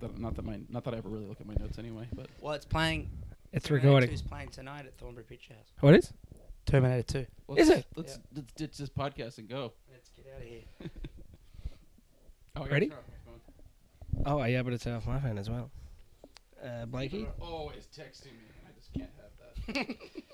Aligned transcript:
Not 0.00 0.12
that 0.12 0.20
not 0.20 0.34
that 0.36 0.44
my 0.44 0.58
not 0.68 0.84
that 0.84 0.94
I 0.94 0.98
ever 0.98 1.08
really 1.08 1.26
look 1.26 1.40
at 1.40 1.46
my 1.46 1.54
notes 1.58 1.78
anyway. 1.78 2.06
But 2.14 2.28
Well, 2.40 2.54
it's 2.54 2.64
playing. 2.66 3.10
It's 3.52 3.66
Terminator 3.66 3.86
recording. 3.88 4.08
2 4.10 4.14
is 4.14 4.22
playing 4.22 4.48
tonight 4.50 4.86
at 4.86 4.98
Thornbury 4.98 5.24
Picture 5.24 5.54
House. 5.54 5.68
What 5.80 5.94
is? 5.94 6.12
Terminator 6.66 7.02
2. 7.02 7.26
let's, 7.48 7.62
Is 7.62 7.68
it? 7.70 7.86
Let's, 7.94 8.18
let's 8.34 8.52
ditch 8.54 8.76
this 8.76 8.90
podcast 8.90 9.38
and 9.38 9.48
go. 9.48 9.72
Let's 9.90 10.10
get 10.10 10.26
out 10.34 10.42
of 10.42 10.48
here. 10.48 10.62
Oh, 12.58 12.64
yeah, 12.64 12.72
Ready? 12.72 12.88
turn 12.88 12.96
off 12.96 13.04
my 14.14 14.22
phone. 14.24 14.40
Oh, 14.40 14.44
yeah, 14.46 14.62
but 14.62 14.72
it's 14.72 14.86
off 14.86 15.06
my 15.06 15.20
phone 15.20 15.36
as 15.36 15.50
well. 15.50 15.70
Uh, 16.64 16.86
Blakey. 16.86 17.18
People 17.18 17.34
are 17.46 17.50
always 17.50 17.86
texting 17.94 18.32
me. 18.32 18.48
I 18.66 18.72
just 18.74 18.94
can't 18.94 19.10
have 19.20 19.76
that. 19.86 19.96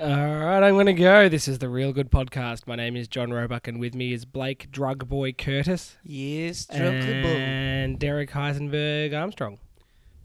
All 0.00 0.06
right, 0.08 0.62
I'm 0.62 0.72
going 0.76 0.86
to 0.86 0.94
go. 0.94 1.28
This 1.28 1.46
is 1.46 1.58
the 1.58 1.68
Reel 1.68 1.92
Good 1.92 2.10
Podcast. 2.10 2.66
My 2.66 2.74
name 2.74 2.96
is 2.96 3.06
John 3.06 3.34
Roebuck, 3.34 3.68
and 3.68 3.78
with 3.78 3.94
me 3.94 4.14
is 4.14 4.24
Blake 4.24 4.70
Drug 4.70 5.06
Boy 5.06 5.32
Curtis 5.32 5.98
Yes, 6.02 6.64
Drug 6.64 6.94
and 6.94 7.98
Derek 7.98 8.30
Heisenberg 8.30 9.12
Armstrong. 9.12 9.58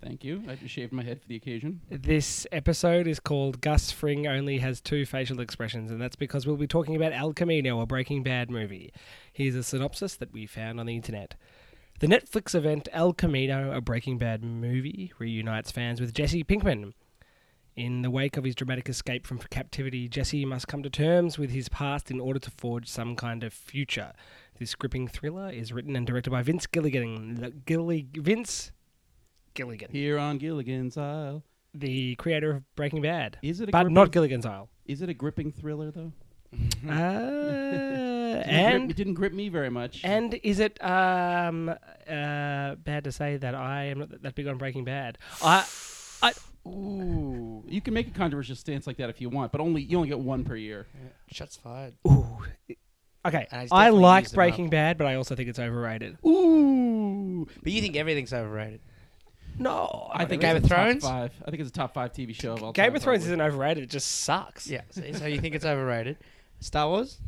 Thank 0.01 0.23
you. 0.23 0.43
I 0.47 0.55
just 0.55 0.73
shaved 0.73 0.93
my 0.93 1.03
head 1.03 1.21
for 1.21 1.27
the 1.27 1.35
occasion. 1.35 1.81
This 1.89 2.47
episode 2.53 3.05
is 3.05 3.19
called 3.19 3.59
Gus 3.59 3.91
Fring 3.91 4.25
Only 4.27 4.59
Has 4.59 4.79
Two 4.79 5.05
Facial 5.05 5.41
Expressions, 5.41 5.91
and 5.91 6.01
that's 6.01 6.15
because 6.15 6.47
we'll 6.47 6.55
be 6.55 6.67
talking 6.67 6.95
about 6.95 7.11
El 7.11 7.33
Camino, 7.33 7.81
a 7.81 7.85
Breaking 7.85 8.23
Bad 8.23 8.49
movie. 8.49 8.93
Here's 9.33 9.55
a 9.55 9.63
synopsis 9.63 10.15
that 10.15 10.31
we 10.31 10.45
found 10.45 10.79
on 10.79 10.85
the 10.85 10.95
internet. 10.95 11.35
The 11.99 12.07
Netflix 12.07 12.55
event 12.55 12.87
El 12.93 13.11
Camino, 13.11 13.73
a 13.75 13.81
Breaking 13.81 14.17
Bad 14.17 14.41
movie, 14.41 15.11
reunites 15.19 15.69
fans 15.69 15.99
with 15.99 16.13
Jesse 16.13 16.45
Pinkman. 16.45 16.93
In 17.75 18.03
the 18.03 18.09
wake 18.09 18.37
of 18.37 18.45
his 18.45 18.55
dramatic 18.55 18.87
escape 18.87 19.27
from 19.27 19.37
captivity, 19.39 20.07
Jesse 20.07 20.45
must 20.45 20.65
come 20.67 20.81
to 20.83 20.89
terms 20.89 21.37
with 21.37 21.49
his 21.51 21.67
past 21.67 22.09
in 22.09 22.21
order 22.21 22.39
to 22.39 22.49
forge 22.49 22.87
some 22.87 23.17
kind 23.17 23.43
of 23.43 23.53
future. 23.53 24.13
This 24.57 24.75
gripping 24.75 25.09
thriller 25.09 25.49
is 25.49 25.73
written 25.73 25.93
and 25.97 26.07
directed 26.07 26.29
by 26.29 26.41
Vince 26.41 26.67
Gilligan. 26.67 27.61
Gilly, 27.65 28.07
Vince 28.13 28.71
Gilligan, 29.55 29.89
Here 29.91 30.17
on 30.17 30.37
Gilligan's 30.37 30.95
Isle. 30.97 31.43
the 31.73 32.15
creator 32.15 32.51
of 32.51 32.75
Breaking 32.77 33.01
Bad, 33.01 33.37
Is 33.41 33.59
it 33.59 33.67
a 33.67 33.71
but 33.73 33.81
gripping, 33.83 33.93
not 33.93 34.11
Gilligan's 34.13 34.45
Isle. 34.45 34.69
Is 34.85 35.01
it 35.01 35.09
a 35.09 35.13
gripping 35.13 35.51
thriller 35.51 35.91
though? 35.91 36.13
Uh, 36.53 36.55
Didn't 36.87 38.43
grip- 38.43 38.47
and 38.47 38.91
it 38.91 38.95
didn't 38.95 39.13
grip 39.15 39.33
me 39.33 39.49
very 39.49 39.69
much. 39.69 39.99
and 40.05 40.33
is 40.43 40.59
it 40.59 40.81
um 40.81 41.67
uh 41.69 41.75
bad 42.75 43.03
to 43.03 43.11
say 43.11 43.35
that 43.37 43.53
I 43.55 43.85
am 43.85 43.99
not 43.99 44.21
that 44.21 44.35
big 44.35 44.47
on 44.47 44.57
Breaking 44.57 44.85
Bad? 44.85 45.17
I 45.43 45.65
Ooh, 46.67 47.63
you 47.67 47.79
can 47.81 47.93
make 47.93 48.07
a 48.07 48.11
controversial 48.11 48.55
stance 48.55 48.87
like 48.87 48.97
that 48.97 49.09
if 49.09 49.21
you 49.21 49.29
want, 49.29 49.51
but 49.51 49.61
only 49.61 49.81
you 49.83 49.97
only 49.97 50.09
get 50.09 50.19
one 50.19 50.43
per 50.43 50.55
year. 50.55 50.87
Shots 51.31 51.55
fired. 51.57 51.93
ooh. 52.07 52.39
Okay, 53.25 53.47
And 53.51 53.61
he's 53.63 53.71
I 53.71 53.85
definitely 53.85 54.01
like 54.01 54.23
used 54.25 54.33
them 54.33 54.35
Breaking 54.37 54.69
Bad, 54.69 54.97
but 54.99 55.07
I 55.07 55.15
also 55.15 55.35
think 55.35 55.49
it's 55.49 55.57
overrated. 55.57 56.17
Ooh, 56.25 57.47
But 57.63 57.71
you 57.71 57.81
think 57.81 57.95
everything's 57.95 58.31
overrated? 58.33 58.81
No, 59.57 60.11
I 60.13 60.25
think 60.25 60.41
Game 60.41 60.55
it's 60.57 60.65
of 60.65 60.71
a 60.71 60.75
top 60.75 60.83
Thrones? 60.85 61.03
Five. 61.03 61.31
I 61.45 61.49
think 61.49 61.61
it's 61.61 61.69
a 61.69 61.73
top 61.73 61.93
five 61.93 62.11
TV 62.11 62.35
show 62.35 62.53
of 62.53 62.61
all 62.63 62.71
Game 62.71 62.87
time. 62.87 62.95
of 62.97 63.01
Thrones 63.01 63.19
probably. 63.23 63.27
isn't 63.29 63.41
overrated; 63.41 63.83
it 63.85 63.89
just 63.89 64.11
sucks. 64.21 64.67
Yeah. 64.67 64.81
See, 64.91 65.13
so 65.13 65.25
you 65.27 65.39
think 65.39 65.55
it's 65.55 65.65
overrated? 65.65 66.17
Star 66.59 66.87
Wars? 66.89 67.19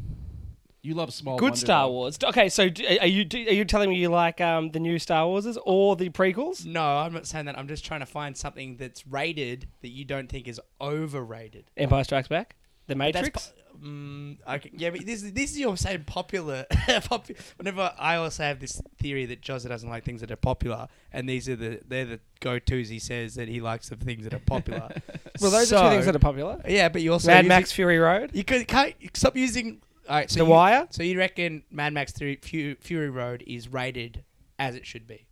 You 0.87 0.93
love 0.93 1.13
small. 1.13 1.37
Good 1.37 1.57
Star 1.57 1.85
though. 1.87 1.91
Wars. 1.91 2.17
Okay, 2.23 2.47
so 2.47 2.69
do, 2.69 2.85
are 3.01 3.07
you 3.07 3.25
do, 3.25 3.37
are 3.39 3.53
you 3.53 3.65
telling 3.65 3.89
me 3.89 3.97
you 3.97 4.07
like 4.07 4.39
um, 4.39 4.71
the 4.71 4.79
new 4.79 4.97
Star 4.99 5.25
Warses 5.25 5.57
or 5.65 5.95
the 5.97 6.09
prequels? 6.09 6.65
No, 6.65 6.81
I'm 6.81 7.11
not 7.13 7.27
saying 7.27 7.45
that. 7.47 7.57
I'm 7.57 7.67
just 7.67 7.83
trying 7.83 7.99
to 7.99 8.05
find 8.05 8.37
something 8.37 8.77
that's 8.77 9.05
rated 9.05 9.67
that 9.81 9.89
you 9.89 10.05
don't 10.05 10.29
think 10.29 10.47
is 10.47 10.61
overrated. 10.79 11.65
Empire 11.75 12.03
Strikes 12.05 12.27
Back, 12.29 12.55
The 12.87 12.95
But 12.95 13.13
that's 13.13 13.15
Matrix. 13.17 13.47
po- 13.47 13.53
Mm, 13.77 14.37
okay, 14.55 14.71
yeah, 14.75 14.89
but 14.89 15.05
this 15.05 15.21
this 15.21 15.51
is 15.51 15.59
your 15.59 15.77
saying 15.77 16.05
popular. 16.05 16.65
popu- 16.71 17.37
Whenever 17.57 17.93
I 17.99 18.15
also 18.15 18.41
have 18.41 18.59
this 18.59 18.81
theory 18.97 19.27
that 19.27 19.41
Jozza 19.43 19.67
doesn't 19.69 19.87
like 19.87 20.03
things 20.03 20.21
that 20.21 20.31
are 20.31 20.35
popular, 20.35 20.87
and 21.13 21.29
these 21.29 21.47
are 21.47 21.55
the 21.55 21.79
they're 21.87 22.05
the 22.05 22.19
go 22.39 22.57
tos. 22.57 22.89
He 22.89 22.97
says 22.97 23.35
that 23.35 23.47
he 23.47 23.61
likes 23.61 23.89
the 23.89 23.95
things 23.95 24.23
that 24.23 24.33
are 24.33 24.39
popular. 24.39 24.89
well, 25.41 25.51
those 25.51 25.71
are 25.71 25.83
two 25.83 25.89
things 25.93 26.07
that 26.07 26.15
are 26.15 26.19
popular. 26.19 26.59
Yeah, 26.67 26.89
but 26.89 27.03
you 27.03 27.13
also 27.13 27.27
Mad 27.27 27.41
using- 27.45 27.49
Max 27.49 27.71
Fury 27.71 27.99
Road, 27.99 28.31
You 28.33 28.43
could 28.43 28.67
can't 28.67 28.95
stop 29.13 29.35
using. 29.37 29.79
All 30.09 30.15
right, 30.15 30.29
so 30.31 30.39
The 30.39 30.45
you, 30.45 30.51
Wire. 30.51 30.87
So 30.89 31.03
you 31.03 31.17
reckon 31.17 31.63
Mad 31.71 31.93
Max 31.93 32.11
Fury, 32.13 32.77
Fury 32.79 33.09
Road 33.09 33.43
is 33.45 33.67
rated 33.67 34.23
as 34.59 34.75
it 34.75 34.85
should 34.85 35.05
be? 35.07 35.27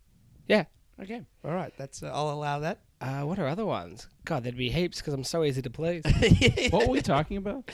Yeah. 0.48 0.66
Okay. 1.02 1.22
All 1.44 1.52
right. 1.54 1.74
That's 1.78 2.04
uh, 2.04 2.12
I'll 2.14 2.30
allow 2.32 2.60
that. 2.60 2.80
Uh, 3.02 3.22
what 3.22 3.38
are 3.40 3.48
other 3.48 3.66
ones? 3.66 4.08
God, 4.24 4.44
there'd 4.44 4.56
be 4.58 4.70
heaps 4.70 5.00
because 5.00 5.14
I'm 5.14 5.24
so 5.24 5.44
easy 5.44 5.62
to 5.62 5.70
please. 5.70 6.04
What 6.72 6.88
were 6.88 6.94
we 6.94 7.02
talking 7.02 7.38
about? 7.38 7.70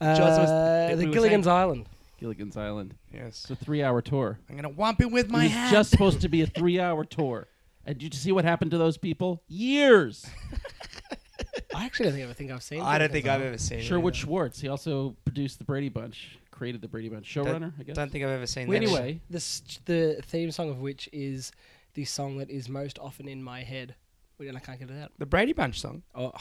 Uh, 0.00 0.16
Jaws 0.16 0.38
was- 0.38 0.98
the 0.98 1.06
were 1.06 1.12
Gilligan's 1.12 1.44
saying- 1.46 1.56
Island. 1.56 1.86
Gilligan's 2.18 2.56
Island. 2.56 2.94
yes. 3.12 3.46
It's 3.48 3.50
a 3.50 3.56
three-hour 3.64 4.00
tour. 4.02 4.38
I'm 4.48 4.56
gonna 4.56 4.70
whomp 4.70 5.00
it 5.00 5.10
with 5.10 5.26
It 5.26 5.30
my 5.30 5.44
was 5.44 5.52
hat. 5.52 5.72
just 5.72 5.90
supposed 5.90 6.20
to 6.22 6.28
be 6.28 6.42
a 6.42 6.46
three-hour 6.58 7.04
tour. 7.04 7.48
And 7.84 7.98
did 7.98 8.14
you 8.14 8.18
see 8.20 8.32
what 8.32 8.44
happened 8.44 8.70
to 8.70 8.78
those 8.78 8.96
people? 8.96 9.42
Years. 9.48 10.24
I 11.74 11.84
actually 11.86 12.04
don't 12.06 12.12
think 12.14 12.22
I 12.22 12.24
ever 12.24 12.34
think 12.34 12.50
I've 12.52 12.62
seen. 12.62 12.80
I 12.80 12.98
don't 12.98 13.10
think 13.12 13.26
I've 13.26 13.40
Gilligan's 13.40 13.70
ever 13.70 13.80
seen. 13.80 13.88
Sherwood 13.88 14.14
it. 14.14 14.16
Schwartz. 14.18 14.60
He 14.60 14.68
also 14.68 15.16
produced 15.24 15.58
the 15.58 15.64
Brady 15.64 15.88
Bunch, 15.88 16.38
created 16.54 16.80
the 16.80 16.88
Brady 16.88 17.08
Bunch. 17.08 17.26
Showrunner, 17.26 17.72
I 17.78 17.82
guess. 17.82 17.96
Don't 17.96 18.10
think 18.10 18.24
I've 18.24 18.30
ever 18.30 18.46
seen. 18.46 18.68
Well, 18.68 18.78
that. 18.78 18.84
anyway, 18.86 19.20
The 19.28 19.36
s- 19.36 19.80
the 19.84 20.20
theme 20.26 20.50
song 20.52 20.70
of 20.70 20.80
which 20.80 21.08
is 21.12 21.52
the 21.94 22.04
song 22.04 22.38
that 22.38 22.48
is 22.48 22.68
most 22.68 22.98
often 22.98 23.28
in 23.28 23.42
my 23.42 23.62
head, 23.62 23.96
and 24.38 24.56
I 24.56 24.60
can't 24.60 24.78
get 24.78 24.90
it 24.90 25.02
out. 25.02 25.12
the 25.18 25.26
Brady 25.26 25.52
Bunch 25.52 25.80
song. 25.80 26.02
Oh, 26.14 26.32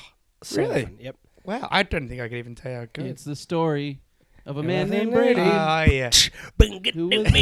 so 0.43 0.61
Really? 0.61 0.83
fun. 0.83 0.97
Yep. 0.99 1.15
Wow, 1.45 1.67
I 1.71 1.83
don't 1.83 2.07
think 2.07 2.21
I 2.21 2.29
could 2.29 2.37
even 2.37 2.55
tell 2.55 2.71
you 2.71 2.77
how 2.77 2.83
it 2.83 2.93
goes. 2.93 3.05
it's 3.07 3.23
the 3.25 3.35
story 3.35 3.99
of 4.45 4.55
a 4.57 4.59
ah, 4.59 4.61
Yeah, 4.61 4.67
man 4.67 4.89
named 4.89 5.11
Brady. 5.13 5.41
Oh 5.41 5.85
yeah. 5.91 6.09
who 6.93 7.07
was 7.09 7.27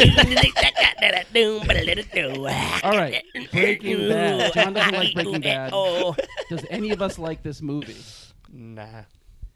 All 2.84 2.98
right, 2.98 3.24
Breaking 3.52 4.10
Bad. 4.10 4.54
John 4.54 4.74
doesn't 4.74 4.94
like 4.94 5.14
Breaking 5.14 5.42
Bad. 5.42 5.72
Oh. 5.74 6.16
Does 6.50 6.66
any 6.70 6.92
of 6.92 7.02
us 7.02 7.20
like 7.20 7.44
this 7.44 7.62
movie? 7.62 7.96
nah. 8.52 9.04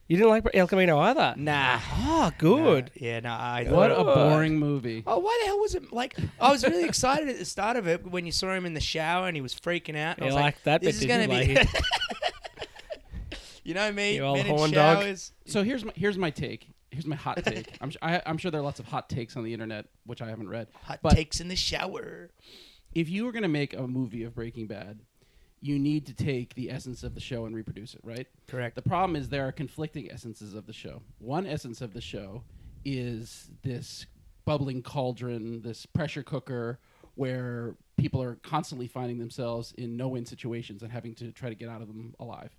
You 0.07 0.17
didn't 0.17 0.29
like 0.29 0.47
El 0.53 0.67
Camino 0.67 0.99
either. 0.99 1.33
Nah. 1.35 1.79
Oh, 1.93 2.31
good. 2.37 2.85
Nah. 2.85 3.07
Yeah. 3.07 3.19
No. 3.21 3.29
I. 3.31 3.65
What 3.69 3.91
a 3.91 4.03
boring 4.03 4.59
movie. 4.59 5.03
Oh, 5.07 5.17
why 5.17 5.39
the 5.41 5.47
hell 5.47 5.59
was 5.59 5.73
it 5.73 5.91
like? 5.91 6.15
I 6.39 6.51
was 6.51 6.63
really 6.63 6.83
excited 6.83 7.27
at 7.27 7.39
the 7.39 7.45
start 7.45 7.75
of 7.75 7.87
it 7.87 8.05
when 8.05 8.25
you 8.25 8.31
saw 8.31 8.53
him 8.53 8.65
in 8.67 8.75
the 8.75 8.79
shower 8.81 9.27
and 9.27 9.35
he 9.35 9.41
was 9.41 9.55
freaking 9.55 9.97
out. 9.97 10.17
and 10.17 10.25
I 10.25 10.27
You 10.27 10.33
was 10.33 10.35
like 10.35 10.61
that 10.63 10.81
This 10.81 10.99
bit, 10.99 11.09
is 11.11 11.17
didn't 11.17 11.29
gonna 11.29 11.41
you, 11.41 11.47
be. 11.47 11.53
Blakey? 11.55 11.79
you 13.63 13.73
know 13.73 13.91
me, 13.91 14.15
You 14.15 14.23
old 14.23 14.37
men 14.37 14.45
in 14.47 14.55
horn 14.55 14.71
dog. 14.71 14.97
showers. 15.01 15.31
So 15.47 15.63
here's 15.63 15.83
my 15.83 15.91
here's 15.95 16.17
my 16.17 16.29
take. 16.29 16.67
Here's 16.91 17.05
my 17.07 17.15
hot 17.15 17.43
take. 17.43 17.77
I'm, 17.81 17.91
su- 17.91 17.97
I, 18.01 18.21
I'm 18.25 18.37
sure 18.37 18.51
there 18.51 18.61
are 18.61 18.63
lots 18.63 18.79
of 18.79 18.85
hot 18.85 19.09
takes 19.09 19.35
on 19.35 19.43
the 19.43 19.51
internet, 19.51 19.87
which 20.05 20.21
I 20.21 20.29
haven't 20.29 20.47
read. 20.47 20.67
Hot 20.83 20.99
But- 21.01 21.13
takes 21.15 21.41
in 21.41 21.47
the 21.49 21.55
shower. 21.55 22.29
If 22.93 23.09
you 23.09 23.25
were 23.25 23.33
going 23.33 23.43
to 23.43 23.49
make 23.49 23.73
a 23.73 23.85
movie 23.85 24.23
of 24.23 24.33
Breaking 24.33 24.67
Bad, 24.67 24.99
you 25.61 25.79
need 25.79 26.05
to 26.05 26.13
take 26.13 26.53
the 26.55 26.69
essence 26.69 27.03
of 27.03 27.15
the 27.15 27.19
show 27.21 27.45
and 27.45 27.55
reproduce 27.55 27.93
it, 27.93 28.01
right? 28.03 28.27
Correct. 28.47 28.75
The 28.75 28.81
problem 28.81 29.15
is 29.15 29.29
there 29.29 29.47
are 29.47 29.51
conflicting 29.51 30.11
essences 30.11 30.53
of 30.53 30.67
the 30.67 30.73
show. 30.73 31.01
One 31.19 31.45
essence 31.45 31.81
of 31.81 31.93
the 31.93 32.01
show 32.01 32.43
is 32.83 33.49
this 33.63 34.05
bubbling 34.45 34.83
cauldron, 34.83 35.61
this 35.61 35.85
pressure 35.85 36.23
cooker 36.23 36.79
where 37.15 37.75
people 37.97 38.21
are 38.21 38.35
constantly 38.43 38.87
finding 38.87 39.17
themselves 39.17 39.73
in 39.77 39.97
no-win 39.97 40.25
situations 40.25 40.83
and 40.83 40.91
having 40.91 41.15
to 41.15 41.31
try 41.31 41.49
to 41.49 41.55
get 41.55 41.69
out 41.69 41.81
of 41.81 41.87
them 41.87 42.13
alive. 42.19 42.55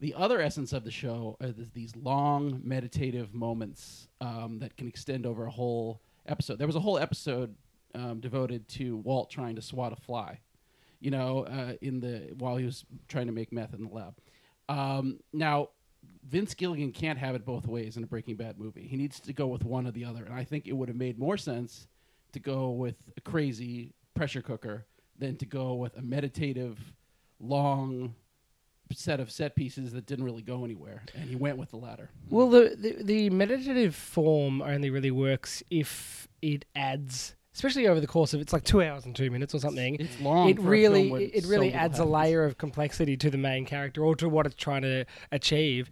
The 0.00 0.14
other 0.14 0.40
essence 0.40 0.72
of 0.72 0.84
the 0.84 0.90
show 0.90 1.36
are 1.40 1.52
th- 1.52 1.68
these 1.74 1.96
long 1.96 2.60
meditative 2.62 3.34
moments 3.34 4.08
um, 4.20 4.58
that 4.60 4.76
can 4.76 4.86
extend 4.86 5.26
over 5.26 5.46
a 5.46 5.50
whole 5.50 6.00
episode. 6.26 6.58
There 6.58 6.66
was 6.66 6.76
a 6.76 6.80
whole 6.80 6.98
episode 6.98 7.54
um, 7.94 8.20
devoted 8.20 8.68
to 8.68 8.96
Walt 8.98 9.30
trying 9.30 9.56
to 9.56 9.62
swat 9.62 9.92
a 9.92 9.96
fly, 9.96 10.38
you 11.00 11.10
know, 11.10 11.44
uh, 11.44 11.74
in 11.80 12.00
the 12.00 12.34
while 12.38 12.56
he 12.56 12.64
was 12.64 12.84
trying 13.08 13.26
to 13.26 13.32
make 13.32 13.52
meth 13.52 13.74
in 13.74 13.84
the 13.84 13.92
lab. 13.92 14.14
Um, 14.68 15.20
now, 15.32 15.70
Vince 16.28 16.54
Gilligan 16.54 16.92
can't 16.92 17.18
have 17.18 17.34
it 17.34 17.44
both 17.44 17.66
ways 17.66 17.96
in 17.96 18.04
a 18.04 18.06
Breaking 18.06 18.36
Bad 18.36 18.58
movie. 18.58 18.86
He 18.86 18.96
needs 18.96 19.18
to 19.20 19.32
go 19.32 19.46
with 19.46 19.64
one 19.64 19.86
or 19.86 19.90
the 19.90 20.04
other, 20.04 20.24
and 20.24 20.34
I 20.34 20.44
think 20.44 20.66
it 20.66 20.72
would 20.72 20.88
have 20.88 20.96
made 20.96 21.18
more 21.18 21.36
sense 21.36 21.88
to 22.32 22.38
go 22.38 22.70
with 22.70 22.96
a 23.16 23.20
crazy 23.20 23.94
pressure 24.14 24.42
cooker 24.42 24.86
than 25.18 25.36
to 25.36 25.46
go 25.46 25.74
with 25.74 25.96
a 25.96 26.02
meditative, 26.02 26.78
long 27.40 28.14
set 28.92 29.20
of 29.20 29.30
set 29.30 29.54
pieces 29.54 29.92
that 29.92 30.06
didn't 30.06 30.24
really 30.24 30.42
go 30.42 30.64
anywhere. 30.64 31.04
And 31.14 31.28
he 31.28 31.36
went 31.36 31.58
with 31.58 31.70
the 31.70 31.76
latter. 31.76 32.10
Well, 32.28 32.50
the, 32.50 32.76
the 32.76 33.02
the 33.02 33.30
meditative 33.30 33.94
form 33.94 34.62
only 34.62 34.90
really 34.90 35.10
works 35.10 35.62
if 35.70 36.28
it 36.42 36.64
adds, 36.74 37.34
especially 37.54 37.86
over 37.88 38.00
the 38.00 38.06
course 38.06 38.32
of 38.34 38.40
it's 38.40 38.52
like 38.52 38.64
two 38.64 38.82
hours 38.82 39.04
and 39.04 39.14
two 39.16 39.30
minutes 39.30 39.54
or 39.54 39.58
something. 39.60 39.96
It's 39.98 40.20
long. 40.20 40.48
it 40.48 40.56
for 40.56 40.60
a 40.60 40.64
film 40.64 40.70
really 40.70 41.10
where 41.10 41.20
it 41.22 41.44
really 41.46 41.72
adds 41.72 41.98
a 41.98 42.04
layer 42.04 42.44
of 42.44 42.58
complexity 42.58 43.16
to 43.18 43.30
the 43.30 43.38
main 43.38 43.64
character 43.66 44.04
or 44.04 44.14
to 44.16 44.28
what 44.28 44.46
it's 44.46 44.54
trying 44.54 44.82
to 44.82 45.04
achieve. 45.32 45.90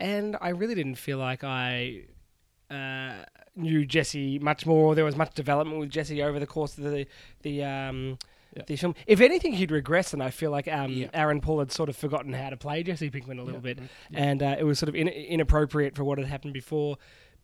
And 0.00 0.36
I 0.40 0.50
really 0.50 0.74
didn't 0.74 0.96
feel 0.96 1.18
like 1.18 1.42
I 1.44 2.02
uh, 2.70 3.24
knew 3.54 3.84
Jesse 3.86 4.38
much 4.38 4.66
more. 4.66 4.94
There 4.94 5.04
was 5.04 5.16
much 5.16 5.34
development 5.34 5.80
with 5.80 5.90
Jesse 5.90 6.22
over 6.22 6.38
the 6.38 6.46
course 6.46 6.76
of 6.78 6.84
the 6.84 7.06
the 7.42 7.62
um, 7.64 8.18
Yeah. 8.54 8.62
the 8.66 8.76
film. 8.76 8.94
If 9.06 9.20
anything, 9.20 9.52
he'd 9.52 9.70
regress, 9.70 10.12
and 10.12 10.22
I 10.22 10.30
feel 10.30 10.50
like 10.50 10.66
um, 10.68 10.92
Yeah. 10.92 11.08
Aaron 11.14 11.40
Paul 11.40 11.60
had 11.60 11.72
sort 11.72 11.88
of 11.88 11.96
forgotten 11.96 12.32
how 12.32 12.50
to 12.50 12.56
play 12.56 12.82
Jesse 12.82 13.10
Pinkman 13.10 13.38
a 13.38 13.42
little 13.42 13.60
Yeah. 13.64 13.74
bit, 13.74 13.78
and 14.12 14.42
uh, 14.42 14.56
it 14.58 14.64
was 14.64 14.78
sort 14.78 14.88
of 14.88 14.94
in, 14.94 15.08
inappropriate 15.08 15.94
for 15.94 16.04
what 16.04 16.18
had 16.18 16.26
happened 16.26 16.52
before. 16.54 16.96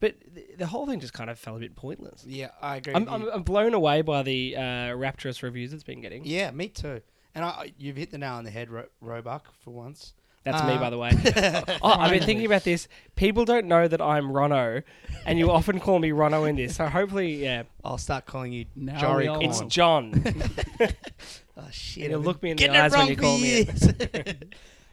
But 0.03 0.17
th- 0.35 0.59
the 0.59 0.67
whole 0.67 0.85
thing 0.87 0.99
just 0.99 1.13
kind 1.13 1.31
of 1.31 1.39
felt 1.39 1.59
a 1.59 1.61
bit 1.61 1.77
pointless. 1.77 2.25
Yeah, 2.27 2.49
I 2.61 2.77
agree. 2.79 2.93
I'm, 2.93 3.05
with 3.05 3.13
I'm. 3.15 3.29
I'm 3.33 3.43
blown 3.45 3.73
away 3.73 4.03
by 4.03 4.25
the 4.25 4.57
uh, 4.57 4.95
rapturous 4.95 5.45
reviews 5.45 5.73
it's 5.73 5.85
been 5.85 6.01
getting. 6.01 6.25
yeah, 6.25 6.51
me 6.51 6.69
too. 6.69 7.01
And 7.37 7.45
I, 7.45 7.49
I- 7.49 7.73
you've 7.79 7.95
hit 7.97 8.11
the 8.11 8.19
nail 8.19 8.33
on 8.35 8.43
the 8.45 8.51
head, 8.51 8.69
Ro- 8.69 8.89
Roebuck, 9.01 9.47
for 9.65 9.71
once. 9.71 10.15
That's 10.45 10.61
me, 10.65 10.77
by 10.77 10.91
the 10.91 10.99
way. 10.99 11.13
oh, 11.83 11.89
I've 12.01 12.11
been 12.11 12.25
thinking 12.25 12.47
about 12.47 12.65
this. 12.65 12.89
People 13.15 13.45
don't 13.45 13.67
know 13.69 13.87
that 13.87 14.01
I'm 14.01 14.33
Rono, 14.33 14.83
and 15.25 15.39
you 15.39 15.53
often 15.53 15.79
call 15.79 16.01
me 16.01 16.11
Rono 16.11 16.43
in 16.47 16.57
this. 16.57 16.75
So 16.75 16.87
hopefully, 16.89 17.41
yeah, 17.45 17.63
I'll 17.85 17.97
start 17.97 18.27
calling 18.27 18.53
you 18.53 18.65
Now 18.75 18.99
Jory 18.99 19.23
we 19.25 19.29
all 19.29 19.37
Corn. 19.39 19.51
it's. 19.51 19.61
John. 19.73 20.25
Oh 21.55 21.69
shit! 21.71 22.05
And 22.05 22.11
you'll 22.13 22.21
I've 22.21 22.27
look 22.27 22.43
me 22.43 22.51
in 22.53 22.57
the 22.57 22.61
getting 22.63 22.77
it 22.77 22.81
eyes 22.81 22.93
when 22.93 23.01
wrong 23.01 23.09
you 23.11 23.15
for 23.17 23.21
call 23.23 23.39
me 23.39 23.47
years. 23.47 24.35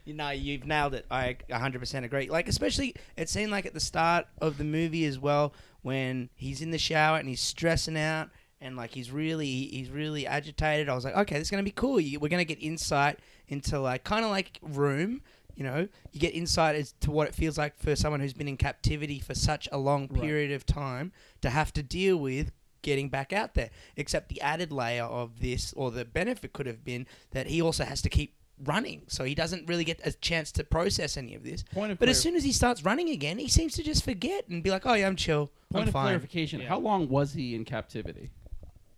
You 0.10 0.16
know, 0.16 0.32
you've 0.32 0.66
nailed 0.66 0.96
it. 0.96 1.06
I 1.12 1.38
100% 1.52 2.04
agree. 2.04 2.30
Like, 2.32 2.50
especially 2.50 2.96
it 3.16 3.30
seemed 3.30 3.52
like 3.52 3.68
at 3.68 3.76
the 3.76 3.80
start 3.80 4.26
of 4.42 4.58
the 4.58 4.64
movie 4.64 5.06
as 5.06 5.20
well, 5.20 5.54
when 5.84 6.30
he's 6.36 6.62
in 6.62 6.72
the 6.72 6.80
shower 6.80 7.20
and 7.20 7.30
he's 7.30 7.40
stressing 7.40 7.96
out 7.96 8.30
and 8.60 8.76
like 8.76 8.90
he's 8.92 9.12
really 9.12 9.46
he's 9.68 9.90
really 9.90 10.26
agitated. 10.26 10.90
I 10.90 10.96
was 10.96 11.06
like, 11.06 11.16
okay, 11.16 11.36
this 11.38 11.48
is 11.48 11.52
gonna 11.52 11.64
be 11.64 11.72
cool. 11.72 11.96
We're 11.96 12.28
gonna 12.28 12.44
get 12.44 12.62
insight 12.62 13.20
into 13.48 13.80
like 13.80 14.04
kind 14.04 14.26
of 14.26 14.32
like 14.32 14.60
Room. 14.64 15.22
You 15.56 15.64
know, 15.66 15.88
you 16.12 16.20
get 16.20 16.34
insight 16.34 16.76
as 16.76 16.94
to 17.02 17.12
what 17.12 17.28
it 17.28 17.36
feels 17.36 17.58
like 17.58 17.78
for 17.78 17.96
someone 17.96 18.20
who's 18.20 18.34
been 18.34 18.48
in 18.48 18.58
captivity 18.58 19.20
for 19.20 19.36
such 19.36 19.70
a 19.72 19.78
long 19.78 20.08
Right. 20.10 20.22
period 20.22 20.52
of 20.52 20.66
time 20.66 21.12
to 21.42 21.50
have 21.52 21.72
to 21.74 21.84
deal 21.84 22.18
with 22.18 22.52
getting 22.82 23.10
back 23.10 23.32
out 23.32 23.54
there. 23.56 23.70
Except 23.96 24.30
the 24.30 24.42
added 24.42 24.72
layer 24.72 25.04
of 25.04 25.40
this, 25.42 25.72
or 25.74 25.92
the 25.92 26.06
benefit 26.06 26.54
could 26.54 26.66
have 26.66 26.84
been 26.84 27.06
that 27.32 27.48
he 27.48 27.62
also 27.62 27.84
has 27.86 28.02
to 28.02 28.10
keep 28.10 28.36
running, 28.64 29.04
so 29.08 29.24
he 29.24 29.36
doesn't 29.36 29.68
really 29.68 29.84
get 29.84 30.00
a 30.06 30.12
chance 30.12 30.52
to 30.54 30.64
process 30.64 31.18
any 31.18 31.36
of 31.36 31.44
this. 31.44 31.64
Point 31.74 31.92
of 31.92 32.00
But 32.00 32.10
as 32.10 32.20
soon 32.20 32.36
as 32.36 32.44
he 32.44 32.52
starts 32.52 32.84
running 32.84 33.10
again, 33.10 33.38
he 33.40 33.48
seems 33.48 33.74
to 33.76 33.84
just 33.84 34.04
forget 34.04 34.48
and 34.48 34.62
be 34.64 34.70
like, 34.70 34.86
"Oh 34.86 34.94
yeah, 34.94 35.08
I'm 35.08 35.16
chill. 35.16 35.52
point 35.72 35.84
I'm 35.84 35.88
of 35.90 35.94
fine." 35.94 36.06
clarification: 36.08 36.62
Yeah. 36.62 36.68
How 36.70 36.80
long 36.80 37.10
was 37.10 37.34
he 37.34 37.56
in 37.56 37.66
captivity? 37.66 38.32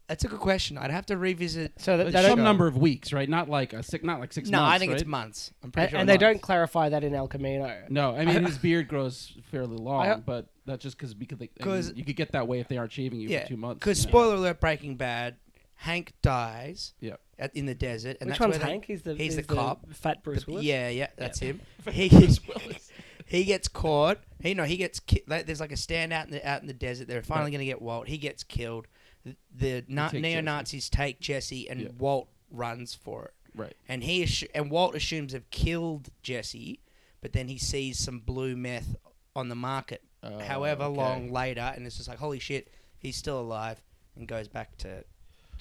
That's 0.08 0.26
a 0.26 0.28
good 0.28 0.42
question. 0.42 0.78
I'd 0.78 0.92
have 0.92 1.06
to 1.06 1.18
revisit. 1.18 1.80
So 1.80 1.96
that, 1.96 2.04
But 2.04 2.12
they 2.14 2.28
some 2.28 2.44
number 2.44 2.68
of 2.68 2.76
weeks, 2.76 3.14
right? 3.14 3.30
Not 3.30 3.48
like 3.50 3.72
a 3.72 3.82
six, 3.82 4.04
not 4.04 4.20
like 4.20 4.34
six 4.34 4.50
no, 4.50 4.60
months. 4.60 4.76
I 4.76 4.78
think 4.78 4.92
it's 4.92 5.06
months. 5.06 5.54
I'm 5.64 5.72
pretty 5.72 5.84
and, 5.86 5.92
sure. 5.92 6.00
and 6.02 6.10
they 6.10 6.14
months. 6.16 6.22
don't 6.24 6.42
clarify 6.42 6.90
that 6.90 7.06
in 7.06 7.16
El 7.16 7.30
Camino. 7.30 7.74
No, 7.88 8.14
I 8.14 8.26
mean 8.26 8.44
his 8.46 8.58
beard 8.58 8.90
grows 8.90 9.32
fairly 9.52 9.78
long, 9.78 10.06
I- 10.06 10.16
but 10.16 10.48
that's 10.66 10.84
just 10.84 10.98
cause, 10.98 11.14
because 11.14 11.38
they, 11.38 11.50
I 11.62 11.64
'Cause- 11.64 11.88
mean, 11.90 11.98
you 11.98 12.04
could 12.04 12.18
get 12.18 12.34
that 12.34 12.46
way 12.48 12.60
if 12.60 12.68
they 12.68 12.78
aren't 12.78 12.92
shaving 12.92 13.22
you 13.22 13.30
Yeah, 13.30 13.44
for 13.44 13.48
two 13.50 13.58
months. 13.58 13.80
Because 13.80 14.00
you 14.00 14.06
know? 14.08 14.10
spoiler 14.12 14.36
alert: 14.36 14.60
Breaking 14.60 14.96
Bad, 14.98 15.38
Hank 15.76 16.12
dies. 16.22 16.94
Yeah. 17.00 17.16
At, 17.42 17.56
in 17.56 17.66
the 17.66 17.74
desert, 17.76 18.18
and 18.22 18.30
Which 18.30 18.38
that's 18.38 18.40
one's 18.40 18.52
where 18.60 18.60
they- 18.68 18.72
Hank? 18.72 18.86
He's 18.86 19.02
the 19.02 19.16
he's 19.16 19.36
the 19.36 19.42
cop. 19.44 19.92
fat 19.94 20.24
Bruce 20.24 20.46
Willis. 20.48 20.64
Yeah, 20.64 20.90
yeah, 20.90 21.08
that's 21.18 21.40
him. 21.40 21.60
He 21.92 22.08
Bruce 22.08 22.40
Willis. 22.48 22.92
he 23.26 23.44
gets 23.46 23.68
caught. 23.68 24.20
He 24.42 24.54
no, 24.54 24.64
he 24.64 24.78
gets 24.78 25.00
ki- 25.00 25.24
like, 25.28 25.48
there's 25.48 25.60
like 25.60 25.72
a 25.72 25.78
stand 25.78 26.14
out 26.14 26.26
in 26.26 26.32
the 26.32 26.48
out 26.48 26.62
in 26.62 26.68
the 26.68 26.74
desert. 26.74 27.08
They're 27.08 27.24
finally 27.24 27.50
going 27.52 27.60
to 27.60 27.66
get 27.66 27.82
Walt. 27.82 28.08
He 28.08 28.18
gets 28.20 28.44
killed. 28.44 28.88
The, 29.26 29.36
the 29.58 29.84
na- 29.88 30.10
take 30.10 30.22
neo 30.22 30.42
Nazis 30.42 30.88
take 30.90 31.20
Jesse, 31.20 31.68
and 31.70 31.82
Yeah. 31.82 31.88
Walt 31.98 32.30
runs 32.52 32.94
for 32.94 33.26
it. 33.26 33.34
Right. 33.56 33.74
And 33.90 34.04
he 34.04 34.24
assu- 34.24 34.48
and 34.54 34.70
Walt 34.70 34.94
assumes 34.96 35.34
they've 35.34 35.50
killed 35.50 36.10
Jesse, 36.22 36.80
but 37.22 37.34
then 37.34 37.48
he 37.48 37.58
sees 37.58 37.98
some 37.98 38.20
blue 38.20 38.56
meth 38.56 38.96
on 39.36 39.50
the 39.50 39.56
market. 39.56 40.04
Oh, 40.24 40.38
however 40.38 40.84
okay. 40.84 40.96
long 40.98 41.32
later, 41.32 41.74
and 41.76 41.88
it's 41.88 41.98
just 41.98 42.08
like 42.08 42.20
holy 42.20 42.38
shit, 42.38 42.70
he's 43.00 43.16
still 43.18 43.40
alive, 43.40 43.82
and 44.16 44.28
goes 44.28 44.48
back 44.48 44.78
to 44.78 45.04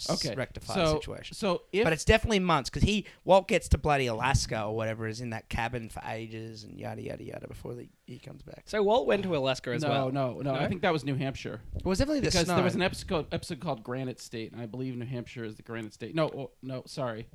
Okay. 0.08 0.34
rectify 0.34 0.74
so, 0.74 0.80
the 0.80 0.92
situation. 1.00 1.36
So 1.36 1.62
if 1.72 1.84
But 1.84 1.92
it's 1.92 2.04
definitely 2.04 2.38
months 2.38 2.70
because 2.70 2.82
he 2.82 3.06
Walt 3.24 3.48
gets 3.48 3.68
to 3.70 3.78
bloody 3.78 4.06
Alaska 4.06 4.64
or 4.64 4.74
whatever 4.74 5.06
is 5.06 5.20
in 5.20 5.30
that 5.30 5.48
cabin 5.48 5.88
for 5.88 6.02
ages 6.06 6.64
and 6.64 6.78
yada 6.78 7.02
yada 7.02 7.24
yada 7.24 7.48
before 7.48 7.74
the, 7.74 7.88
he 8.06 8.18
comes 8.18 8.42
back. 8.42 8.62
So 8.66 8.82
Walt 8.82 9.06
went 9.06 9.22
to 9.24 9.36
Alaska 9.36 9.70
as 9.70 9.82
no, 9.82 9.88
well. 9.88 10.12
no, 10.12 10.40
no, 10.40 10.52
no. 10.52 10.54
I 10.54 10.68
think 10.68 10.82
that 10.82 10.92
was 10.92 11.04
New 11.04 11.16
Hampshire 11.16 11.60
It 11.74 11.84
was 11.84 11.98
definitely 11.98 12.20
the 12.20 12.26
because 12.26 12.46
snow. 12.46 12.54
there 12.54 12.64
was 12.64 12.74
an 12.74 12.82
episode 12.82 13.26
episode 13.32 13.60
called 13.60 13.82
Granite 13.82 14.20
State, 14.20 14.52
and 14.52 14.60
I 14.60 14.66
believe 14.66 14.96
New 14.96 15.06
Hampshire 15.06 15.44
is 15.44 15.56
the 15.56 15.62
Granite 15.62 15.92
State. 15.92 16.14
No, 16.14 16.26
oh, 16.28 16.50
no, 16.62 16.82
sorry, 16.86 17.28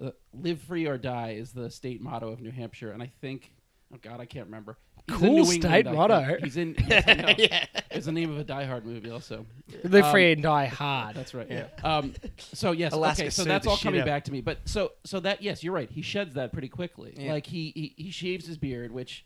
uh, 0.00 0.10
"Live 0.34 0.60
free 0.62 0.86
or 0.86 0.98
die" 0.98 1.30
is 1.38 1.52
the 1.52 1.70
state 1.70 2.00
motto 2.00 2.28
of 2.28 2.40
New 2.40 2.50
Hampshire, 2.50 2.92
and 2.92 3.02
I 3.02 3.12
think, 3.20 3.54
oh 3.94 3.98
God, 4.00 4.20
I 4.20 4.26
can't 4.26 4.46
remember. 4.46 4.78
He's 5.10 5.22
in 5.22 5.28
Cool 5.28 5.44
state 5.44 5.86
motto. 5.86 6.36
He's 6.42 6.56
in. 6.56 6.74
Yes, 6.88 7.04
I 7.06 7.14
know. 7.14 7.34
yeah. 7.38 7.66
It's 7.90 8.06
the 8.06 8.12
name 8.12 8.30
of 8.30 8.38
a 8.38 8.44
Die 8.44 8.64
Hard 8.64 8.84
movie, 8.86 9.10
also. 9.10 9.44
Live 9.84 10.04
Um, 10.04 10.12
free 10.12 10.32
and 10.32 10.42
die 10.42 10.66
hard. 10.66 11.14
That's 11.16 11.34
right. 11.34 11.46
Yeah. 11.50 11.66
Um, 11.84 12.14
so 12.38 12.72
yes, 12.72 12.92
Alaska 12.92 13.24
okay. 13.24 13.30
So 13.30 13.42
sued 13.42 13.50
that's 13.50 13.64
the 13.64 13.70
all 13.70 13.76
shit 13.76 13.84
coming 13.84 14.00
out. 14.00 14.06
back 14.06 14.24
to 14.24 14.32
me. 14.32 14.40
But 14.40 14.58
so 14.64 14.92
so 15.04 15.20
that 15.20 15.42
yes, 15.42 15.62
you're 15.64 15.74
right. 15.74 15.90
He 15.90 16.02
sheds 16.02 16.34
that 16.34 16.52
pretty 16.52 16.68
quickly. 16.68 17.14
Yeah. 17.16 17.32
Like 17.32 17.46
he, 17.46 17.72
he 17.74 17.94
he 18.04 18.10
shaves 18.10 18.46
his 18.46 18.58
beard, 18.58 18.92
which 18.92 19.24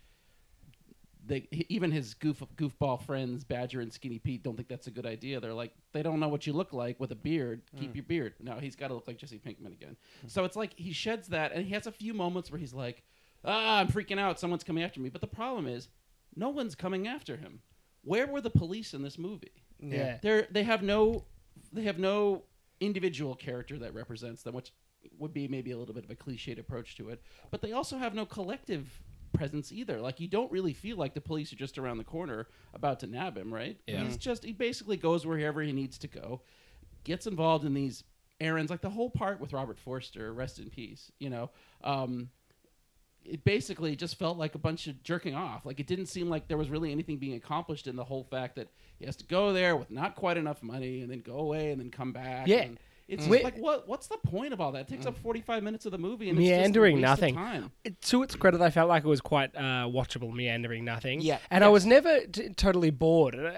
they 1.27 1.47
he, 1.51 1.65
even 1.71 1.91
his 1.91 2.15
goof 2.15 2.43
goofball 2.57 3.01
friends 3.03 3.45
Badger 3.45 3.81
and 3.81 3.93
Skinny 3.93 4.19
Pete 4.19 4.43
don't 4.43 4.57
think 4.57 4.69
that's 4.69 4.87
a 4.87 4.91
good 4.91 5.07
idea. 5.07 5.41
They're 5.41 5.55
like 5.55 5.73
they 5.93 6.03
don't 6.03 6.21
know 6.21 6.29
what 6.29 6.47
you 6.47 6.53
look 6.53 6.73
like 6.73 7.01
with 7.01 7.11
a 7.13 7.17
beard. 7.17 7.63
Keep 7.79 7.93
Mm. 7.93 7.95
your 7.97 8.05
beard. 8.05 8.35
No, 8.41 8.55
he's 8.59 8.77
got 8.77 8.89
to 8.89 8.95
look 8.95 9.07
like 9.09 9.17
Jesse 9.19 9.39
Pinkman 9.39 9.73
again. 9.73 9.97
So 10.27 10.45
it's 10.45 10.57
like 10.57 10.75
he 10.77 10.93
sheds 10.93 11.29
that, 11.29 11.53
and 11.53 11.65
he 11.65 11.73
has 11.75 11.87
a 11.87 11.93
few 11.93 12.13
moments 12.13 12.51
where 12.51 12.59
he's 12.59 12.75
like, 12.75 13.03
"Ah, 13.45 13.79
I'm 13.79 13.89
freaking 13.89 14.19
out. 14.19 14.41
Someone's 14.41 14.65
coming 14.65 14.85
after 14.85 15.01
me." 15.01 15.09
But 15.09 15.21
the 15.21 15.27
problem 15.27 15.67
is, 15.67 15.89
no 16.37 16.49
one's 16.49 16.75
coming 16.75 17.07
after 17.07 17.37
him. 17.37 17.61
Where 18.03 18.27
were 18.27 18.41
the 18.41 18.51
police 18.51 18.95
in 18.95 19.03
this 19.03 19.19
movie? 19.19 19.63
yeah. 19.81 20.19
They're 20.23 20.47
they 20.51 20.63
have 20.63 20.83
no 20.83 21.25
they 21.73 21.83
have 21.83 21.99
no 21.99 22.45
individual 22.81 23.35
character 23.35 23.79
that 23.79 23.95
represents 23.95 24.43
them, 24.43 24.55
which 24.55 24.73
would 25.19 25.35
be 25.35 25.49
maybe 25.49 25.73
a 25.73 25.79
little 25.79 25.95
bit 25.95 26.05
of 26.05 26.11
a 26.11 26.15
cliched 26.15 26.59
approach 26.59 26.97
to 26.97 27.11
it. 27.11 27.23
But 27.51 27.63
they 27.63 27.73
also 27.73 27.99
have 27.99 28.15
no 28.15 28.25
collective 28.25 29.03
presence 29.33 29.73
either. 29.73 30.01
Like 30.01 30.21
you 30.21 30.29
don't 30.29 30.51
really 30.51 30.73
feel 30.73 30.97
like 30.97 31.15
the 31.15 31.21
police 31.21 31.53
are 31.53 31.57
just 31.57 31.77
around 31.79 31.99
the 31.99 32.05
corner 32.05 32.47
about 32.73 33.01
to 33.01 33.07
nab 33.07 33.37
him, 33.37 33.53
right? 33.53 33.79
Yeah. 33.87 34.05
He's 34.05 34.17
just 34.17 34.45
he 34.45 34.53
basically 34.53 34.97
goes 34.97 35.27
wherever 35.27 35.61
he 35.63 35.73
needs 35.73 35.99
to 35.99 36.09
go, 36.09 36.43
gets 37.05 37.27
involved 37.27 37.65
in 37.65 37.75
these 37.75 38.05
errands, 38.41 38.71
like 38.71 38.81
the 38.81 38.91
whole 38.91 39.11
part 39.11 39.41
with 39.41 39.53
Robert 39.53 39.79
Forster, 39.79 40.33
rest 40.33 40.59
in 40.59 40.71
peace, 40.71 41.13
you 41.19 41.31
know. 41.31 41.51
Um, 41.83 42.31
it 43.25 43.43
basically 43.45 43.97
just 43.97 44.19
felt 44.19 44.37
like 44.39 44.55
a 44.55 44.59
bunch 44.59 44.87
of 44.87 45.03
jerking 45.03 45.35
off. 45.35 45.65
Like 45.67 45.81
it 45.81 45.87
didn't 45.87 46.07
seem 46.07 46.29
like 46.29 46.47
there 46.49 46.59
was 46.59 46.69
really 46.69 46.93
anything 46.93 47.17
being 47.19 47.35
accomplished 47.35 47.87
in 47.87 47.97
the 47.97 48.05
whole 48.05 48.25
fact 48.25 48.57
that 48.57 48.69
he 48.99 49.07
has 49.07 49.17
to 49.17 49.25
go 49.25 49.53
there 49.53 49.77
with 49.77 49.91
not 49.91 50.15
quite 50.15 50.37
enough 50.37 50.63
money 50.63 51.01
and 51.03 51.11
then 51.11 51.21
go 51.21 51.39
away 51.39 51.71
and 51.71 51.81
then 51.81 51.91
come 51.91 52.13
back. 52.13 52.47
Yeah. 52.47 52.63
and 52.63 52.79
it's 53.07 53.27
Mm. 53.27 53.33
just 53.33 53.45
like 53.45 53.57
what? 53.59 53.87
What's 53.87 54.07
the 54.07 54.17
point 54.17 54.55
of 54.55 54.63
all 54.63 54.73
that? 54.73 54.81
It 54.83 54.89
takes 54.89 55.05
up 55.05 55.15
forty 55.19 55.43
five 55.43 55.63
minutes 55.63 55.85
of 55.85 55.93
the 55.93 55.99
movie 55.99 56.31
and 56.31 56.39
Meandering 56.39 56.97
it's 56.97 57.03
just 57.03 57.21
nothing. 57.21 57.35
Time. 57.35 57.71
It- 57.85 58.01
to 58.03 58.23
its 58.23 58.35
credit, 58.35 58.63
I 58.63 58.71
felt 58.71 58.89
like 58.89 59.05
it 59.05 59.09
was 59.09 59.21
quite 59.21 59.55
uh, 59.55 59.87
watchable, 59.89 60.33
meandering 60.33 60.87
nothing. 60.87 61.21
Yeah. 61.21 61.37
and 61.51 61.63
I 61.65 61.69
was 61.69 61.85
never 61.85 62.21
t- 62.27 62.49
totally 62.51 62.89
bored. 62.89 63.35
Uh, 63.35 63.53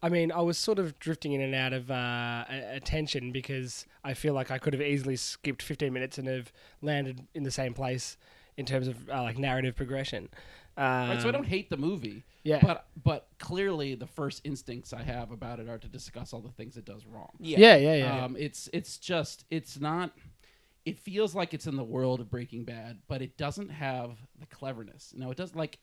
I 0.00 0.08
mean, 0.08 0.30
I 0.30 0.40
was 0.42 0.56
sort 0.56 0.78
of 0.78 1.00
drifting 1.00 1.32
in 1.32 1.40
and 1.40 1.52
out 1.52 1.72
of 1.72 1.90
uh, 1.90 2.44
attention 2.70 3.32
because 3.32 3.86
I 4.04 4.14
feel 4.14 4.34
like 4.34 4.52
I 4.52 4.58
could 4.58 4.72
have 4.72 4.82
easily 4.82 5.16
skipped 5.16 5.62
15 5.62 5.92
minutes 5.92 6.16
and 6.18 6.28
have 6.28 6.52
landed 6.80 7.26
in 7.34 7.42
the 7.42 7.50
same 7.50 7.74
place 7.74 8.16
in 8.56 8.66
terms 8.66 8.88
of 8.88 9.08
uh, 9.08 9.22
like 9.22 9.38
narrative 9.38 9.74
progression. 9.76 10.28
Um, 10.76 10.84
Right, 11.10 11.20
so 11.22 11.28
I 11.28 11.32
don't 11.32 11.46
hate 11.46 11.68
the 11.68 11.76
movie. 11.76 12.24
Yeah. 12.44 12.60
But 12.62 12.86
but 13.02 13.28
clearly 13.38 13.94
the 13.94 14.06
first 14.06 14.40
instincts 14.44 14.92
I 14.92 15.02
have 15.02 15.30
about 15.30 15.60
it 15.60 15.68
are 15.68 15.78
to 15.78 15.88
discuss 15.88 16.32
all 16.32 16.40
the 16.40 16.50
things 16.50 16.76
it 16.76 16.84
does 16.84 17.04
wrong. 17.06 17.30
Yeah. 17.38 17.58
Yeah, 17.58 17.76
yeah, 17.76 17.94
yeah. 17.96 18.24
Um, 18.24 18.36
it's 18.38 18.68
it's 18.72 18.98
just 18.98 19.44
it's 19.50 19.78
not. 19.80 20.12
It 20.84 20.98
feels 20.98 21.32
like 21.34 21.54
it's 21.54 21.66
in 21.68 21.76
the 21.76 21.84
world 21.84 22.18
of 22.20 22.28
Breaking 22.28 22.64
Bad, 22.64 22.98
but 23.06 23.22
it 23.22 23.36
doesn't 23.36 23.68
have 23.68 24.16
the 24.40 24.46
cleverness. 24.46 25.12
No, 25.16 25.30
it 25.30 25.36
doesn't. 25.36 25.56
Like 25.56 25.78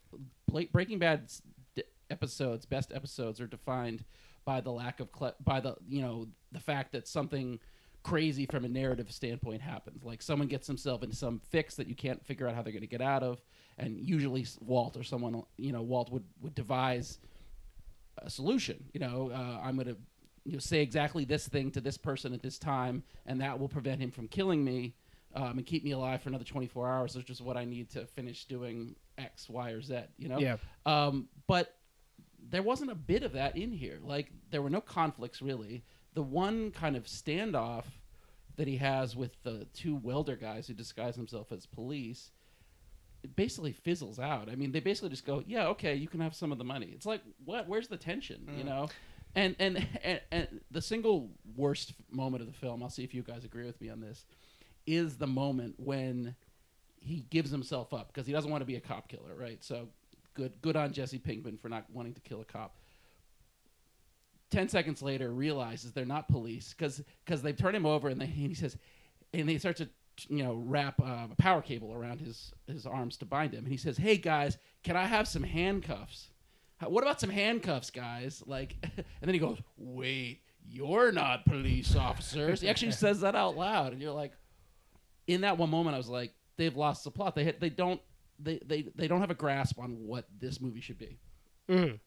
Breaking 0.71 0.99
Bad's 0.99 1.41
d- 1.75 1.83
episodes, 2.09 2.65
best 2.65 2.91
episodes, 2.93 3.39
are 3.39 3.47
defined 3.47 4.03
by 4.43 4.59
the 4.59 4.71
lack 4.71 4.99
of 4.99 5.11
cle- 5.11 5.35
by 5.43 5.59
the 5.59 5.75
you 5.87 6.01
know 6.01 6.27
the 6.51 6.59
fact 6.59 6.91
that 6.93 7.07
something 7.07 7.59
crazy 8.09 8.45
from 8.47 8.65
a 8.65 8.67
narrative 8.67 9.11
standpoint 9.11 9.61
happens. 9.61 10.03
Like 10.03 10.21
someone 10.21 10.47
gets 10.47 10.65
himself 10.65 11.03
into 11.03 11.15
some 11.15 11.39
fix 11.49 11.75
that 11.75 11.87
you 11.87 11.95
can't 11.95 12.23
figure 12.25 12.47
out 12.47 12.55
how 12.55 12.63
they're 12.63 12.73
going 12.73 12.81
to 12.81 12.87
get 12.87 13.01
out 13.01 13.21
of, 13.21 13.39
and 13.77 13.99
usually 13.99 14.45
Walt 14.61 14.97
or 14.97 15.03
someone 15.03 15.43
you 15.57 15.71
know 15.71 15.81
Walt 15.81 16.11
would 16.11 16.23
would 16.41 16.55
devise 16.55 17.19
a 18.17 18.29
solution. 18.29 18.83
You 18.93 18.99
know, 18.99 19.31
uh, 19.33 19.59
I'm 19.63 19.75
going 19.75 19.87
to 19.87 19.97
you 20.43 20.53
know, 20.53 20.59
say 20.59 20.81
exactly 20.81 21.23
this 21.23 21.47
thing 21.47 21.69
to 21.71 21.81
this 21.81 21.97
person 21.97 22.33
at 22.33 22.41
this 22.41 22.57
time, 22.57 23.03
and 23.27 23.39
that 23.41 23.59
will 23.59 23.69
prevent 23.69 24.01
him 24.01 24.09
from 24.09 24.27
killing 24.27 24.63
me 24.63 24.95
um, 25.35 25.59
and 25.59 25.65
keep 25.65 25.83
me 25.83 25.91
alive 25.91 26.21
for 26.21 26.29
another 26.29 26.43
24 26.43 26.89
hours, 26.89 27.15
which 27.15 27.29
is 27.29 27.41
what 27.41 27.57
I 27.57 27.65
need 27.65 27.91
to 27.91 28.05
finish 28.07 28.45
doing 28.45 28.95
X, 29.19 29.47
Y, 29.49 29.69
or 29.69 29.81
Z. 29.81 29.99
You 30.17 30.29
know. 30.29 30.39
Yeah. 30.39 30.57
Um, 30.85 31.27
but 31.45 31.75
there 32.49 32.63
wasn't 32.63 32.89
a 32.89 32.95
bit 32.95 33.21
of 33.21 33.33
that 33.33 33.55
in 33.55 33.71
here. 33.71 33.99
Like 34.01 34.31
there 34.49 34.63
were 34.63 34.71
no 34.71 34.81
conflicts 34.81 35.41
really. 35.43 35.83
The 36.15 36.23
one 36.23 36.71
kind 36.71 36.95
of 36.95 37.03
standoff 37.03 37.83
that 38.59 38.67
he 38.67 38.75
has 38.75 39.15
with 39.15 39.41
the 39.43 39.65
two 39.73 39.95
welder 39.95 40.35
guys 40.35 40.67
who 40.67 40.73
disguise 40.73 41.15
themselves 41.15 41.51
as 41.51 41.65
police 41.65 42.31
it 43.23 43.35
basically 43.35 43.73
fizzles 43.73 44.19
out. 44.19 44.49
I 44.49 44.55
mean, 44.55 44.71
they 44.71 44.79
basically 44.79 45.09
just 45.09 45.25
go, 45.25 45.43
"Yeah, 45.45 45.67
okay, 45.69 45.95
you 45.95 46.07
can 46.07 46.21
have 46.21 46.33
some 46.33 46.51
of 46.51 46.57
the 46.57 46.63
money." 46.63 46.91
It's 46.93 47.05
like, 47.05 47.21
what? 47.43 47.67
Where's 47.67 47.87
the 47.87 47.97
tension? 47.97 48.47
You 48.57 48.63
mm. 48.63 48.67
know? 48.67 48.89
And, 49.35 49.55
and 49.59 49.85
and 50.03 50.21
and 50.31 50.61
the 50.71 50.81
single 50.81 51.29
worst 51.55 51.93
moment 52.09 52.41
of 52.41 52.47
the 52.47 52.57
film, 52.57 52.81
I'll 52.81 52.89
see 52.89 53.03
if 53.03 53.13
you 53.13 53.21
guys 53.21 53.43
agree 53.43 53.65
with 53.65 53.79
me 53.81 53.89
on 53.89 53.99
this, 53.99 54.25
is 54.87 55.17
the 55.17 55.27
moment 55.27 55.75
when 55.77 56.35
he 57.01 57.25
gives 57.29 57.51
himself 57.51 57.93
up 57.93 58.07
because 58.07 58.25
he 58.25 58.33
doesn't 58.33 58.49
want 58.49 58.61
to 58.61 58.65
be 58.65 58.75
a 58.75 58.81
cop 58.81 59.07
killer, 59.07 59.35
right? 59.37 59.63
So 59.63 59.89
good 60.33 60.53
good 60.61 60.75
on 60.75 60.93
Jesse 60.93 61.19
Pinkman 61.19 61.59
for 61.59 61.69
not 61.69 61.85
wanting 61.91 62.13
to 62.13 62.21
kill 62.21 62.41
a 62.41 62.45
cop. 62.45 62.75
Ten 64.51 64.67
seconds 64.69 65.01
later 65.01 65.31
realizes 65.31 65.91
they're 65.91 66.05
not 66.05 66.27
police 66.27 66.73
because 66.77 67.01
because 67.25 67.41
they 67.41 67.53
turn 67.53 67.75
him 67.75 67.85
over 67.85 68.09
and, 68.09 68.19
they, 68.19 68.25
and 68.25 68.33
he 68.33 68.53
says, 68.53 68.77
and 69.33 69.47
they 69.47 69.57
start 69.57 69.77
to 69.77 69.89
you 70.27 70.43
know 70.43 70.53
wrap 70.55 70.99
uh, 70.99 71.27
a 71.31 71.35
power 71.37 71.61
cable 71.61 71.93
around 71.93 72.19
his 72.19 72.51
his 72.67 72.85
arms 72.85 73.17
to 73.17 73.25
bind 73.25 73.53
him. 73.53 73.59
And 73.63 73.67
he 73.71 73.77
says, 73.77 73.97
"Hey 73.97 74.17
guys, 74.17 74.57
can 74.83 74.95
I 74.97 75.05
have 75.05 75.27
some 75.27 75.43
handcuffs? 75.43 76.29
How- 76.77 76.89
What 76.89 77.03
about 77.03 77.19
some 77.21 77.29
handcuffs, 77.29 77.89
guys?" 77.91 78.43
Like, 78.45 78.75
and 78.83 79.05
then 79.21 79.33
he 79.33 79.39
goes, 79.39 79.59
"Wait, 79.77 80.41
you're 80.67 81.11
not 81.11 81.45
police 81.45 81.95
officers." 81.95 82.61
He 82.61 82.67
actually 82.69 82.91
says 83.03 83.21
that 83.21 83.35
out 83.35 83.55
loud, 83.55 83.93
and 83.93 84.01
you're 84.01 84.11
like, 84.13 84.33
in 85.27 85.41
that 85.41 85.57
one 85.57 85.69
moment, 85.69 85.93
I 85.93 85.97
was 85.97 86.09
like, 86.09 86.33
they've 86.57 86.75
lost 86.75 87.03
the 87.03 87.11
plot. 87.11 87.35
They 87.35 87.51
they 87.51 87.69
don't 87.69 88.01
they, 88.39 88.59
they 88.65 88.81
they 88.95 89.07
don't 89.07 89.21
have 89.21 89.31
a 89.31 89.35
grasp 89.35 89.79
on 89.79 89.91
what 90.05 90.25
this 90.39 90.59
movie 90.59 90.81
should 90.81 90.97
be. 90.97 91.17
Mm. 91.69 91.99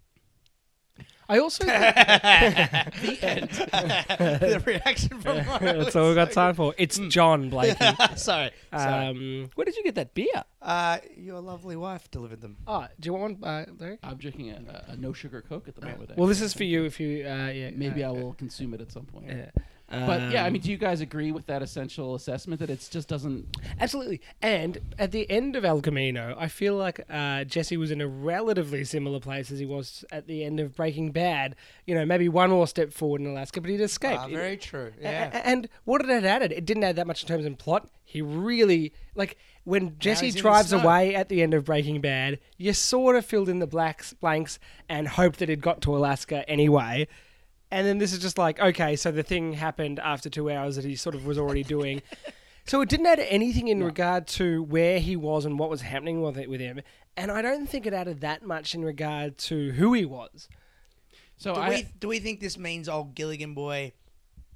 I 1.29 1.39
also 1.39 1.65
The 1.65 3.19
end. 3.23 3.49
the 4.41 4.63
reaction 4.67 5.21
from 5.21 5.47
Mario 5.47 5.83
that's 5.85 5.97
all 5.97 6.09
we've 6.09 6.15
got 6.15 6.33
time 6.33 6.55
for. 6.55 6.75
It's 6.77 6.99
John 7.09 7.49
Blakey. 7.49 7.77
good. 7.79 8.19
sorry, 8.19 8.51
sorry. 8.71 9.07
Um, 9.07 9.51
where 9.55 9.65
did 9.65 9.77
you 9.77 9.83
get 9.85 9.95
that 9.95 10.13
beer? 10.15 10.45
uh, 10.61 10.99
your 11.17 11.41
lovely 11.41 11.77
wife 11.77 12.11
delivered 12.11 12.41
them. 12.41 12.57
Oh, 12.67 12.87
do 13.01 13.07
you 13.07 13.13
want 13.15 13.41
one, 13.41 13.51
uh, 13.51 13.65
Larry? 13.79 13.99
I'm 14.03 14.17
drinking 14.17 14.51
a, 14.51 14.85
a 14.89 14.97
no 14.97 15.13
sugar 15.13 15.41
Coke 15.41 15.69
at 15.69 15.75
the 15.75 15.87
moment. 15.87 16.17
Well, 16.17 16.27
this 16.29 16.41
is 16.43 16.53
for 16.53 16.65
you 16.65 16.85
if 16.85 17.01
you. 17.01 17.27
Uh, 17.27 17.49
yeah, 17.49 17.71
Maybe 17.75 18.05
uh, 18.05 18.09
I 18.09 18.13
will 18.13 18.35
consume 18.35 18.75
it 18.75 18.81
at 18.81 18.93
some 18.93 19.07
point. 19.07 19.29
Yeah. 19.29 19.51
But 19.93 20.33
yeah, 20.33 20.45
I 20.45 20.47
Um, 20.47 20.55
mean, 20.55 20.63
do 20.63 20.71
you 20.71 20.79
guys 20.79 21.01
agree 21.03 21.33
with 21.33 21.45
that 21.47 21.61
essential 21.63 22.15
assessment 22.15 22.61
that 22.61 22.71
it 22.71 22.89
just 22.91 23.09
doesn't? 23.09 23.47
Absolutely. 23.79 24.21
And 24.41 24.79
at 24.99 25.13
the 25.13 25.31
end 25.31 25.55
of 25.55 25.65
El 25.67 25.83
Camino, 25.83 26.35
I 26.39 26.49
feel 26.49 26.77
like 26.77 27.05
uh, 27.11 27.45
Jesse 27.45 27.77
was 27.77 27.91
in 27.91 28.01
a 28.01 28.09
relatively 28.09 28.85
similar 28.85 29.21
place 29.21 29.51
as 29.51 29.59
he 29.59 29.67
was 29.67 30.05
at 30.11 30.27
the 30.27 30.45
end 30.45 30.61
of 30.61 30.75
Breaking 30.75 31.11
Bad. 31.13 31.57
You 31.87 31.95
know, 31.95 32.07
maybe 32.07 32.29
one 32.29 32.49
more 32.51 32.67
step 32.67 32.91
forward 32.93 33.21
in 33.21 33.27
Alaska, 33.27 33.61
but 33.61 33.69
he'd 33.71 33.81
escaped. 33.83 34.19
Ah, 34.19 34.27
It- 34.27 34.33
very 34.33 34.57
true. 34.57 34.93
Yeah. 35.01 35.31
a- 35.37 35.47
And 35.47 35.69
what 35.85 36.01
it 36.01 36.09
had 36.09 36.25
added, 36.25 36.53
it 36.53 36.65
didn't 36.65 36.85
add 36.85 36.97
that 36.97 37.07
much 37.07 37.23
in 37.23 37.29
terms 37.29 37.45
of 37.45 37.59
plot. 37.59 37.89
He 38.05 38.23
really 38.23 38.93
like 39.15 39.37
when 39.65 39.99
Jesse 39.99 40.27
he's 40.27 40.35
in 40.35 40.39
the 40.39 40.43
drives 40.43 40.73
away 40.73 41.15
at 41.15 41.29
the 41.29 41.43
end 41.43 41.55
of 41.55 41.65
Breaking 41.65 42.01
Bad. 42.01 42.39
You 42.57 42.73
sort 42.73 43.17
of 43.17 43.25
filled 43.25 43.49
in 43.49 43.59
the 43.59 43.67
blacks 43.67 44.13
blanks 44.15 44.59
and 44.89 45.07
hoped 45.09 45.39
that 45.39 45.49
he'd 45.49 45.61
got 45.63 45.81
to 45.83 45.97
Alaska 45.97 46.49
anyway. 46.49 47.09
And 47.73 47.87
then 47.87 47.97
this 47.97 48.13
is 48.13 48.19
just 48.19 48.37
like 48.37 48.61
okay, 48.61 48.97
so 48.97 49.11
the 49.11 49.23
thing 49.23 49.55
happened 49.55 49.99
after 49.99 50.29
two 50.29 50.51
hours 50.51 50.77
that 50.77 50.85
he 50.85 50.95
sort 50.95 51.15
of 51.15 51.25
was 51.25 51.39
already 51.39 51.65
doing. 51.65 52.03
so 52.67 52.83
it 52.83 52.91
didn't 52.91 53.07
add 53.07 53.19
anything 53.19 53.69
in 53.69 53.83
regard 53.83 54.27
to 54.29 54.63
where 54.65 54.99
he 54.99 55.17
was 55.17 55.47
and 55.47 55.59
what 55.59 55.71
was 55.71 55.81
happening 55.81 56.21
with 56.21 56.37
it 56.37 56.51
with 56.51 56.61
him. 56.61 56.83
And 57.17 57.31
I 57.31 57.41
don't 57.41 57.67
think 57.67 57.87
it 57.87 57.95
added 57.95 58.21
that 58.21 58.45
much 58.45 58.75
in 58.75 58.85
regard 58.85 59.39
to 59.39 59.73
who 59.73 59.95
he 59.95 60.05
was. 60.05 60.49
So 61.39 61.55
do 61.55 61.61
I, 61.61 61.69
we 61.71 61.87
do 61.99 62.09
we 62.09 62.19
think 62.19 62.41
this 62.41 62.59
means 62.59 62.91
old 62.91 63.15
Gilligan 63.15 63.55
boy 63.55 63.95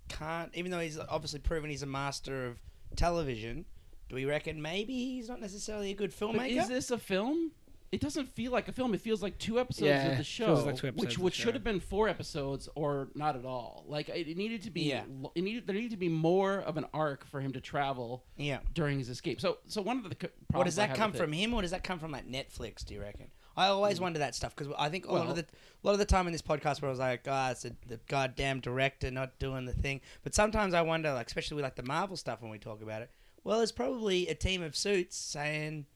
can't, 0.08 0.54
even 0.54 0.70
though 0.70 0.80
he's 0.80 0.98
obviously 0.98 1.40
proven 1.40 1.70
he's 1.70 1.82
a 1.82 1.86
master 1.86 2.46
of 2.46 2.58
television? 2.96 3.64
Do 4.10 4.14
we 4.14 4.26
reckon 4.26 4.60
maybe 4.60 4.92
he's 4.92 5.28
not 5.30 5.40
necessarily 5.40 5.90
a 5.90 5.94
good 5.94 6.14
but 6.16 6.28
filmmaker? 6.28 6.60
is 6.60 6.68
this 6.68 6.90
a 6.90 6.98
film? 6.98 7.52
It 7.92 8.00
doesn't 8.00 8.34
feel 8.34 8.50
like 8.52 8.66
a 8.68 8.72
film. 8.72 8.94
It 8.94 9.00
feels 9.00 9.22
like 9.22 9.38
two 9.38 9.60
episodes 9.60 9.86
Yeah, 9.86 10.08
of 10.08 10.18
the 10.18 10.24
show, 10.24 10.46
feels 10.46 10.66
like 10.66 10.74
episodes 10.74 10.96
which 10.96 11.18
which 11.18 11.34
should 11.34 11.54
have 11.54 11.62
been 11.62 11.80
four 11.80 12.08
episodes 12.08 12.68
or 12.74 13.08
not 13.14 13.36
at 13.36 13.44
all. 13.44 13.84
Like 13.86 14.08
it, 14.08 14.28
it 14.28 14.36
needed 14.36 14.62
to 14.64 14.70
be. 14.70 14.82
Yeah. 14.82 15.04
It 15.34 15.42
needed 15.42 15.66
there 15.66 15.74
needed 15.74 15.92
to 15.92 15.96
be 15.96 16.08
more 16.08 16.58
of 16.58 16.76
an 16.76 16.86
arc 16.92 17.24
for 17.26 17.40
him 17.40 17.52
to 17.52 17.60
travel 17.60 18.24
yeah. 18.36 18.58
during 18.74 18.98
his 18.98 19.08
escape. 19.08 19.40
So 19.40 19.58
so 19.66 19.82
one 19.82 19.98
of 19.98 20.08
the 20.08 20.16
co- 20.16 20.28
What 20.28 20.48
problems 20.48 20.66
does 20.72 20.76
that 20.76 20.96
come 20.96 21.12
with 21.12 21.20
it- 21.20 21.24
from 21.24 21.32
him, 21.32 21.54
or 21.54 21.62
does 21.62 21.70
that 21.70 21.84
come 21.84 21.98
from 21.98 22.10
like 22.10 22.28
Netflix? 22.28 22.84
Do 22.84 22.94
you 22.94 23.00
reckon? 23.00 23.28
I 23.56 23.68
always 23.68 24.00
wonder 24.00 24.18
that 24.18 24.34
stuff 24.34 24.54
because 24.54 24.72
I 24.78 24.90
think 24.90 25.06
a 25.06 25.12
lot 25.12 25.28
of 25.28 25.36
the 25.36 25.42
a 25.42 25.86
lot 25.86 25.92
of 25.92 25.98
the 25.98 26.04
time 26.04 26.26
in 26.26 26.32
this 26.32 26.42
podcast 26.42 26.82
where 26.82 26.88
I 26.88 26.92
was 26.92 26.98
like, 26.98 27.26
"Ah, 27.26 27.52
it's 27.52 27.64
a, 27.64 27.70
the 27.86 27.98
goddamn 28.06 28.60
director 28.60 29.10
not 29.10 29.38
doing 29.38 29.64
the 29.64 29.72
thing." 29.72 30.02
But 30.22 30.34
sometimes 30.34 30.74
I 30.74 30.82
wonder, 30.82 31.12
like 31.14 31.28
especially 31.28 31.54
with 31.54 31.64
like 31.64 31.76
the 31.76 31.82
Marvel 31.82 32.16
stuff 32.18 32.42
when 32.42 32.50
we 32.50 32.58
talk 32.58 32.82
about 32.82 33.00
it. 33.02 33.10
Well, 33.44 33.58
there's 33.58 33.72
probably 33.72 34.26
a 34.26 34.34
team 34.34 34.62
of 34.62 34.76
suits 34.76 35.16
saying, 35.16 35.86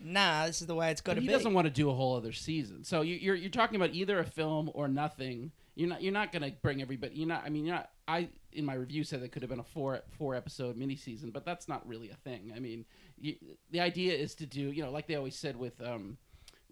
"Nah, 0.00 0.46
this 0.46 0.60
is 0.60 0.66
the 0.66 0.74
way 0.74 0.90
it's 0.90 1.00
got 1.00 1.14
to 1.14 1.20
he 1.20 1.26
doesn't 1.26 1.52
want 1.52 1.66
to 1.66 1.70
do 1.72 1.90
a 1.90 1.94
whole 1.94 2.16
other 2.16 2.32
season. 2.32 2.84
So 2.84 3.02
you, 3.02 3.16
you're 3.16 3.34
you're 3.34 3.50
talking 3.50 3.76
about 3.76 3.94
either 3.94 4.18
a 4.18 4.24
film 4.24 4.70
or 4.74 4.88
nothing. 4.88 5.52
You're 5.74 5.88
not 5.88 6.02
you're 6.02 6.12
not 6.12 6.32
going 6.32 6.42
to 6.42 6.52
bring 6.62 6.80
everybody. 6.80 7.16
You're 7.16 7.28
not. 7.28 7.42
I 7.44 7.50
mean, 7.50 7.64
you're 7.64 7.74
not. 7.74 7.90
I 8.08 8.28
in 8.52 8.64
my 8.64 8.74
review 8.74 9.04
said 9.04 9.22
it 9.22 9.32
could 9.32 9.42
have 9.42 9.50
been 9.50 9.60
a 9.60 9.64
four 9.64 10.00
four 10.16 10.34
episode 10.34 10.76
mini 10.76 10.96
season, 10.96 11.30
but 11.30 11.44
that's 11.44 11.68
not 11.68 11.86
really 11.86 12.10
a 12.10 12.16
thing. 12.16 12.52
I 12.54 12.60
mean, 12.60 12.84
you, 13.18 13.36
the 13.70 13.80
idea 13.80 14.14
is 14.14 14.34
to 14.36 14.46
do 14.46 14.60
you 14.60 14.82
know 14.82 14.90
like 14.90 15.06
they 15.06 15.16
always 15.16 15.36
said 15.36 15.56
with 15.56 15.80
um 15.82 16.16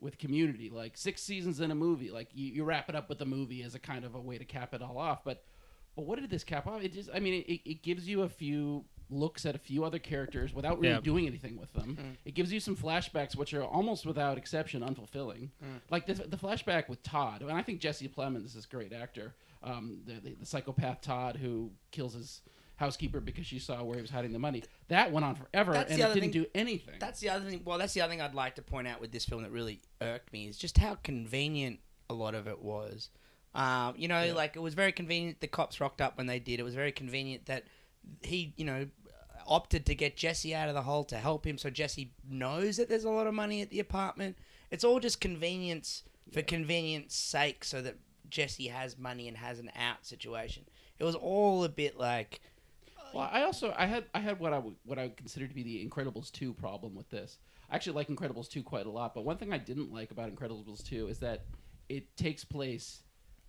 with 0.01 0.19
Community, 0.19 0.71
like 0.71 0.97
six 0.97 1.23
seasons 1.23 1.61
in 1.61 1.71
a 1.71 1.75
movie. 1.75 2.11
Like 2.11 2.29
you, 2.35 2.53
you 2.53 2.65
wrap 2.65 2.89
it 2.89 2.95
up 2.95 3.09
with 3.09 3.21
a 3.23 3.25
movie 3.25 3.63
as 3.63 3.75
a 3.75 3.79
kind 3.79 4.05
of 4.05 4.15
a 4.15 4.21
way 4.21 4.39
to 4.39 4.45
cap 4.45 4.75
it 4.75 4.83
all 4.83 4.99
off. 4.99 5.25
But 5.25 5.45
but 5.97 6.05
what 6.05 6.19
did 6.21 6.31
this 6.31 6.45
cap 6.45 6.67
off? 6.67 6.83
It 6.83 6.93
just 6.93 7.11
I 7.13 7.21
mean 7.21 7.45
it, 7.47 7.61
it 7.65 7.83
gives 7.83 8.09
you 8.09 8.23
a 8.23 8.29
few 8.29 8.85
looks 9.11 9.45
at 9.47 9.55
a 9.55 9.59
few 9.59 9.85
other 9.85 9.99
characters 9.99 10.53
without 10.55 10.79
really 10.81 10.95
Yeah. 10.95 11.01
doing 11.01 11.27
anything 11.27 11.57
with 11.57 11.73
them. 11.73 12.17
It 12.25 12.35
gives 12.35 12.53
you 12.53 12.61
some 12.61 12.77
flashbacks 12.77 13.37
which 13.37 13.53
are 13.55 13.63
almost 13.65 14.07
without 14.07 14.39
exception 14.39 14.83
unfulfilling. 14.83 15.51
Like 15.91 16.07
the, 16.07 16.15
the 16.15 16.37
flashback 16.37 16.89
with 16.89 17.03
Todd, 17.03 17.43
and 17.43 17.53
I 17.53 17.63
think 17.63 17.81
Jesse 17.81 18.09
Plemons 18.09 18.57
is 18.57 18.65
a 18.65 18.69
great 18.69 18.93
actor. 18.93 19.35
Um, 19.63 20.01
the, 20.07 20.15
the, 20.15 20.35
the 20.41 20.47
psychopath 20.47 21.01
Todd 21.01 21.37
who 21.37 21.71
kills 21.91 22.13
his 22.15 22.43
housekeeper 22.77 23.21
because 23.21 23.47
she 23.47 23.59
saw 23.59 23.83
where 23.85 23.97
he 23.97 24.03
was 24.03 24.11
hiding 24.11 24.33
the 24.33 24.39
money. 24.39 24.63
That 24.89 25.13
went 25.13 25.25
on 25.25 25.37
forever, 25.37 25.73
That's 25.73 25.93
and 25.93 26.01
it 26.01 26.03
didn't 26.09 26.21
thing- 26.21 26.31
do 26.33 26.47
anything. 26.55 26.97
That's 26.99 27.21
the 27.21 27.29
other 27.31 27.49
thing. 27.49 27.63
Well, 27.65 27.79
that's 27.79 27.95
the 27.95 28.01
other 28.01 28.11
thing 28.11 28.21
I'd 28.21 28.35
like 28.35 28.57
to 28.57 28.63
point 28.63 28.89
out 28.89 29.01
with 29.01 29.13
this 29.13 29.25
film 29.25 29.43
that 29.43 29.53
really 29.53 29.81
irked 30.01 30.33
me 30.33 30.49
is 30.49 30.59
just 30.59 30.77
how 30.79 30.97
convenient 30.97 31.79
a 32.11 32.15
lot 32.15 32.35
of 32.35 32.47
it 32.47 32.61
was. 32.61 33.11
Um, 33.55 33.95
you 33.97 34.09
know, 34.09 34.23
Yeah. 34.25 34.33
like 34.33 34.57
it 34.57 34.59
was 34.59 34.75
very 34.75 34.91
convenient 34.93 35.41
the 35.41 35.47
cops 35.47 35.81
rocked 35.81 36.01
up 36.01 36.19
when 36.19 36.27
they 36.27 36.41
did. 36.41 36.59
It 36.59 36.65
was 36.65 36.75
very 36.75 36.91
convenient 36.93 37.47
that 37.47 37.65
he, 38.23 38.55
you 38.57 38.65
know, 38.65 38.87
opted 39.47 39.87
to 39.87 39.95
get 39.95 40.17
Jesse 40.17 40.55
out 40.55 40.69
of 40.69 40.75
the 40.75 40.83
hole 40.83 41.05
to 41.05 41.17
help 41.17 41.47
him, 41.47 41.59
so 41.59 41.71
Jesse 41.71 42.13
knows 42.29 42.77
that 42.77 42.89
there's 42.89 43.05
a 43.05 43.11
lot 43.11 43.27
of 43.27 43.35
money 43.35 43.61
at 43.63 43.71
the 43.71 43.81
apartment. 43.81 44.37
It's 44.71 44.85
all 44.85 45.01
just 45.01 45.21
convenience 45.21 46.03
for 46.33 46.43
convenience 46.43 47.15
sake, 47.15 47.65
so 47.65 47.83
that 47.83 47.97
Jesse 48.31 48.69
has 48.69 48.99
money 48.99 49.29
and 49.29 49.37
has 49.37 49.59
an 49.59 49.71
out 49.77 50.05
situation. 50.07 50.65
It 50.99 51.05
was 51.05 51.15
all 51.15 51.65
a 51.65 51.69
bit 51.69 51.99
like, 51.99 52.41
uh, 52.99 53.03
Well, 53.13 53.29
I 53.31 53.43
also 53.43 53.75
I 53.77 53.87
had 53.87 54.05
I 54.15 54.21
had 54.21 54.39
what 54.41 54.53
I 54.53 54.59
would 54.59 54.75
what 54.85 54.99
I 54.99 55.05
would 55.05 55.17
consider 55.17 55.47
to 55.47 55.55
be 55.55 55.63
the 55.63 55.87
Incredibles 55.87 56.33
two 56.33 56.55
problem 56.55 56.95
with 56.95 57.11
this. 57.11 57.39
I 57.71 57.77
actually 57.77 57.95
like 57.95 58.09
Incredibles 58.09 58.49
two 58.49 58.63
quite 58.63 58.87
a 58.87 58.91
lot, 58.91 59.15
but 59.15 59.25
one 59.25 59.37
thing 59.37 59.53
I 59.53 59.59
didn't 59.59 59.93
like 59.93 60.11
about 60.11 60.35
Incredibles 60.35 60.83
two 60.83 61.09
is 61.09 61.19
that 61.19 61.45
it 61.89 62.17
takes 62.17 62.45
place 62.45 63.03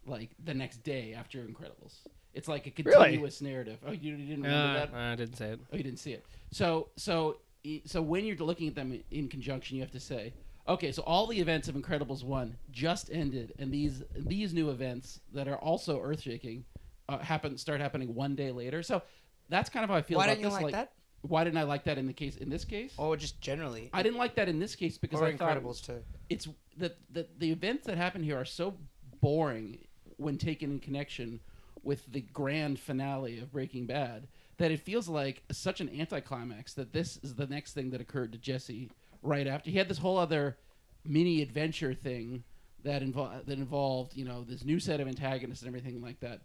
like 0.05 0.31
the 0.43 0.53
next 0.53 0.83
day 0.83 1.13
after 1.13 1.39
Incredibles. 1.43 2.05
It's 2.35 2.47
like 2.47 2.67
a 2.67 2.83
Really? 2.83 2.93
continuous 3.05 3.41
narrative. 3.41 3.79
Oh, 3.87 3.91
you 3.91 4.11
didn't 4.17 4.29
remember 4.43 4.49
Uh, 4.49 4.73
that? 4.85 4.93
I 4.93 5.15
didn't 5.15 5.37
say 5.37 5.49
it. 5.51 5.59
Oh, 5.71 5.77
you 5.77 5.83
didn't 5.83 5.99
see 5.99 6.11
it. 6.11 6.25
So 6.51 6.89
so 6.97 7.37
so 7.85 8.01
when 8.01 8.25
you're 8.25 8.35
looking 8.37 8.67
at 8.67 8.75
them 8.75 9.01
in 9.09 9.27
conjunction, 9.29 9.75
you 9.77 9.81
have 9.81 9.91
to 9.91 9.99
say, 9.99 10.33
okay, 10.67 10.91
so 10.91 11.01
all 11.03 11.25
the 11.27 11.39
events 11.39 11.67
of 11.67 11.75
Incredibles 11.75 12.23
one 12.23 12.57
just 12.71 13.09
ended, 13.11 13.53
and 13.57 13.71
these 13.71 14.03
these 14.15 14.53
new 14.53 14.69
events 14.69 15.21
that 15.33 15.47
are 15.47 15.57
also 15.57 15.99
earth 16.01 16.21
shaking 16.21 16.65
uh, 17.09 17.17
happen 17.19 17.57
start 17.57 17.79
happening 17.81 18.13
one 18.13 18.35
day 18.35 18.51
later. 18.51 18.83
So 18.83 19.01
that's 19.49 19.69
kind 19.69 19.83
of 19.83 19.89
how 19.89 19.95
I 19.95 20.01
feel 20.01 20.17
why 20.17 20.25
about 20.25 20.33
don't 20.35 20.43
you 20.43 20.49
this. 20.49 20.61
like, 20.61 20.73
that? 20.73 20.91
Why 21.21 21.43
didn't 21.43 21.57
I 21.57 21.63
like 21.63 21.85
that 21.85 21.97
in 21.97 22.05
the 22.05 22.13
case 22.13 22.35
in 22.37 22.49
this 22.49 22.65
case? 22.65 22.93
Or 22.97 23.15
just 23.17 23.39
generally? 23.41 23.89
I 23.93 24.03
didn't 24.03 24.17
like 24.19 24.35
that 24.35 24.47
in 24.49 24.59
this 24.59 24.75
case 24.75 24.97
because 24.97 25.21
or 25.21 25.25
I 25.25 25.35
thought 25.37 25.57
Incredibles 25.57 25.83
too. 25.83 26.03
it's 26.29 26.47
the, 26.77 26.93
the 27.11 27.25
the 27.39 27.49
events 27.51 27.87
that 27.87 27.97
happen 27.97 28.21
here 28.21 28.37
are 28.37 28.45
so 28.45 28.75
boring 29.21 29.79
when 30.17 30.37
taken 30.37 30.71
in 30.71 30.79
connection 30.79 31.39
with 31.85 32.11
the 32.11 32.21
grand 32.21 32.79
finale 32.79 33.39
of 33.39 33.51
Breaking 33.51 33.85
Bad 33.85 34.27
that 34.57 34.71
it 34.71 34.79
feels 34.79 35.07
like 35.07 35.43
such 35.51 35.81
an 35.81 35.89
anticlimax 35.89 36.73
that 36.73 36.93
this 36.93 37.17
is 37.17 37.35
the 37.35 37.47
next 37.47 37.73
thing 37.73 37.91
that 37.91 38.01
occurred 38.01 38.31
to 38.31 38.37
Jesse 38.37 38.89
right 39.21 39.47
after. 39.47 39.69
He 39.69 39.77
had 39.77 39.87
this 39.87 39.97
whole 39.97 40.17
other 40.17 40.57
mini 41.03 41.41
adventure 41.41 41.93
thing 41.93 42.43
that 42.83 43.01
involved 43.01 43.47
that 43.47 43.57
involved 43.57 44.15
you 44.15 44.25
know 44.25 44.43
this 44.43 44.63
new 44.63 44.79
set 44.79 44.99
of 44.99 45.07
antagonists 45.07 45.61
and 45.61 45.67
everything 45.67 46.01
like 46.01 46.19
that. 46.21 46.41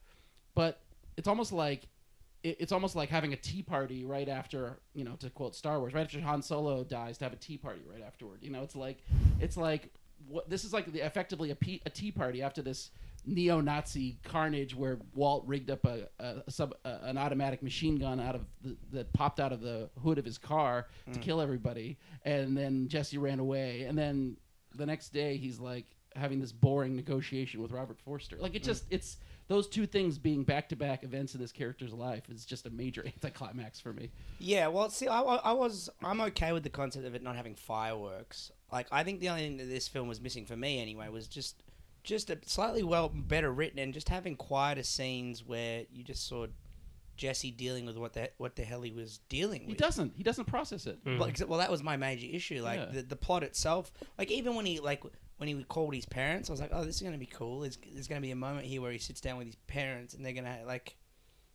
But 0.55 0.81
it's 1.17 1.29
almost 1.29 1.53
like 1.53 1.87
it, 2.43 2.57
it's 2.61 2.73
almost 2.73 2.97
like 2.97 3.09
having 3.09 3.33
a 3.33 3.37
tea 3.37 3.63
party 3.63 4.05
right 4.05 4.29
after 4.29 4.79
you 4.95 5.05
know 5.05 5.15
to 5.17 5.31
quote 5.31 5.55
Star 5.55 5.79
Wars 5.79 5.95
right 5.95 6.05
after 6.05 6.21
Han 6.21 6.43
Solo 6.43 6.85
dies 6.85 7.19
to 7.19 7.25
have 7.25 7.33
a 7.33 7.37
tea 7.37 7.57
party 7.57 7.83
right 7.91 8.03
afterward. 8.03 8.39
You 8.43 8.51
know 8.51 8.63
it's 8.63 8.77
like 8.77 8.99
it's 9.41 9.57
like 9.57 9.91
what 10.29 10.51
this 10.51 10.65
is 10.65 10.73
like 10.73 10.93
the, 10.93 11.01
effectively 11.01 11.51
a, 11.51 11.55
pe- 11.55 11.81
a 11.87 11.91
tea 11.91 12.11
party 12.11 12.43
after 12.43 12.63
this 12.63 12.91
neo-Nazi 13.27 14.19
carnage 14.25 14.75
where 14.75 14.99
Walt 15.15 15.45
rigged 15.47 15.71
up 15.71 15.85
a, 15.85 16.09
a, 16.19 16.51
sub 16.51 16.75
a, 16.85 16.99
an 17.03 17.19
automatic 17.19 17.63
machine 17.63 17.97
gun 17.97 18.21
out 18.21 18.35
of 18.35 18.45
the, 18.63 18.77
that 18.93 19.13
popped 19.13 19.41
out 19.41 19.53
of 19.53 19.61
the 19.61 19.91
hood 20.03 20.19
of 20.19 20.25
his 20.25 20.39
car 20.39 20.89
to 21.07 21.19
hmm. 21.19 21.21
kill 21.21 21.41
everybody. 21.41 21.99
And 22.25 22.57
then 22.57 22.89
Jesse 22.89 23.19
ran 23.19 23.39
away. 23.39 23.83
And 23.83 23.97
then 23.97 24.37
the 24.75 24.87
next 24.87 25.11
day 25.11 25.37
he's 25.37 25.59
like 25.59 25.87
having 26.17 26.41
this 26.41 26.53
boring 26.53 26.97
negotiation 26.97 27.63
with 27.63 27.73
Robert 27.73 28.01
Forster. 28.01 28.37
Like 28.39 28.55
it 28.55 28.63
hmm. 28.63 28.67
just 28.67 28.85
it's 28.91 29.19
those 29.51 29.67
two 29.67 29.85
things 29.85 30.17
being 30.17 30.45
back-to-back 30.45 31.03
events 31.03 31.35
in 31.35 31.41
this 31.41 31.51
character's 31.51 31.93
life 31.93 32.23
is 32.31 32.45
just 32.45 32.67
a 32.67 32.71
major 32.71 33.05
anticlimax 33.07 33.81
for 33.81 33.93
me. 33.93 34.09
Yeah, 34.39 34.69
well, 34.69 34.89
see, 34.91 35.09
I, 35.09 35.21
I 35.21 35.53
was, 35.53 35.91
I'm 36.05 36.21
okay 36.21 36.53
with 36.53 36.63
the 36.63 36.71
concept 36.71 37.05
of 37.05 37.17
it 37.17 37.23
not 37.25 37.35
having 37.35 37.57
fireworks. 37.57 38.53
Like, 38.73 38.87
I 38.93 39.03
think 39.03 39.19
the 39.19 39.29
only 39.29 39.43
thing 39.43 39.57
that 39.57 39.65
this 39.65 39.89
film 39.89 40.07
was 40.07 40.21
missing 40.21 40.47
for 40.47 40.57
me, 40.57 40.81
anyway, 40.81 41.09
was 41.09 41.27
just 41.27 41.65
just 42.03 42.31
a 42.31 42.39
slightly 42.47 42.83
well 42.83 43.09
better 43.09 43.53
written 43.53 43.79
and 43.79 43.93
just 43.95 44.09
having 44.09 44.37
quieter 44.37 44.83
scenes 44.83 45.45
where 45.45 45.85
you 45.93 46.03
just 46.03 46.27
saw 46.27 46.47
Jesse 47.17 47.51
dealing 47.51 47.85
with 47.85 47.99
what 47.99 48.15
the 48.15 48.31
what 48.39 48.57
the 48.57 48.63
hell 48.65 48.81
he 48.83 48.93
was 48.93 49.19
dealing 49.29 49.63
with. 49.63 49.71
He 49.71 49.75
doesn't. 49.77 50.15
He 50.17 50.23
doesn't 50.23 50.47
process 50.47 50.87
it. 50.87 51.05
Mm. 51.05 51.19
Well, 51.19 51.31
well, 51.49 51.59
that 51.59 51.71
was 51.71 51.83
my 51.83 51.97
major 51.99 52.27
issue. 52.31 52.63
Like 52.63 52.79
Yeah. 52.81 52.87
the, 52.87 53.03
the 53.03 53.17
plot 53.17 53.43
itself. 53.43 53.93
Like 54.19 54.31
even 54.31 54.55
when 54.55 54.65
he 54.65 54.81
like 54.81 55.03
when 55.37 55.49
he 55.49 55.63
called 55.65 55.95
his 55.95 56.07
parents, 56.07 56.49
I 56.49 56.53
was 56.53 56.61
like, 56.61 56.71
oh, 56.73 56.85
this 56.85 56.97
is 56.97 57.03
gonna 57.03 57.19
be 57.19 57.27
cool. 57.27 57.61
There's, 57.61 57.79
there's 57.93 58.09
gonna 58.09 58.21
be 58.23 58.31
a 58.31 58.37
moment 58.37 58.67
here 58.67 58.81
where 58.81 58.93
he 58.93 58.99
sits 58.99 59.21
down 59.21 59.37
with 59.37 59.47
his 59.49 59.57
parents 59.67 60.15
and 60.15 60.25
they're 60.25 60.33
gonna 60.33 60.61
like 60.67 60.97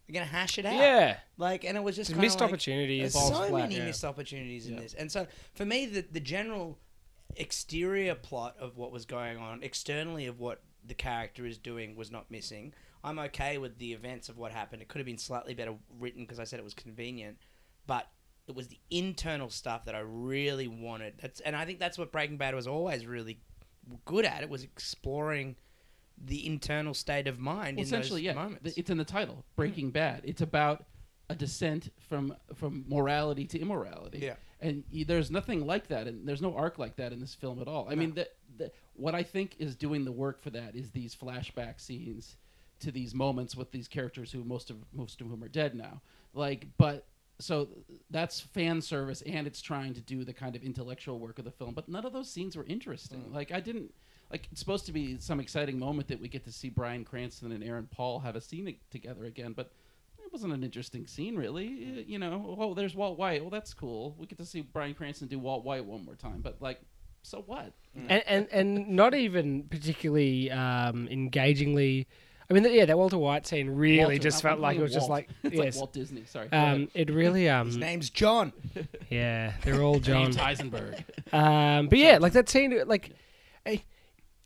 they're 0.08 0.14
gonna 0.14 0.26
hash 0.28 0.60
it 0.60 0.68
out. 0.68 0.76
Yeah, 0.76 1.18
Like, 1.38 1.64
and 1.66 1.76
it 1.76 1.84
was 1.84 1.96
just 1.96 2.16
missed 2.16 2.40
like, 2.40 2.50
opportunities. 2.50 3.14
There's 3.14 3.28
so 3.28 3.34
flat, 3.46 3.52
many 3.52 3.78
yeah. 3.78 3.86
missed 3.86 4.04
opportunities 4.06 4.68
in 4.68 4.76
Yeah. 4.76 4.82
this, 4.82 4.94
and 4.94 5.12
so 5.12 5.26
for 5.56 5.66
me, 5.66 5.88
the 5.88 6.06
the 6.12 6.20
general 6.20 6.78
exterior 7.36 8.16
plot 8.16 8.56
of 8.60 8.78
what 8.78 8.92
was 8.92 9.06
going 9.06 9.38
on 9.38 9.64
externally 9.64 10.26
of 10.26 10.40
what 10.40 10.62
the 10.86 10.94
character 10.94 11.46
is 11.46 11.58
doing 11.58 11.96
was 11.96 12.12
not 12.12 12.30
missing. 12.30 12.74
I'm 13.04 13.20
okay 13.20 13.58
with 13.58 13.78
the 13.78 13.94
events 13.94 14.30
of 14.30 14.38
what 14.38 14.52
happened. 14.52 14.82
It 14.82 14.88
could 14.88 15.00
have 15.00 15.06
been 15.06 15.18
slightly 15.18 15.54
better 15.54 15.76
written 16.00 16.24
because 16.24 16.40
I 16.40 16.44
said 16.44 16.60
it 16.60 16.64
was 16.64 16.74
convenient, 16.74 17.38
but 17.86 18.08
it 18.48 18.56
was 18.56 18.68
the 18.68 18.80
internal 18.90 19.50
stuff 19.50 19.86
that 19.86 19.96
I 19.96 20.00
really 20.00 20.68
wanted. 20.68 21.16
That's 21.22 21.40
and 21.42 21.56
I 21.56 21.66
think 21.66 21.80
that's 21.80 21.98
what 21.98 22.12
Breaking 22.12 22.38
Bad 22.38 22.56
was 22.56 22.68
always 22.68 23.06
really 23.06 23.40
good 24.06 24.26
at. 24.26 24.42
It 24.42 24.50
was 24.50 24.64
exploring 24.64 25.56
the 26.18 26.46
internal 26.46 26.94
state 26.94 27.28
of 27.28 27.40
mind 27.40 27.78
Well, 27.78 27.84
in 27.84 27.88
essentially, 27.88 28.22
those 28.22 28.36
yeah. 28.36 28.42
moments. 28.42 28.78
It's 28.78 28.90
in 28.90 28.98
the 28.98 29.06
title, 29.06 29.44
Breaking 29.56 29.88
hmm. 29.88 29.92
Bad. 29.92 30.22
It's 30.24 30.42
about 30.42 30.86
a 31.30 31.36
descent 31.36 31.92
from 32.08 32.36
from 32.56 32.86
morality 32.88 33.46
to 33.48 33.60
immorality. 33.60 34.20
Yeah. 34.20 34.36
And 34.66 34.84
there's 35.08 35.30
nothing 35.30 35.66
like 35.68 35.88
that, 35.90 36.08
and 36.08 36.28
there's 36.28 36.42
no 36.42 36.56
arc 36.56 36.80
like 36.80 36.96
that 36.96 37.14
in 37.14 37.20
this 37.20 37.36
film 37.36 37.62
at 37.62 37.68
all. 37.68 37.86
I 37.88 37.96
No. 37.96 38.00
mean, 38.02 38.14
the, 38.16 38.28
the, 38.58 38.72
what 38.96 39.14
I 39.14 39.22
think 39.24 39.56
is 39.60 39.76
doing 39.76 40.06
the 40.06 40.12
work 40.12 40.42
for 40.42 40.50
that 40.52 40.76
is 40.76 40.92
these 40.92 41.14
flashback 41.16 41.80
scenes 41.80 42.38
to 42.80 42.92
these 42.92 43.14
moments 43.14 43.56
with 43.56 43.72
these 43.72 43.88
characters 43.88 44.32
who 44.32 44.44
most 44.44 44.70
of 44.70 44.78
most 44.92 45.22
of 45.22 45.28
whom 45.28 45.44
are 45.44 45.48
dead 45.48 45.76
now. 45.76 46.02
Like, 46.34 46.68
but 46.78 47.06
so 47.40 47.68
that's 48.10 48.40
fan 48.40 48.82
service, 48.82 49.22
and 49.24 49.46
it's 49.46 49.62
trying 49.62 49.94
to 49.94 50.02
do 50.02 50.24
the 50.24 50.34
kind 50.34 50.56
of 50.56 50.64
intellectual 50.64 51.20
work 51.20 51.38
of 51.38 51.46
the 51.46 51.52
film. 51.52 51.74
But 51.74 51.88
none 51.88 52.06
of 52.06 52.14
those 52.14 52.30
scenes 52.30 52.56
were 52.58 52.66
interesting. 52.66 53.22
Mm. 53.30 53.34
Like, 53.34 53.52
I 53.52 53.60
didn't 53.60 53.94
like 54.32 54.48
it's 54.52 54.60
supposed 54.60 54.86
to 54.88 54.92
be 54.92 55.18
some 55.20 55.40
exciting 55.40 55.78
moment 55.78 56.08
that 56.08 56.20
we 56.20 56.28
get 56.28 56.44
to 56.46 56.52
see 56.52 56.70
Bryan 56.70 57.06
Cranston 57.06 57.52
and 57.52 57.64
Aaron 57.64 57.88
Paul 57.92 58.20
have 58.20 58.36
a 58.36 58.42
scene 58.42 58.76
together 58.90 59.26
again, 59.26 59.54
but 59.54 59.72
wasn't 60.36 60.52
an 60.54 60.64
interesting 60.64 61.08
scene 61.08 61.38
really. 61.38 61.68
Uh, 61.98 62.04
You 62.06 62.20
know, 62.20 62.58
oh, 62.60 62.74
there's 62.74 62.94
Walt 62.94 63.18
White. 63.18 63.40
Well, 63.42 63.50
that's 63.50 63.74
cool. 63.74 64.14
We 64.20 64.26
get 64.28 64.38
to 64.40 64.46
see 64.46 64.60
Bryan 64.62 64.94
Cranston 64.94 65.30
do 65.30 65.40
Walt 65.40 65.64
White 65.64 65.86
one 65.86 66.04
more 66.04 66.16
time, 66.16 66.42
but 66.42 66.62
like, 66.62 66.82
so 67.24 67.42
what? 67.46 67.72
and, 68.10 68.22
and 68.28 68.48
and 68.52 68.90
not 68.90 69.14
even 69.14 69.64
particularly 69.64 70.52
um, 70.52 71.08
engagingly. 71.08 72.08
I 72.50 72.54
mean, 72.54 72.66
yeah, 72.70 72.84
that 72.86 72.98
Walter 72.98 73.18
White 73.18 73.48
scene 73.48 73.70
really 73.70 74.00
Walter- 74.04 74.20
just 74.20 74.44
I'm 74.44 74.50
felt 74.50 74.60
like 74.60 74.74
it 74.76 74.80
calling 74.80 74.84
was 74.84 74.94
just 74.94 75.10
like 75.10 75.30
It's 75.44 75.56
yes, 75.56 75.76
like 75.76 75.82
Walt 75.82 75.94
Disney. 75.94 76.26
Sorry. 76.26 76.52
Um, 76.52 76.90
it 76.94 77.10
really 77.10 77.48
um, 77.56 77.68
His 77.68 77.78
name's 77.78 78.10
John. 78.10 78.52
yeah, 79.10 79.54
they're 79.64 79.82
all 79.82 80.00
John. 80.00 80.32
James 80.32 80.38
Heisenberg. 80.38 81.02
Um, 81.34 81.88
but 81.88 81.98
yeah, 81.98 82.18
like 82.20 82.34
that 82.34 82.50
scene, 82.50 82.78
like 82.86 83.12
I, 83.66 83.82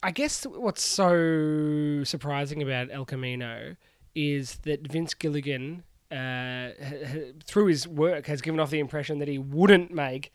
I 0.03 0.11
guess 0.11 0.45
what's 0.45 0.83
so 0.83 2.03
surprising 2.05 2.61
about 2.61 2.89
El 2.91 3.05
Camino 3.05 3.75
is 4.15 4.57
that 4.63 4.87
Vince 4.91 5.13
Gilligan, 5.13 5.83
uh, 6.11 6.69
h- 6.79 6.93
h- 7.13 7.35
through 7.43 7.67
his 7.67 7.87
work, 7.87 8.25
has 8.27 8.41
given 8.41 8.59
off 8.59 8.69
the 8.71 8.79
impression 8.79 9.19
that 9.19 9.27
he 9.27 9.37
wouldn't 9.37 9.91
make 9.91 10.31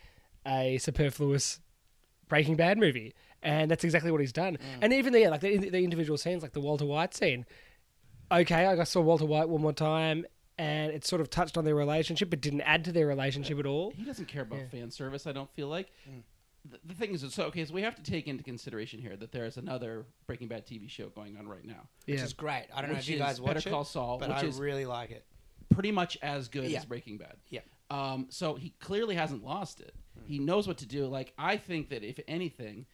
a 0.46 0.78
superfluous 0.78 1.60
Breaking 2.28 2.56
Bad 2.56 2.78
movie, 2.78 3.14
and 3.42 3.70
that's 3.70 3.84
exactly 3.84 4.10
what 4.10 4.20
he's 4.20 4.32
done. 4.32 4.56
And 4.80 4.92
even 4.92 5.12
the 5.12 5.20
yeah, 5.20 5.28
like 5.30 5.40
the, 5.40 5.56
the 5.70 5.84
individual 5.84 6.16
scenes, 6.16 6.42
like 6.42 6.52
the 6.52 6.60
Walter 6.60 6.86
White 6.86 7.14
scene. 7.14 7.44
Okay, 8.32 8.66
I 8.66 8.82
saw 8.84 9.00
Walter 9.02 9.26
White 9.26 9.48
one 9.48 9.60
more 9.60 9.72
time. 9.72 10.24
And 10.56 10.92
it 10.92 11.04
sort 11.04 11.20
of 11.20 11.30
touched 11.30 11.58
on 11.58 11.64
their 11.64 11.74
relationship, 11.74 12.30
but 12.30 12.40
didn't 12.40 12.60
add 12.60 12.84
to 12.84 12.92
their 12.92 13.08
relationship 13.08 13.58
at 13.58 13.66
all. 13.66 13.90
He 13.90 14.04
doesn't 14.04 14.26
care 14.28 14.42
about 14.42 14.60
Yeah. 14.60 14.66
fan 14.68 14.90
service. 14.92 15.26
I 15.26 15.32
don't 15.32 15.50
feel 15.50 15.66
like. 15.66 15.88
The, 16.70 16.78
the 16.84 16.94
thing 16.94 17.12
is, 17.12 17.24
so 17.34 17.44
okay, 17.44 17.64
so 17.64 17.74
we 17.74 17.82
have 17.82 17.94
to 17.96 18.02
take 18.02 18.26
into 18.26 18.42
consideration 18.42 18.98
here 19.00 19.16
that 19.16 19.32
there 19.32 19.44
is 19.44 19.56
another 19.58 20.06
Breaking 20.26 20.48
Bad 20.48 20.66
TV 20.66 20.88
show 20.88 21.08
going 21.10 21.36
on 21.36 21.46
right 21.46 21.64
now, 21.64 21.88
Yeah. 22.06 22.14
which 22.14 22.22
is 22.22 22.32
great. 22.32 22.66
I 22.74 22.80
don't 22.80 22.90
know 22.90 22.96
which 22.96 23.04
if 23.04 23.10
you 23.10 23.16
is 23.16 23.20
guys 23.22 23.40
watch 23.40 23.54
Better 23.56 23.68
it, 23.68 23.72
Call 23.72 23.84
Saul, 23.84 24.18
but 24.18 24.30
which 24.30 24.38
I 24.38 24.46
is 24.46 24.58
really 24.58 24.86
like 24.86 25.10
it. 25.10 25.24
pretty 25.68 25.92
much 25.92 26.16
as 26.22 26.48
good 26.48 26.70
Yeah. 26.70 26.78
as 26.78 26.84
Breaking 26.86 27.18
Bad. 27.18 27.36
Yeah. 27.50 27.60
Um, 27.90 28.28
so 28.30 28.54
he 28.54 28.70
clearly 28.80 29.14
hasn't 29.14 29.44
lost 29.44 29.80
it. 29.80 29.94
Hmm. 30.18 30.24
He 30.26 30.38
knows 30.38 30.66
what 30.66 30.78
to 30.78 30.86
do. 30.86 31.06
Like 31.06 31.34
I 31.36 31.56
think 31.58 31.90
that 31.90 32.02
if 32.02 32.18
anything, 32.26 32.86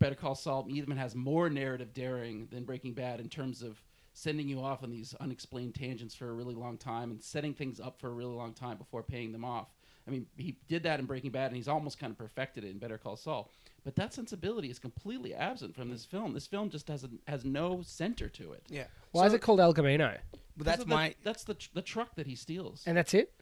Better 0.00 0.16
Call 0.16 0.34
Saul 0.34 0.66
even 0.68 0.96
has 0.96 1.14
more 1.14 1.48
narrative 1.48 1.92
daring 1.92 2.48
than 2.50 2.64
Breaking 2.64 2.94
Bad 2.94 3.20
in 3.20 3.28
terms 3.28 3.62
of 3.62 3.80
sending 4.12 4.48
you 4.48 4.60
off 4.60 4.82
on 4.82 4.90
these 4.90 5.14
unexplained 5.20 5.76
tangents 5.76 6.16
for 6.16 6.28
a 6.28 6.32
really 6.32 6.54
long 6.56 6.76
time 6.78 7.12
and 7.12 7.22
setting 7.22 7.54
things 7.54 7.78
up 7.78 8.00
for 8.00 8.08
a 8.08 8.12
really 8.12 8.34
long 8.34 8.52
time 8.52 8.76
before 8.76 9.04
paying 9.04 9.30
them 9.30 9.44
off. 9.44 9.68
I 10.08 10.10
mean, 10.10 10.26
he 10.36 10.56
did 10.68 10.84
that 10.84 10.98
in 11.00 11.06
Breaking 11.06 11.30
Bad, 11.30 11.48
and 11.48 11.56
he's 11.56 11.68
almost 11.68 11.98
kind 11.98 12.10
of 12.10 12.16
perfected 12.18 12.64
it 12.64 12.70
in 12.70 12.78
Better 12.78 12.96
Call 12.96 13.16
Saul. 13.16 13.50
But 13.84 13.94
that 13.96 14.14
sensibility 14.14 14.70
is 14.70 14.78
completely 14.78 15.34
absent 15.34 15.74
from 15.74 15.90
this 15.90 16.04
film. 16.04 16.32
This 16.32 16.46
film 16.46 16.70
just 16.70 16.88
has 16.88 17.04
a, 17.04 17.10
has 17.26 17.44
no 17.44 17.82
center 17.82 18.28
to 18.30 18.52
it. 18.52 18.62
Yeah. 18.68 18.84
Why 19.12 19.26
is 19.26 19.34
it 19.34 19.40
called 19.42 19.60
El 19.60 19.72
Camino? 19.74 20.16
But 20.56 20.66
that's 20.66 20.80
the- 20.84 20.86
my. 20.86 21.14
that's 21.22 21.44
the 21.44 21.54
tr- 21.54 21.68
the 21.74 21.82
truck 21.82 22.14
that 22.16 22.26
he 22.26 22.34
steals. 22.34 22.82
And 22.86 22.96
that's 22.96 23.14
it? 23.14 23.32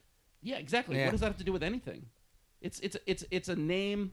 Yeah, 0.41 0.57
exactly. 0.57 0.97
Yeah. 0.97 1.05
What 1.05 1.11
does 1.11 1.21
that 1.21 1.27
have 1.27 1.37
to 1.37 1.43
do 1.43 1.53
with 1.53 1.63
anything? 1.63 2.05
It's 2.61 2.79
it's 2.81 2.97
it's 3.05 3.23
it's 3.31 3.49
a 3.49 3.55
name. 3.55 4.11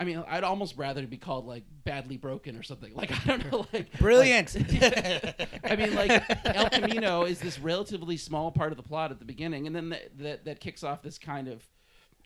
I 0.00 0.04
mean, 0.04 0.24
I'd 0.26 0.44
almost 0.44 0.78
rather 0.78 1.02
it 1.02 1.10
be 1.10 1.18
called 1.18 1.46
like 1.46 1.62
badly 1.84 2.16
broken 2.16 2.56
or 2.56 2.62
something. 2.62 2.94
Like 3.00 3.12
I 3.12 3.36
don't 3.36 3.52
know, 3.52 3.66
like 3.72 3.96
Brilliant. 3.98 4.54
like- 4.54 5.50
I 5.64 5.76
mean, 5.76 5.94
like 5.94 6.46
El 6.46 6.70
Camino 6.70 7.24
is 7.24 7.38
this 7.38 7.58
relatively 7.58 8.16
small 8.16 8.50
part 8.50 8.72
of 8.72 8.76
the 8.76 8.82
plot 8.82 9.10
at 9.10 9.18
the 9.18 9.24
beginning, 9.24 9.66
and 9.66 9.76
then 9.76 9.90
that 9.90 10.18
that, 10.18 10.44
that 10.46 10.60
kicks 10.60 10.82
off 10.82 11.02
this 11.02 11.18
kind 11.18 11.48
of 11.48 11.62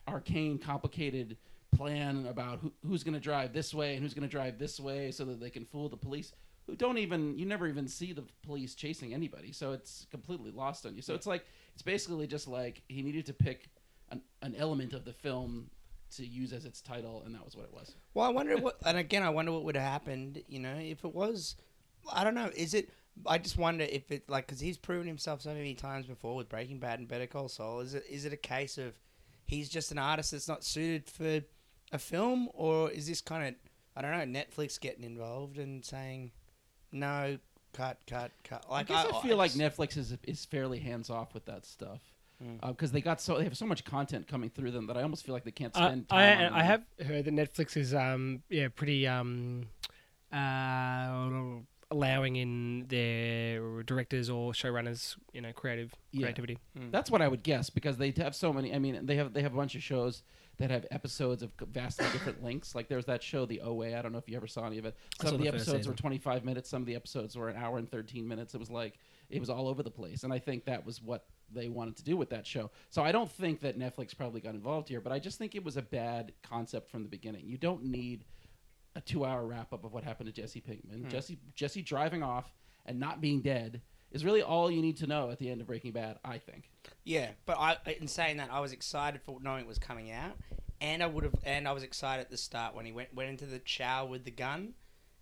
arcane, 0.09 0.59
complicated 0.59 1.37
plan 1.77 2.27
about 2.27 2.61
who, 2.61 2.73
who's 2.87 3.03
going 3.03 3.15
to 3.15 3.21
drive 3.21 3.53
this 3.53 3.75
way 3.75 3.95
and 3.95 4.03
who's 4.03 4.15
going 4.15 4.27
to 4.27 4.31
drive 4.31 4.59
this 4.59 4.79
way, 4.79 5.11
so 5.11 5.25
that 5.25 5.41
they 5.41 5.51
can 5.51 5.65
fool 5.65 5.89
the 5.89 5.97
police. 5.97 6.33
Who 6.67 6.77
don't 6.77 6.99
even 6.99 7.37
you 7.39 7.45
never 7.45 7.67
even 7.67 7.89
see 7.89 8.13
the 8.13 8.25
police 8.47 8.75
chasing 8.75 9.13
anybody, 9.13 9.53
so 9.53 9.73
it's 9.73 10.07
completely 10.11 10.51
lost 10.51 10.87
on 10.87 10.95
you. 10.95 11.03
So 11.03 11.15
it's 11.15 11.27
like 11.27 11.45
it's 11.75 11.83
basically 11.83 12.27
just 12.27 12.47
like 12.49 12.83
he 12.89 13.03
needed 13.03 13.27
to 13.27 13.33
pick 13.33 13.69
an, 14.11 14.23
an 14.43 14.55
element 14.57 14.93
of 14.93 15.05
the 15.05 15.13
film 15.13 15.71
to 16.17 16.27
use 16.27 16.53
as 16.53 16.65
its 16.65 16.81
title, 16.81 17.23
and 17.25 17.35
that 17.35 17.45
was 17.45 17.57
what 17.57 17.65
it 17.65 17.73
was. 17.73 17.95
Well, 18.15 18.27
I 18.27 18.31
wonder 18.31 18.57
what, 18.57 18.77
and 18.85 18.99
again, 18.99 19.23
I 19.23 19.31
wonder 19.31 19.53
what 19.53 19.65
would 19.65 19.77
have 19.77 19.91
happened. 19.91 20.43
You 20.49 20.61
know, 20.61 20.75
if 20.77 21.05
it 21.05 21.15
was, 21.15 21.57
I 22.13 22.25
don't 22.25 22.35
know. 22.35 22.51
Is 22.55 22.75
it? 22.75 22.91
I 23.27 23.39
just 23.39 23.57
wonder 23.57 23.85
if 23.85 24.11
it 24.11 24.29
like 24.29 24.47
because 24.47 24.61
he's 24.61 24.77
proven 24.77 25.07
himself 25.07 25.41
so 25.43 25.55
many 25.55 25.75
times 25.75 26.07
before 26.07 26.35
with 26.35 26.49
Breaking 26.49 26.79
Bad 26.79 26.99
and 26.99 27.09
Better 27.09 27.27
Call 27.27 27.49
Saul. 27.49 27.81
Is 27.81 27.95
it? 27.95 28.05
Is 28.09 28.25
it 28.25 28.33
a 28.33 28.39
case 28.39 28.79
of 28.79 28.99
he's 29.47 29.69
just 29.69 29.93
an 29.93 29.99
artist 29.99 30.33
that's 30.33 30.49
not 30.49 30.65
suited 30.65 31.09
for 31.09 31.43
a 31.93 31.99
film, 31.99 32.49
or 32.55 32.91
is 32.91 33.07
this 33.07 33.21
kind 33.21 33.49
of 33.49 33.55
I 33.97 34.03
don't 34.03 34.33
know 34.33 34.41
Netflix 34.41 34.81
getting 34.81 35.05
involved 35.05 35.59
and 35.59 35.85
saying 35.85 36.33
no, 36.93 37.39
cut, 37.73 37.99
cut, 38.07 38.33
cut? 38.43 38.65
I 38.71 38.83
guess 38.83 39.07
I, 39.13 39.23
feel 39.23 39.37
like 39.37 39.53
just- 39.53 39.61
Netflix 39.61 39.97
is 39.97 40.17
is 40.25 40.45
fairly 40.45 40.79
hands 40.79 41.11
off 41.11 41.35
with 41.35 41.45
that 41.47 41.67
stuff 41.67 42.01
Mm. 42.43 42.61
because 42.69 42.91
they 42.93 43.01
got 43.01 43.21
so 43.21 43.39
they 43.39 43.45
have 43.45 43.57
so 43.57 43.65
much 43.67 43.85
content 43.85 44.27
coming 44.27 44.51
through 44.51 44.73
them 44.73 44.87
that 44.89 44.97
I 44.97 45.03
almost 45.03 45.25
feel 45.25 45.35
like 45.35 45.45
they 45.45 45.53
can't 45.53 45.75
Uh, 45.77 45.87
spend. 45.87 46.07
I, 46.11 46.35
time 46.35 46.53
on 46.53 46.61
I 46.61 46.63
have 46.65 46.83
heard 47.07 47.25
that 47.27 47.33
Netflix 47.35 47.77
is 47.77 47.95
um 47.95 48.43
yeah 48.51 48.69
pretty 48.75 49.07
um 49.07 49.69
uh 50.33 51.61
allowing 51.91 52.35
in 52.37 52.87
their 52.89 53.83
directors 53.85 54.29
or 54.29 54.53
showrunners 54.53 55.17
you 55.33 55.41
know 55.41 55.53
creative 55.53 55.95
Yeah. 56.11 56.23
creativity. 56.23 56.59
That's 56.91 57.11
what 57.11 57.23
I 57.23 57.29
would 57.29 57.43
guess 57.43 57.71
because 57.71 57.99
they 57.99 58.11
have 58.17 58.35
so 58.35 58.53
many. 58.53 58.75
I 58.75 58.79
mean, 58.79 59.07
they 59.07 59.17
have 59.17 59.33
they 59.33 59.43
have 59.43 59.55
a 59.55 59.57
bunch 59.57 59.75
of 59.77 59.83
shows 59.83 60.23
that 60.59 60.71
have 60.71 60.87
episodes 60.91 61.43
of 61.43 61.51
vastly 61.73 62.07
different 62.13 62.43
lengths. 62.49 62.75
Like 62.75 62.89
there's 62.89 63.05
that 63.07 63.23
show, 63.23 63.45
The 63.47 63.61
OA. 63.61 63.97
I 63.99 64.03
don't 64.03 64.13
know 64.13 64.19
if 64.19 64.29
you 64.29 64.37
ever 64.37 64.47
saw 64.47 64.67
any 64.67 64.79
of 64.79 64.85
it. 64.87 64.97
Some 65.21 65.35
of 65.35 65.39
the, 65.39 65.45
the 65.45 65.49
episodes 65.49 65.79
season. 65.79 65.93
were 65.93 65.97
25 65.97 66.45
minutes. 66.45 66.69
Some 66.69 66.83
of 66.83 66.87
the 66.87 66.95
episodes 66.97 67.37
were 67.37 67.49
an 67.49 67.57
hour 67.57 67.79
and 67.79 67.89
13 67.91 68.27
minutes. 68.27 68.55
It 68.55 68.59
was 68.59 68.71
like 68.71 68.99
it 69.31 69.41
was 69.41 69.51
all 69.51 69.69
over 69.69 69.83
the 69.83 69.91
place, 69.91 70.23
and 70.23 70.33
I 70.33 70.39
think 70.39 70.65
that 70.65 70.85
was 70.85 71.03
what 71.03 71.27
they 71.53 71.69
wanted 71.69 71.97
to 71.97 72.05
do 72.05 72.17
with 72.17 72.31
that 72.31 72.47
show. 72.47 72.71
So 72.91 73.03
I 73.03 73.13
don't 73.13 73.31
think 73.31 73.61
that 73.61 73.79
Netflix 73.79 74.17
probably 74.17 74.41
got 74.41 74.55
involved 74.55 74.89
here, 74.89 75.01
but 75.01 75.13
I 75.13 75.19
just 75.19 75.39
think 75.39 75.55
it 75.55 75.65
was 75.65 75.77
a 75.77 75.83
bad 75.83 76.33
concept 76.43 76.91
from 76.91 77.03
the 77.03 77.09
beginning. 77.09 77.47
You 77.47 77.59
don't 77.59 77.85
need 77.85 78.25
a 78.97 79.01
two-hour 79.01 79.45
wrap-up 79.45 79.85
of 79.85 79.93
what 79.93 80.05
happened 80.05 80.33
to 80.33 80.41
Jesse 80.41 80.61
Pinkman. 80.61 81.03
Hmm. 81.03 81.09
Jesse 81.09 81.39
Jesse 81.55 81.83
driving 81.83 82.23
off 82.23 82.53
and 82.87 82.99
not 82.99 83.21
being 83.21 83.41
dead 83.41 83.81
is 84.11 84.25
really 84.25 84.43
all 84.43 84.71
you 84.71 84.81
need 84.81 84.97
to 84.99 85.07
know 85.07 85.31
at 85.31 85.39
the 85.39 85.51
end 85.51 85.61
of 85.61 85.67
Breaking 85.67 85.93
Bad. 85.93 86.19
I 86.25 86.39
think. 86.39 86.71
Yeah, 87.05 87.31
but 87.47 87.59
I, 87.59 87.77
in 88.01 88.09
saying 88.09 88.37
that, 88.37 88.51
I 88.53 88.61
was 88.61 88.73
excited 88.73 89.21
for 89.23 89.39
knowing 89.43 89.63
it 89.63 89.67
was 89.67 89.79
coming 89.79 90.13
out, 90.13 90.37
and 90.81 91.03
I 91.03 91.07
would 91.07 91.25
have, 91.25 91.35
and 91.45 91.67
I 91.67 91.73
was 91.73 91.83
excited 91.83 92.23
at 92.23 92.31
the 92.31 92.37
start 92.37 92.75
when 92.75 92.87
he 92.87 92.93
went 92.93 93.13
went 93.15 93.31
into 93.31 93.47
the 93.47 93.59
chow 93.59 94.07
with 94.07 94.25
the 94.25 94.31
gun, 94.31 94.75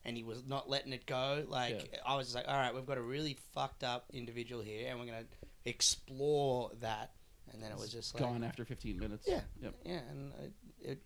and 0.05 0.17
he 0.17 0.23
was 0.25 0.45
not 0.47 0.69
letting 0.69 0.93
it 0.93 1.07
go. 1.07 1.45
Like 1.49 1.99
I 2.07 2.17
was 2.17 2.27
just 2.27 2.37
like, 2.37 2.47
all 2.49 2.55
right, 2.57 2.75
we've 2.75 2.87
got 2.87 2.99
a 2.99 3.03
really 3.03 3.37
fucked 3.55 3.85
up 3.85 4.07
individual 4.13 4.63
here, 4.63 4.89
and 4.91 4.99
we're 4.99 5.07
gonna 5.07 5.25
explore 5.65 6.71
that. 6.81 7.13
And 7.53 7.63
then 7.63 7.71
it 7.71 7.79
was 7.79 7.91
just 7.93 8.15
like, 8.15 8.23
gone 8.23 8.45
after 8.45 8.65
15 8.65 8.99
minutes. 8.99 9.27
Yeah. 9.29 9.41
Yep. 9.63 9.75
yeah, 9.85 10.01
and 10.11 10.33
it, 10.43 10.53
it 10.81 10.99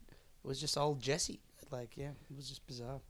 was 0.45 0.61
just 0.61 0.77
old 0.79 1.01
Jesse. 1.01 1.41
Like, 1.73 1.97
yeah, 1.97 2.11
it 2.31 2.37
was 2.37 2.49
just 2.49 2.65
bizarre. 2.67 3.01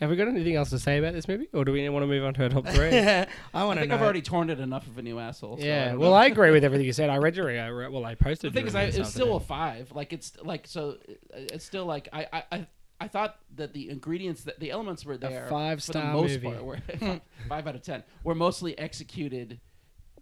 Have 0.00 0.10
we 0.10 0.16
got 0.16 0.26
anything 0.26 0.56
else 0.56 0.70
to 0.70 0.78
say 0.80 0.98
about 0.98 1.12
this 1.12 1.28
movie, 1.28 1.48
or 1.52 1.64
do 1.64 1.70
we 1.70 1.88
want 1.88 2.02
to 2.02 2.08
move 2.08 2.24
on 2.24 2.34
to 2.34 2.42
our 2.42 2.48
top 2.48 2.66
three? 2.66 2.98
I 2.98 3.26
I 3.54 3.64
want 3.64 3.76
to 3.76 3.80
I 3.80 3.82
think 3.82 3.90
know. 3.90 3.94
I've 3.94 4.02
already 4.02 4.22
torn 4.22 4.50
it 4.50 4.58
enough 4.58 4.88
of 4.88 4.98
a 4.98 5.02
new 5.02 5.20
asshole. 5.20 5.56
so 5.58 5.62
I 5.62 5.66
yeah. 5.66 5.88
don't 5.90 6.00
Well, 6.00 6.10
know. 6.10 6.16
I 6.16 6.26
agree 6.26 6.50
with 6.50 6.64
everything 6.64 6.84
you 6.84 6.92
said. 6.92 7.10
I 7.10 7.18
read 7.18 7.36
your. 7.36 7.48
I 7.48 7.66
re- 7.68 7.88
well, 7.88 8.04
I 8.04 8.16
posted. 8.16 8.52
the 8.52 8.58
thing 8.58 8.66
is, 8.66 8.74
I, 8.74 8.82
it's 8.82 8.96
this 8.96 9.10
still 9.12 9.36
a 9.36 9.40
five. 9.40 9.92
Like 9.92 10.12
it's 10.12 10.32
like 10.42 10.66
so. 10.66 10.96
uh, 11.08 11.14
It's 11.36 11.64
still 11.64 11.86
like 11.86 12.08
I 12.12 12.42
I. 12.50 12.66
I 13.00 13.08
thought 13.08 13.38
that 13.56 13.72
the 13.72 13.90
ingredients, 13.90 14.44
that 14.44 14.60
the 14.60 14.70
elements 14.70 15.04
were 15.04 15.16
there 15.16 15.30
for 15.30 15.44
the 15.44 15.50
five-star 15.50 16.12
most 16.12 16.30
movie. 16.30 16.46
part. 16.46 16.64
Were 16.64 16.78
five 17.48 17.66
out 17.66 17.74
of 17.74 17.82
ten 17.82 18.04
were 18.22 18.34
mostly 18.34 18.78
executed 18.78 19.60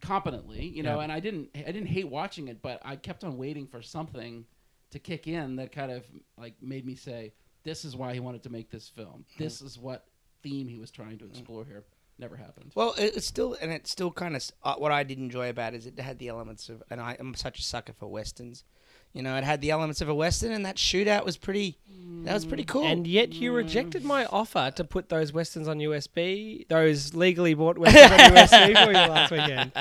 competently, 0.00 0.66
you 0.66 0.82
know. 0.82 0.96
Yeah. 0.96 1.04
And 1.04 1.12
I 1.12 1.20
didn't, 1.20 1.50
I 1.54 1.70
didn't 1.72 1.86
hate 1.86 2.08
watching 2.08 2.48
it, 2.48 2.62
but 2.62 2.80
I 2.84 2.96
kept 2.96 3.24
on 3.24 3.36
waiting 3.36 3.66
for 3.66 3.82
something 3.82 4.46
to 4.90 4.98
kick 4.98 5.26
in 5.26 5.56
that 5.56 5.72
kind 5.72 5.92
of 5.92 6.04
like 6.36 6.54
made 6.62 6.84
me 6.86 6.94
say, 6.94 7.32
"This 7.62 7.84
is 7.84 7.96
why 7.96 8.14
he 8.14 8.20
wanted 8.20 8.42
to 8.44 8.50
make 8.50 8.70
this 8.70 8.88
film. 8.88 9.24
This 9.38 9.62
is 9.62 9.78
what 9.78 10.06
theme 10.42 10.68
he 10.68 10.78
was 10.78 10.90
trying 10.90 11.18
to 11.18 11.26
explore 11.26 11.64
here." 11.64 11.84
Never 12.18 12.36
happened. 12.36 12.72
Well, 12.74 12.94
it, 12.98 13.16
it's 13.16 13.26
still, 13.26 13.56
and 13.60 13.72
it's 13.72 13.90
still 13.90 14.10
kind 14.10 14.36
of 14.36 14.42
uh, 14.62 14.74
what 14.74 14.92
I 14.92 15.02
did 15.02 15.18
enjoy 15.18 15.48
about 15.48 15.74
it 15.74 15.78
is 15.78 15.86
it 15.86 15.98
had 15.98 16.18
the 16.18 16.28
elements 16.28 16.68
of, 16.68 16.82
and 16.90 17.00
I 17.00 17.16
am 17.18 17.34
such 17.34 17.58
a 17.58 17.62
sucker 17.62 17.92
for 17.92 18.06
westerns. 18.06 18.64
You 19.12 19.22
know, 19.22 19.36
it 19.36 19.44
had 19.44 19.60
the 19.60 19.70
elements 19.70 20.00
of 20.00 20.08
a 20.08 20.14
western, 20.14 20.52
and 20.52 20.64
that 20.64 20.76
shootout 20.76 21.24
was 21.24 21.36
pretty. 21.36 21.78
That 22.24 22.34
was 22.34 22.44
pretty 22.44 22.62
cool. 22.64 22.84
And 22.84 23.04
yet 23.06 23.32
you 23.32 23.52
rejected 23.52 24.04
my 24.04 24.26
offer 24.26 24.70
to 24.76 24.84
put 24.84 25.08
those 25.08 25.32
westerns 25.32 25.66
on 25.66 25.78
USB, 25.78 26.68
those 26.68 27.14
legally 27.14 27.52
bought 27.54 27.78
westerns 27.78 28.12
on 28.12 28.18
USB 28.30 28.84
for 28.84 28.90
you 28.92 28.96
last 29.12 29.30
weekend. 29.32 29.72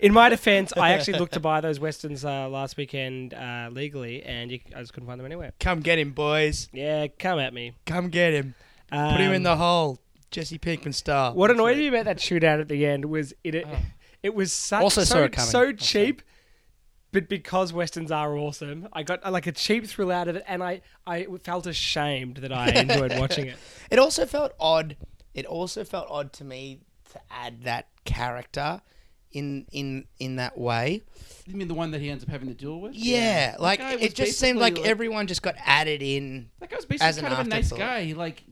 In 0.00 0.12
my 0.12 0.30
defense, 0.30 0.72
I 0.76 0.94
actually 0.94 1.18
looked 1.18 1.34
to 1.34 1.40
buy 1.40 1.60
those 1.60 1.78
westerns 1.78 2.24
uh, 2.24 2.48
last 2.48 2.76
weekend 2.78 3.34
uh, 3.34 3.68
legally, 3.70 4.22
and 4.22 4.50
you, 4.50 4.60
I 4.74 4.80
just 4.80 4.94
couldn't 4.94 5.06
find 5.06 5.20
them 5.20 5.26
anywhere. 5.26 5.52
Come 5.60 5.80
get 5.80 5.98
him, 5.98 6.12
boys. 6.12 6.68
Yeah, 6.72 7.08
come 7.18 7.38
at 7.38 7.52
me. 7.52 7.72
Come 7.84 8.08
get 8.08 8.32
him. 8.32 8.54
Put 8.90 9.20
him 9.20 9.30
in 9.32 9.36
Um, 9.38 9.42
the 9.42 9.56
hole, 9.56 9.98
Jesse 10.30 10.58
Pinkman 10.58 10.94
style. 10.94 11.34
What 11.34 11.50
annoyed 11.50 11.76
me 11.76 11.88
about 11.88 12.06
that 12.06 12.18
shootout 12.18 12.60
at 12.60 12.68
the 12.68 12.86
end 12.86 13.04
was 13.06 13.34
it. 13.44 13.54
It, 13.54 13.66
Oh. 13.68 13.76
it 14.22 14.34
was 14.34 14.52
such 14.52 14.82
Also 14.82 15.02
so, 15.04 15.28
so 15.36 15.58
Also. 15.66 15.72
cheap, 15.72 16.22
but 17.12 17.28
because 17.28 17.72
westerns 17.72 18.10
are 18.10 18.36
awesome, 18.36 18.88
I 18.92 19.02
got 19.02 19.24
uh, 19.24 19.30
like 19.30 19.46
a 19.46 19.52
cheap 19.52 19.86
thrill 19.86 20.10
out 20.10 20.28
of 20.28 20.36
it, 20.36 20.44
and 20.46 20.62
I 20.62 20.80
I 21.06 21.26
felt 21.42 21.66
ashamed 21.66 22.38
that 22.38 22.52
I 22.52 22.70
enjoyed 22.70 23.16
watching 23.18 23.46
it. 23.46 23.56
It 23.90 23.98
also 23.98 24.24
felt 24.26 24.52
odd. 24.58 24.96
It 25.34 25.44
also 25.46 25.84
felt 25.84 26.06
odd 26.10 26.32
to 26.34 26.44
me 26.44 26.80
to 27.12 27.20
add 27.30 27.64
that 27.64 27.88
character 28.04 28.80
in 29.32 29.66
in 29.72 30.06
in 30.18 30.36
that 30.36 30.56
way. 30.58 31.02
You 31.46 31.56
mean 31.56 31.68
the 31.68 31.74
one 31.74 31.90
that 31.90 32.00
he 32.00 32.08
ends 32.10 32.22
up 32.24 32.30
having 32.30 32.48
to 32.48 32.54
duel 32.54 32.80
with? 32.80 32.94
Yeah, 32.94 33.52
That 33.52 33.60
like 33.60 33.78
guy 33.80 33.94
was 33.96 34.04
it 34.04 34.14
just 34.14 34.38
seemed 34.38 34.58
like, 34.58 34.74
basically, 34.74 34.90
everyone 34.90 35.26
just 35.26 35.42
got 35.42 35.56
added 35.64 36.02
in. 36.02 36.50
That 36.60 36.70
guy 36.70 36.76
was 36.76 36.84
basically 36.86 37.08
as 37.08 37.18
an 37.18 37.24
kind 37.24 37.34
of 37.40 37.46
a 37.46 37.48
nice 37.48 37.64
afterthought. 37.72 37.78
guy. 37.78 38.04
He 38.04 38.14
like 38.14 38.42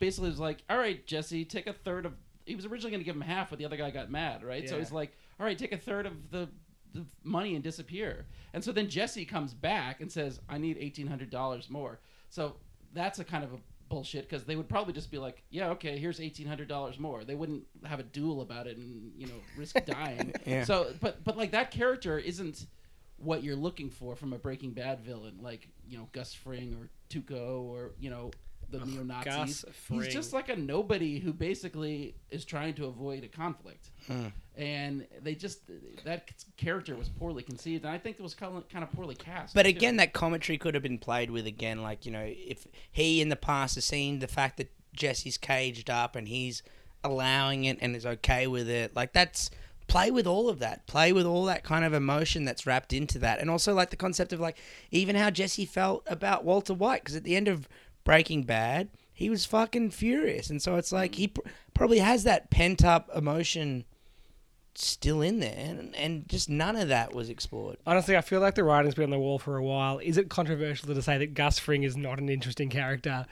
basically 0.00 0.30
was 0.30 0.38
like, 0.40 0.62
"All 0.68 0.76
right, 0.78 1.06
Jesse, 1.06 1.44
take 1.44 1.66
a 1.66 1.72
third 1.72 2.04
of." 2.06 2.14
He 2.44 2.56
was 2.56 2.66
originally 2.66 2.90
going 2.90 3.00
to 3.00 3.04
give 3.04 3.14
him 3.14 3.20
half, 3.22 3.50
but 3.50 3.58
the 3.60 3.64
other 3.64 3.76
guy 3.76 3.90
got 3.90 4.10
mad, 4.10 4.42
right? 4.42 4.68
So 4.68 4.74
Yeah. 4.74 4.80
he's 4.80 4.90
like, 4.92 5.12
"All 5.38 5.46
right, 5.46 5.56
take 5.56 5.70
a 5.72 5.78
third 5.78 6.06
of 6.06 6.30
the, 6.32 6.48
the 6.92 7.04
money 7.22 7.54
and 7.54 7.62
disappear." 7.64 8.26
And 8.52 8.62
so 8.62 8.72
then 8.72 8.88
Jesse 8.88 9.24
comes 9.24 9.54
back 9.54 10.00
and 10.00 10.10
says, 10.10 10.40
"I 10.48 10.58
need 10.58 10.76
eighteen 10.78 11.06
hundred 11.06 11.30
dollars 11.30 11.70
more." 11.70 12.00
So 12.30 12.56
that's 12.92 13.18
a 13.18 13.24
kind 13.24 13.44
of 13.44 13.52
a 13.52 13.58
bullshit 13.88 14.28
because 14.28 14.44
they 14.44 14.56
would 14.56 14.68
probably 14.68 14.92
just 14.94 15.10
be 15.10 15.18
like, 15.18 15.42
"Yeah, 15.50 15.70
okay, 15.70 15.98
here's 15.98 16.20
eighteen 16.20 16.46
hundred 16.46 16.68
dollars 16.68 16.98
more." 16.98 17.24
They 17.24 17.34
wouldn't 17.34 17.64
have 17.84 18.00
a 18.00 18.04
duel 18.04 18.40
about 18.40 18.66
it 18.66 18.76
and 18.76 19.12
you 19.16 19.26
know 19.26 19.40
risk 19.56 19.76
dying. 19.86 20.32
Yeah. 20.46 20.64
So, 20.64 20.92
but 21.00 21.22
but 21.24 21.36
like 21.36 21.52
that 21.52 21.70
character 21.70 22.18
isn't 22.18 22.66
what 23.18 23.44
you're 23.44 23.56
looking 23.56 23.90
for 23.90 24.16
from 24.16 24.32
a 24.32 24.38
Breaking 24.38 24.72
Bad 24.72 25.00
villain, 25.00 25.38
like 25.40 25.68
you 25.86 25.98
know 25.98 26.08
Gus 26.12 26.34
Fring 26.34 26.76
or 26.80 26.88
Tuco 27.10 27.62
or 27.62 27.92
you 28.00 28.10
know 28.10 28.30
the 28.72 28.84
neo 28.84 29.02
Nazis. 29.04 29.64
Gus 29.64 29.64
He's 29.88 30.12
just 30.12 30.32
like 30.32 30.48
a 30.48 30.56
nobody 30.56 31.18
who 31.20 31.32
basically 31.32 32.16
is 32.30 32.44
trying 32.44 32.74
to 32.74 32.86
avoid 32.86 33.22
a 33.22 33.28
conflict, 33.28 33.90
Hmm. 34.08 34.28
and 34.56 35.06
they 35.22 35.34
just 35.36 35.60
that 36.04 36.30
character 36.56 36.96
was 36.96 37.08
poorly 37.08 37.42
conceived, 37.42 37.84
and 37.84 37.94
I 37.94 37.98
think 37.98 38.18
it 38.18 38.22
was 38.22 38.34
kind 38.34 38.56
of, 38.56 38.68
kind 38.68 38.82
of 38.82 38.90
poorly 38.92 39.14
cast. 39.14 39.54
But 39.54 39.62
too. 39.64 39.68
again, 39.70 39.96
that 39.98 40.12
commentary 40.12 40.58
could 40.58 40.74
have 40.74 40.82
been 40.82 40.98
played 40.98 41.30
with 41.30 41.46
again, 41.46 41.82
like 41.82 42.04
you 42.04 42.10
know, 42.12 42.24
if 42.26 42.66
he 42.90 43.20
in 43.20 43.28
the 43.28 43.36
past 43.36 43.76
has 43.76 43.84
seen 43.84 44.18
the 44.18 44.28
fact 44.28 44.56
that 44.56 44.70
Jesse's 44.92 45.38
caged 45.38 45.88
up 45.88 46.16
and 46.16 46.26
he's 46.28 46.62
allowing 47.04 47.64
it 47.64 47.78
and 47.80 47.94
is 47.96 48.06
okay 48.06 48.46
with 48.46 48.68
it, 48.68 48.94
like 48.96 49.12
that's 49.12 49.50
play 49.88 50.10
with 50.10 50.26
all 50.26 50.48
of 50.48 50.58
that, 50.60 50.86
play 50.86 51.12
with 51.12 51.26
all 51.26 51.44
that 51.44 51.64
kind 51.64 51.84
of 51.84 51.92
emotion 51.92 52.44
that's 52.44 52.66
wrapped 52.66 52.92
into 52.92 53.18
that, 53.18 53.40
and 53.40 53.50
also 53.50 53.74
like 53.74 53.90
the 53.90 53.96
concept 53.96 54.32
of 54.32 54.40
like 54.40 54.56
even 54.90 55.16
how 55.16 55.28
Jesse 55.30 55.66
felt 55.66 56.02
about 56.06 56.44
Walter 56.44 56.72
White, 56.74 57.02
because 57.02 57.16
at 57.16 57.24
the 57.24 57.36
end 57.36 57.48
of 57.48 57.68
Breaking 58.04 58.42
Bad, 58.42 58.88
he 59.12 59.30
was 59.30 59.44
fucking 59.44 59.90
furious, 59.90 60.50
and 60.50 60.60
so 60.60 60.76
it's 60.76 60.92
like 60.92 61.14
he 61.14 61.28
pr- 61.28 61.42
probably 61.74 61.98
has 61.98 62.24
that 62.24 62.50
pent 62.50 62.84
up 62.84 63.08
emotion 63.14 63.84
still 64.74 65.20
in 65.20 65.40
there, 65.40 65.54
and, 65.56 65.94
and 65.94 66.28
just 66.28 66.48
none 66.48 66.76
of 66.76 66.88
that 66.88 67.14
was 67.14 67.28
explored. 67.28 67.76
Honestly, 67.86 68.16
I 68.16 68.20
feel 68.20 68.40
like 68.40 68.54
the 68.54 68.64
writing's 68.64 68.94
been 68.94 69.04
on 69.04 69.10
the 69.10 69.18
wall 69.18 69.38
for 69.38 69.56
a 69.56 69.62
while. 69.62 69.98
Is 69.98 70.16
it 70.16 70.30
controversial 70.30 70.94
to 70.94 71.02
say 71.02 71.18
that 71.18 71.34
Gus 71.34 71.58
Fring 71.58 71.82
is 71.82 71.96
not 71.96 72.18
an 72.18 72.28
interesting 72.28 72.68
character? 72.68 73.26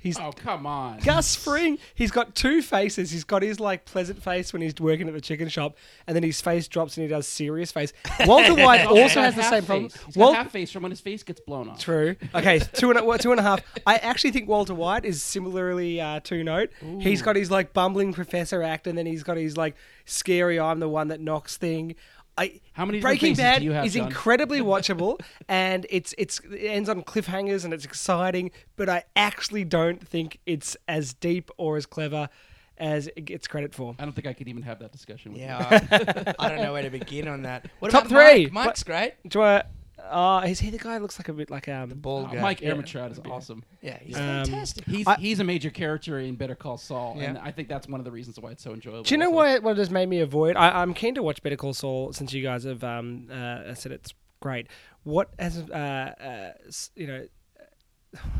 He's 0.00 0.18
oh 0.18 0.32
come 0.32 0.66
on, 0.66 0.98
Gus 1.00 1.36
Fring. 1.36 1.78
He's 1.94 2.10
got 2.10 2.34
two 2.34 2.62
faces. 2.62 3.10
He's 3.10 3.24
got 3.24 3.42
his 3.42 3.60
like 3.60 3.84
pleasant 3.84 4.22
face 4.22 4.52
when 4.52 4.62
he's 4.62 4.74
working 4.80 5.08
at 5.08 5.14
the 5.14 5.20
chicken 5.20 5.48
shop, 5.48 5.76
and 6.06 6.16
then 6.16 6.22
his 6.22 6.40
face 6.40 6.68
drops 6.68 6.96
and 6.96 7.02
he 7.04 7.08
does 7.08 7.26
serious 7.26 7.70
face. 7.70 7.92
Walter 8.26 8.54
White 8.54 8.86
also 8.86 9.20
has 9.20 9.34
the 9.34 9.42
same 9.42 9.64
problem. 9.64 9.90
He's 10.06 10.16
got 10.16 10.16
Wal- 10.16 10.34
half 10.34 10.50
face 10.50 10.70
from 10.72 10.84
when 10.84 10.90
his 10.90 11.00
face 11.00 11.22
gets 11.22 11.40
blown 11.40 11.68
off. 11.68 11.78
True. 11.80 12.16
Okay, 12.34 12.60
two 12.60 12.90
and 12.90 12.98
a, 12.98 13.18
two 13.18 13.30
and 13.30 13.40
a 13.40 13.42
half. 13.42 13.60
I 13.86 13.96
actually 13.96 14.30
think 14.30 14.48
Walter 14.48 14.74
White 14.74 15.04
is 15.04 15.22
similarly 15.22 16.00
uh, 16.00 16.20
two 16.20 16.42
note. 16.44 16.70
He's 17.00 17.20
got 17.20 17.36
his 17.36 17.50
like 17.50 17.74
bumbling 17.74 18.14
professor 18.14 18.62
act, 18.62 18.86
and 18.86 18.96
then 18.96 19.04
he's 19.04 19.22
got 19.22 19.36
his 19.36 19.58
like 19.58 19.76
scary 20.06 20.58
I'm 20.58 20.80
the 20.80 20.88
one 20.88 21.08
that 21.08 21.20
knocks 21.20 21.56
thing. 21.58 21.94
I, 22.40 22.60
How 22.72 22.86
many 22.86 23.00
Breaking 23.00 23.34
Bad 23.34 23.58
do 23.58 23.66
you 23.66 23.72
have, 23.72 23.84
is 23.84 23.94
John? 23.94 24.06
incredibly 24.06 24.60
watchable, 24.72 25.20
and 25.46 25.86
it's 25.90 26.14
it's 26.16 26.40
it 26.40 26.68
ends 26.68 26.88
on 26.88 27.02
cliffhangers 27.02 27.64
and 27.64 27.74
it's 27.74 27.84
exciting. 27.84 28.50
But 28.76 28.88
I 28.88 29.04
actually 29.14 29.64
don't 29.64 30.06
think 30.06 30.38
it's 30.46 30.74
as 30.88 31.12
deep 31.12 31.50
or 31.58 31.76
as 31.76 31.84
clever 31.84 32.30
as 32.78 33.08
it 33.08 33.26
gets 33.26 33.46
credit 33.46 33.74
for. 33.74 33.94
I 33.98 34.04
don't 34.06 34.14
think 34.14 34.26
I 34.26 34.32
could 34.32 34.48
even 34.48 34.62
have 34.62 34.78
that 34.78 34.90
discussion 34.90 35.32
with 35.32 35.42
you. 35.42 35.48
Yeah, 35.48 35.86
I, 35.90 36.34
I 36.38 36.48
don't 36.48 36.62
know 36.62 36.72
where 36.76 36.82
to 36.82 36.88
begin 36.88 37.28
on 37.28 37.42
that. 37.42 37.66
What 37.78 37.90
Top 37.90 38.06
about 38.06 38.30
three. 38.30 38.44
Mike? 38.46 38.66
Mike's 38.66 38.82
great. 38.84 39.12
Do 39.28 39.42
I? 39.42 39.64
Uh, 40.08 40.42
is 40.46 40.60
he 40.60 40.70
the 40.70 40.78
guy 40.78 40.94
who 40.96 41.00
looks 41.00 41.18
like 41.18 41.28
a 41.28 41.32
bit 41.32 41.50
like 41.50 41.68
um? 41.68 41.90
Bald 41.90 42.28
Oh, 42.30 42.34
guy. 42.34 42.40
Mike 42.40 42.60
Yeah. 42.60 42.70
Ehrmantraut 42.72 43.10
is 43.12 43.20
awesome. 43.30 43.62
Yeah, 43.82 43.98
he's 44.00 44.16
Um, 44.16 44.22
fantastic. 44.44 44.84
He's 44.86 45.06
I- 45.06 45.16
he's 45.16 45.40
a 45.40 45.44
major 45.44 45.70
character 45.70 46.18
in 46.18 46.34
Better 46.36 46.54
Call 46.54 46.76
Saul, 46.78 47.16
and 47.20 47.38
I 47.38 47.50
think 47.52 47.68
that's 47.68 47.88
one 47.88 48.00
of 48.00 48.04
the 48.04 48.10
reasons 48.10 48.38
why 48.40 48.50
it's 48.52 48.62
so 48.62 48.72
enjoyable. 48.72 49.02
Do 49.02 49.14
you 49.14 49.18
know 49.18 49.26
also. 49.26 49.36
what 49.36 49.62
what 49.62 49.76
has 49.78 49.90
made 49.90 50.08
me 50.08 50.20
avoid? 50.20 50.56
I, 50.56 50.82
I'm 50.82 50.94
keen 50.94 51.14
to 51.16 51.22
watch 51.22 51.42
Better 51.42 51.56
Call 51.56 51.74
Saul 51.74 52.12
since 52.12 52.32
you 52.32 52.42
guys 52.42 52.64
have 52.64 52.82
um, 52.84 53.28
uh, 53.30 53.74
said 53.74 53.92
it's 53.92 54.14
great. 54.40 54.66
What 55.04 55.30
has 55.38 55.58
uh, 55.58 55.74
uh, 55.74 56.52
you 56.96 57.06
know 57.06 57.26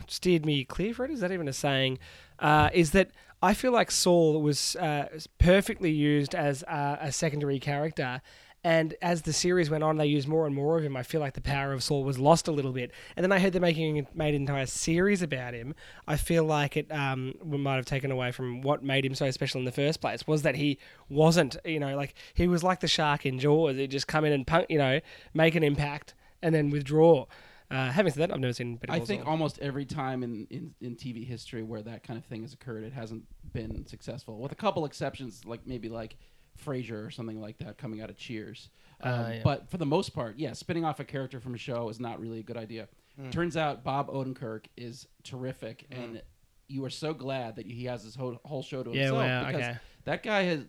steered 0.09 0.45
me 0.45 0.65
clear 0.65 0.95
for 0.95 1.05
it? 1.05 1.11
Is 1.11 1.21
that 1.21 1.33
even 1.33 1.49
a 1.49 1.53
saying? 1.53 1.99
Uh, 2.39 2.71
is 2.73 2.91
that 2.93 3.11
I 3.43 3.55
feel 3.55 3.73
like 3.73 3.91
Saul 3.91 4.41
was 4.43 4.77
uh, 4.77 5.09
perfectly 5.39 5.91
used 5.91 6.35
as 6.35 6.63
uh, 6.65 6.97
a 7.01 7.13
secondary 7.13 7.59
character. 7.59 8.21
And 8.63 8.95
as 9.01 9.23
the 9.23 9.33
series 9.33 9.71
went 9.71 9.83
on, 9.83 9.97
they 9.97 10.07
used 10.07 10.29
more 10.29 10.45
and 10.45 10.55
more 10.55 10.77
of 10.77 10.85
him. 10.85 10.95
I 10.95 11.03
feel 11.03 11.21
like 11.21 11.33
the 11.33 11.41
power 11.41 11.73
of 11.73 11.83
Saul 11.83 12.05
was 12.05 12.19
lost 12.19 12.47
a 12.47 12.53
little 12.53 12.73
bit. 12.73 12.93
And 13.17 13.25
then 13.25 13.33
I 13.33 13.39
heard 13.39 13.55
they're 13.55 13.61
making 13.61 14.07
made 14.15 14.35
an 14.35 14.43
entire 14.43 14.67
series 14.67 15.23
about 15.23 15.55
him. 15.55 15.75
I 16.07 16.17
feel 16.17 16.45
like 16.45 16.77
it 16.77 16.93
um, 16.93 17.35
might 17.43 17.77
have 17.77 17.87
taken 17.87 18.11
away 18.11 18.33
from 18.33 18.61
what 18.61 18.83
made 18.83 19.07
him 19.07 19.15
so 19.15 19.31
special 19.31 19.61
in 19.61 19.65
the 19.65 19.73
first 19.73 20.03
place. 20.03 20.27
Was 20.27 20.43
that 20.43 20.57
he 20.57 20.79
wasn't, 21.09 21.57
you 21.65 21.81
know, 21.81 21.97
like 21.97 22.15
he 22.35 22.49
was 22.49 22.63
like 22.63 22.81
the 22.81 22.89
shark 22.89 23.25
in 23.25 23.39
Jaws. 23.39 23.77
He'd 23.77 23.91
just 23.91 24.07
come 24.07 24.27
in 24.27 24.33
and 24.33 24.47
punk, 24.47 24.67
you 24.69 24.79
know, 24.79 25.01
make 25.33 25.55
an 25.55 25.63
impact 25.63 26.15
and 26.43 26.55
then 26.55 26.69
withdraw. 26.69 27.27
Uh, 27.71 27.89
having 27.91 28.13
said 28.13 28.21
that, 28.21 28.35
I've 28.35 28.41
never 28.41 28.53
seen 28.53 28.77
Better 28.77 28.93
I 28.93 28.99
Call 28.99 29.07
think 29.07 29.23
Saul. 29.23 29.31
almost 29.31 29.59
every 29.61 29.85
time 29.85 30.23
in, 30.25 30.47
in, 30.51 30.75
in 30.81 30.97
TV 30.97 31.25
history 31.25 31.63
where 31.63 31.83
that 31.83 32.03
kind 32.03 32.19
of 32.19 32.25
thing 32.25 32.43
has 32.43 32.53
occurred, 32.53 32.83
it 32.83 32.93
hasn't 32.93 33.23
been 33.53 33.87
successful, 33.87 34.39
with 34.39 34.51
a 34.51 34.57
couple 34.57 34.85
exceptions, 34.85 35.45
like 35.45 35.67
maybe 35.67 35.89
like 35.89 36.17
Frasier 36.65 37.07
or 37.07 37.11
something 37.11 37.41
like 37.41 37.59
that 37.59 37.79
coming 37.79 38.01
out 38.01 38.11
of 38.11 38.17
Cheers. 38.17 38.69
Um, 39.03 39.13
Uh, 39.13 39.29
yeah. 39.29 39.41
But 39.43 39.71
for 39.71 39.79
the 39.79 39.87
most 39.87 40.11
part, 40.11 40.39
yeah, 40.39 40.53
spinning 40.53 40.85
off 40.85 41.01
a 41.01 41.05
character 41.05 41.41
from 41.41 41.55
a 41.55 41.59
show 41.59 41.89
is 41.89 41.99
not 42.01 42.21
really 42.21 42.41
a 42.41 42.43
good 42.43 42.57
idea. 42.57 42.89
Turns 43.31 43.55
out 43.55 43.85
Bob 43.85 44.09
Odenkirk 44.09 44.65
is 44.79 45.07
terrific, 45.25 45.85
and 45.91 46.23
you 46.69 46.83
are 46.87 46.91
so 46.91 47.13
glad 47.13 47.57
that 47.57 47.67
he 47.67 47.85
has 47.85 48.03
his 48.03 48.15
whole, 48.15 48.41
whole 48.47 48.63
show 48.63 48.83
to 48.83 48.91
Yeah, 48.91 48.97
himself 49.07 49.19
wow, 49.19 49.47
because 49.47 49.63
okay. 49.63 49.79
that 50.05 50.23
guy 50.23 50.43
has, 50.45 50.61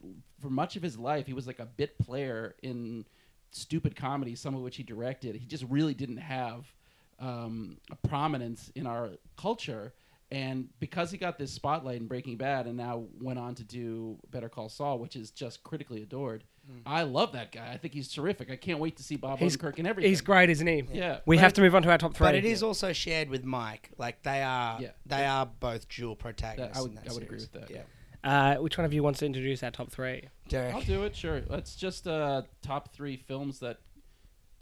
for 0.42 0.50
much 0.50 0.76
of 0.76 0.84
his 0.84 0.98
life, 0.98 1.26
he 1.28 1.34
was 1.34 1.48
like 1.48 1.60
a 1.60 1.66
bit 1.66 1.98
player 2.00 2.56
in 2.62 3.06
stupid 3.52 3.96
comedies, 3.96 4.42
some 4.42 4.54
of 4.54 4.62
which 4.62 4.76
he 4.76 4.84
directed. 4.84 5.36
He 5.36 5.46
just 5.46 5.64
really 5.70 5.94
didn't 5.94 6.18
have 6.18 6.66
um, 7.20 7.78
a 7.90 7.96
prominence 8.08 8.70
in 8.76 8.86
our 8.86 9.12
culture. 9.38 9.94
And 10.32 10.70
because 10.80 11.12
he 11.12 11.18
got 11.18 11.38
this 11.38 11.52
spotlight 11.52 12.00
in 12.00 12.08
Breaking 12.08 12.38
Bad 12.38 12.66
and 12.66 12.78
now 12.78 13.04
went 13.20 13.38
on 13.38 13.54
to 13.56 13.64
do 13.66 14.18
Better 14.32 14.48
Call 14.48 14.70
Saul, 14.70 14.98
which 14.98 15.18
is 15.18 15.30
just 15.32 15.62
critically 15.64 16.04
adored, 16.04 16.46
I 16.86 17.04
love 17.04 17.34
that 17.34 17.52
guy. 17.52 17.70
I 17.74 17.76
think 17.76 17.94
he's 17.94 18.08
terrific. 18.14 18.50
I 18.50 18.56
can't 18.56 18.80
wait 18.80 18.96
to 18.96 19.04
see 19.04 19.18
Bob 19.18 19.40
He's- 19.40 19.58
Odenkirk 19.58 19.78
in 19.78 19.86
everything. 19.86 20.10
He's 20.10 20.22
great, 20.22 20.50
isn't 20.50 20.66
he? 20.66 20.84
Yeah, 20.94 21.20
We 21.26 21.36
but 21.36 21.42
have 21.42 21.52
I- 21.52 21.56
to 21.56 21.62
move 21.62 21.76
on 21.76 21.82
to 21.84 21.92
our 21.92 21.98
top 21.98 22.14
three. 22.14 22.28
But 22.28 22.36
it 22.36 22.46
is 22.46 22.64
also 22.64 22.94
shared 22.94 23.30
with 23.30 23.44
Mike. 23.44 23.90
Like 23.98 24.24
they 24.24 24.42
are, 24.42 24.80
Yeah. 24.82 24.92
they 25.06 25.26
are 25.26 25.46
both 25.48 25.90
dual 25.90 26.16
protagonists. 26.16 26.78
I 26.78 26.82
would- 26.82 26.92
in 26.92 26.96
that 26.96 27.10
I 27.10 27.14
would 27.14 27.24
agree 27.24 27.38
with 27.40 27.52
that. 27.52 27.70
Yeah, 27.70 27.82
Uh, 28.24 28.56
which 28.62 28.78
one 28.78 28.86
of 28.86 28.94
you 28.94 29.04
wants 29.04 29.20
to 29.20 29.26
introduce 29.26 29.64
our 29.64 29.72
top 29.72 29.92
three? 29.92 30.30
Derek. 30.48 30.74
I'll 30.76 30.82
do 30.82 31.04
it. 31.04 31.14
Sure. 31.14 31.42
Let's 31.50 31.76
just 31.76 32.08
uh, 32.08 32.44
top 32.62 32.94
three 32.94 33.18
films 33.18 33.60
that 33.60 33.80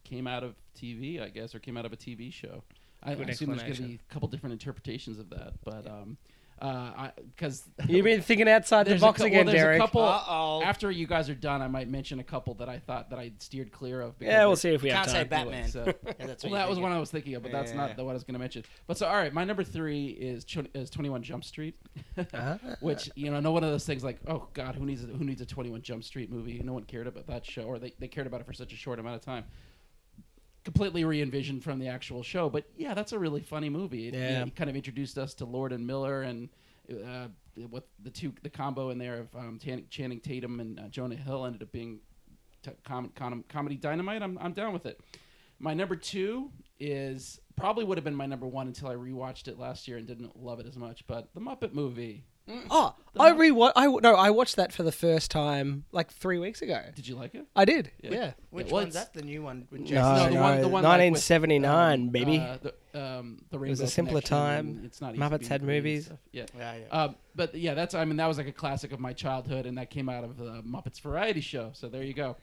came 0.04 0.26
out 0.26 0.44
of 0.44 0.56
TV, 0.76 1.22
I 1.22 1.30
guess, 1.30 1.54
or 1.54 1.60
came 1.60 1.78
out 1.78 1.86
of 1.86 1.94
a 1.94 1.98
TV 1.98 2.32
show. 2.34 2.64
I, 3.04 3.12
I 3.12 3.14
assume 3.14 3.50
there's 3.50 3.62
going 3.64 3.74
to 3.76 3.82
be 3.84 4.00
a 4.10 4.14
couple 4.14 4.28
different 4.28 4.54
interpretations 4.54 5.20
of 5.20 5.30
that, 5.30 5.54
but 5.64 5.88
um, 5.88 6.18
uh, 6.62 7.12
because 7.34 7.64
You've 7.88 8.04
been 8.04 8.22
thinking 8.30 8.50
outside 8.50 8.86
the 8.86 8.98
box 8.98 9.22
a, 9.22 9.26
again, 9.26 9.46
well, 9.46 9.54
there's 9.54 9.64
Derek. 9.64 9.78
a 9.78 9.82
couple. 9.82 10.02
Uh-oh. 10.02 10.62
After 10.62 10.92
you 10.92 11.08
guys 11.08 11.30
are 11.30 11.34
done, 11.36 11.62
I 11.62 11.70
might 11.70 11.88
mention 11.88 12.20
a 12.20 12.24
couple 12.24 12.54
that 12.56 12.68
I 12.68 12.80
thought 12.80 13.12
that 13.12 13.20
I 13.20 13.32
steered 13.40 13.72
clear 13.72 14.02
of. 14.02 14.20
because 14.20 14.34
yeah, 14.34 14.46
we'll 14.46 14.58
see 14.58 14.74
if 14.74 14.82
we 14.82 14.90
have 14.90 15.06
Can't 15.06 15.10
say 15.10 15.18
time. 15.20 15.28
Batman. 15.30 15.70
So- 15.70 15.86
Yeah, 16.20 16.26
that's 16.28 16.44
well, 16.44 16.54
that 16.56 16.68
was 16.68 16.78
one. 16.78 16.92
I 16.92 17.00
was 17.00 17.10
thinking 17.10 17.36
of, 17.36 17.44
but 17.44 17.54
that's 17.54 17.72
Yeah. 17.72 17.78
not 17.78 17.96
the 17.96 18.04
one 18.04 18.12
I 18.12 18.16
was 18.16 18.26
going 18.26 18.34
to 18.34 18.40
mention. 18.40 18.66
But 18.88 18.98
so, 18.98 19.08
all 19.08 19.16
right, 19.16 19.32
my 19.34 19.46
number 19.46 19.64
three 19.64 20.08
is 20.08 20.46
is 20.74 20.90
Twenty 20.90 21.10
One 21.10 21.24
Jump 21.24 21.46
Street, 21.46 21.76
Uh-huh. 22.18 22.58
which 22.82 23.10
you 23.16 23.32
know, 23.32 23.40
no 23.40 23.52
one 23.54 23.64
of 23.64 23.70
those 23.72 23.86
things 23.86 24.04
like, 24.04 24.20
oh 24.28 24.50
God, 24.54 24.76
who 24.76 24.86
needs 24.86 25.06
a, 25.06 25.08
who 25.08 25.24
needs 25.24 25.40
a 25.40 25.46
Twenty 25.46 25.70
One 25.70 25.82
Jump 25.82 26.04
Street 26.04 26.30
movie? 26.30 26.60
No 26.62 26.74
one 26.74 26.84
cared 26.84 27.08
about 27.08 27.28
that 27.28 27.46
show, 27.46 27.64
or 27.64 27.80
they, 27.80 27.94
they 28.00 28.10
cared 28.10 28.28
about 28.28 28.42
it 28.42 28.48
for 28.48 28.54
such 28.54 28.74
a 28.74 28.76
short 28.76 29.00
amount 29.00 29.16
of 29.16 29.22
time. 29.22 29.46
Completely 30.70 31.04
re-envisioned 31.04 31.64
from 31.64 31.80
the 31.80 31.88
actual 31.88 32.22
show, 32.22 32.48
but 32.48 32.64
yeah, 32.78 32.94
that's 32.94 33.12
a 33.12 33.18
really 33.18 33.42
funny 33.42 33.70
movie. 33.70 34.08
It, 34.10 34.14
Yeah. 34.14 34.44
it 34.44 34.56
kind 34.56 34.70
of 34.70 34.76
introduced 34.76 35.18
us 35.18 35.34
to 35.36 35.46
Lord 35.46 35.72
and 35.72 35.86
Miller 35.86 36.22
and. 36.22 36.50
Uh, 36.92 37.28
what 37.70 37.88
the 38.04 38.10
two 38.10 38.34
the 38.42 38.50
combo 38.50 38.90
in 38.90 38.98
there 38.98 39.20
of 39.20 39.36
um, 39.36 39.60
Channing, 39.64 39.86
Channing 39.90 40.20
Tatum 40.20 40.60
and 40.60 40.80
uh, 40.80 40.88
Jonah 40.88 41.16
Hill 41.16 41.46
ended 41.46 41.62
up 41.62 41.72
being 41.72 42.00
t- 42.64 42.72
com- 42.84 43.12
com- 43.16 43.44
comedy 43.50 43.76
dynamite. 43.76 44.24
I'm 44.24 44.38
I'm 44.40 44.54
down 44.54 44.74
with 44.74 44.86
it. 44.86 45.00
My 45.60 45.74
number 45.76 45.96
two 45.96 46.52
is 46.80 47.40
probably 47.56 47.84
would 47.84 47.98
have 47.98 48.06
been 48.06 48.16
my 48.16 48.26
number 48.26 48.48
one 48.48 48.68
until 48.68 48.88
I 48.88 48.96
rewatched 48.96 49.48
it 49.48 49.60
last 49.60 49.88
year 49.88 49.98
and 49.98 50.08
didn't 50.08 50.36
love 50.42 50.60
it 50.60 50.66
as 50.68 50.78
much. 50.78 51.06
But 51.06 51.28
the 51.34 51.42
Muppet 51.42 51.74
movie. 51.74 52.24
Oh, 52.70 52.96
I 53.20 53.32
rewatched. 53.32 53.74
I 53.76 53.86
no, 53.88 54.16
I 54.16 54.30
watched 54.32 54.56
that 54.56 54.72
for 54.74 54.84
the 54.84 54.92
first 54.92 55.30
time 55.32 55.86
like 55.92 56.12
three 56.12 56.40
weeks 56.40 56.62
ago. 56.62 56.82
Did 56.96 57.08
you 57.08 57.16
like 57.16 57.36
it? 57.36 57.46
I 57.56 57.66
did. 57.66 57.92
Yeah. 58.02 58.12
Yeah. 58.12 58.32
Which 58.50 58.68
Yeah, 58.68 58.74
well, 58.74 58.82
one's 58.84 58.96
it's- 58.96 59.10
that? 59.10 59.14
The 59.14 59.26
new 59.26 59.42
one 59.44 59.68
with 59.72 59.82
No, 59.82 59.88
Jason? 59.88 60.02
No, 60.04 60.16
no, 60.16 60.30
the 60.30 60.40
one- 60.42 60.62
the 60.62 60.68
one, 60.70 60.84
like, 60.84 61.12
with, 61.12 61.22
1979, 61.24 62.02
um, 62.02 62.10
baby. 62.10 62.38
Uh, 62.40 62.58
the, 62.62 62.74
um, 63.20 63.42
the 63.50 63.58
was 63.60 63.70
Rainbow 63.70 63.84
a 63.84 63.88
simpler 63.88 64.22
Connection 64.22 64.38
time. 64.38 64.82
It's 64.86 65.02
not 65.02 65.14
easy 65.14 65.22
Muppets 65.22 65.40
being 65.40 65.50
had 65.50 65.62
great 65.62 65.76
and 65.78 65.84
movies. 65.86 66.06
stuff. 66.06 66.18
Yeah. 66.32 66.46
Yeah, 66.58 66.76
yeah. 66.76 67.04
Um, 67.04 67.16
but 67.36 67.56
yeah, 67.56 67.74
that's 67.74 67.94
I 67.94 68.06
mean 68.06 68.18
that 68.18 68.28
was 68.28 68.38
like 68.38 68.48
a 68.48 68.52
classic 68.52 68.92
of 68.92 69.00
my 69.00 69.14
childhood, 69.14 69.66
and 69.66 69.78
that 69.78 69.90
came 69.90 70.10
out 70.10 70.24
of 70.24 70.38
the 70.38 70.62
Muppets 70.64 71.00
Variety 71.02 71.42
Show. 71.42 71.72
So 71.74 71.88
there 71.90 72.04
you 72.04 72.14
go. 72.14 72.36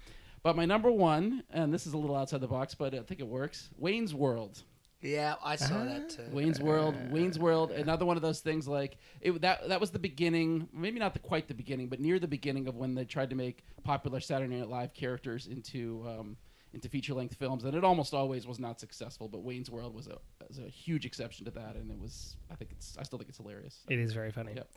But 0.42 0.55
my 0.55 0.64
number 0.64 0.92
one, 0.92 1.42
and 1.51 1.75
this 1.75 1.87
is 1.88 1.92
a 1.95 1.99
little 1.99 2.14
outside 2.14 2.40
the 2.40 2.47
box, 2.47 2.75
but 2.75 2.95
I 2.95 3.01
think 3.01 3.19
it 3.21 3.27
works. 3.27 3.71
Wayne's 3.79 4.14
World. 4.14 4.62
Yeah, 5.03 5.35
I 5.45 5.57
saw 5.57 5.85
that 5.85 6.11
too. 6.11 6.23
Wayne's 6.33 6.61
World, 6.61 6.95
Wayne's 7.11 7.39
World, 7.39 7.71
another 7.71 8.07
one 8.07 8.17
of 8.17 8.23
those 8.23 8.41
things 8.41 8.67
like 8.67 8.97
it, 9.21 9.41
that. 9.43 9.69
That 9.69 9.81
was 9.81 9.91
the 9.91 9.99
beginning, 9.99 10.69
maybe 10.73 10.99
not 10.99 11.13
the 11.13 11.19
quite 11.19 11.49
the 11.49 11.55
beginning, 11.55 11.89
but 11.89 12.01
near 12.01 12.19
the 12.19 12.29
beginning 12.29 12.67
of 12.69 12.77
when 12.77 12.95
they 12.95 13.05
tried 13.05 13.31
to 13.31 13.37
make 13.37 13.65
popular 13.85 14.21
Saturday 14.21 14.57
Night 14.57 14.69
Live 14.69 14.95
characters 14.95 15.47
into 15.47 16.05
um, 16.09 16.37
into 16.73 16.89
feature 16.89 17.15
length 17.15 17.35
films, 17.37 17.65
and 17.65 17.75
it 17.75 17.85
almost 17.85 18.15
always 18.15 18.47
was 18.47 18.59
not 18.59 18.81
successful. 18.81 19.29
But 19.29 19.43
Wayne's 19.43 19.71
World 19.71 19.95
was 19.95 20.07
a 20.07 20.19
was 20.49 20.59
a 20.59 20.69
huge 20.69 21.07
exception 21.07 21.45
to 21.47 21.51
that, 21.53 21.77
and 21.77 21.91
it 21.91 21.99
was. 21.99 22.37
I 22.51 22.55
think 22.55 22.71
it's. 22.73 22.97
I 22.99 23.03
still 23.03 23.19
think 23.19 23.29
it's 23.29 23.39
hilarious. 23.39 23.81
It 23.89 23.99
is 23.99 24.13
very 24.13 24.31
funny. 24.31 24.53
Yep. 24.55 24.69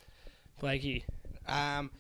Blakey. 0.60 1.06
Um, 1.48 1.92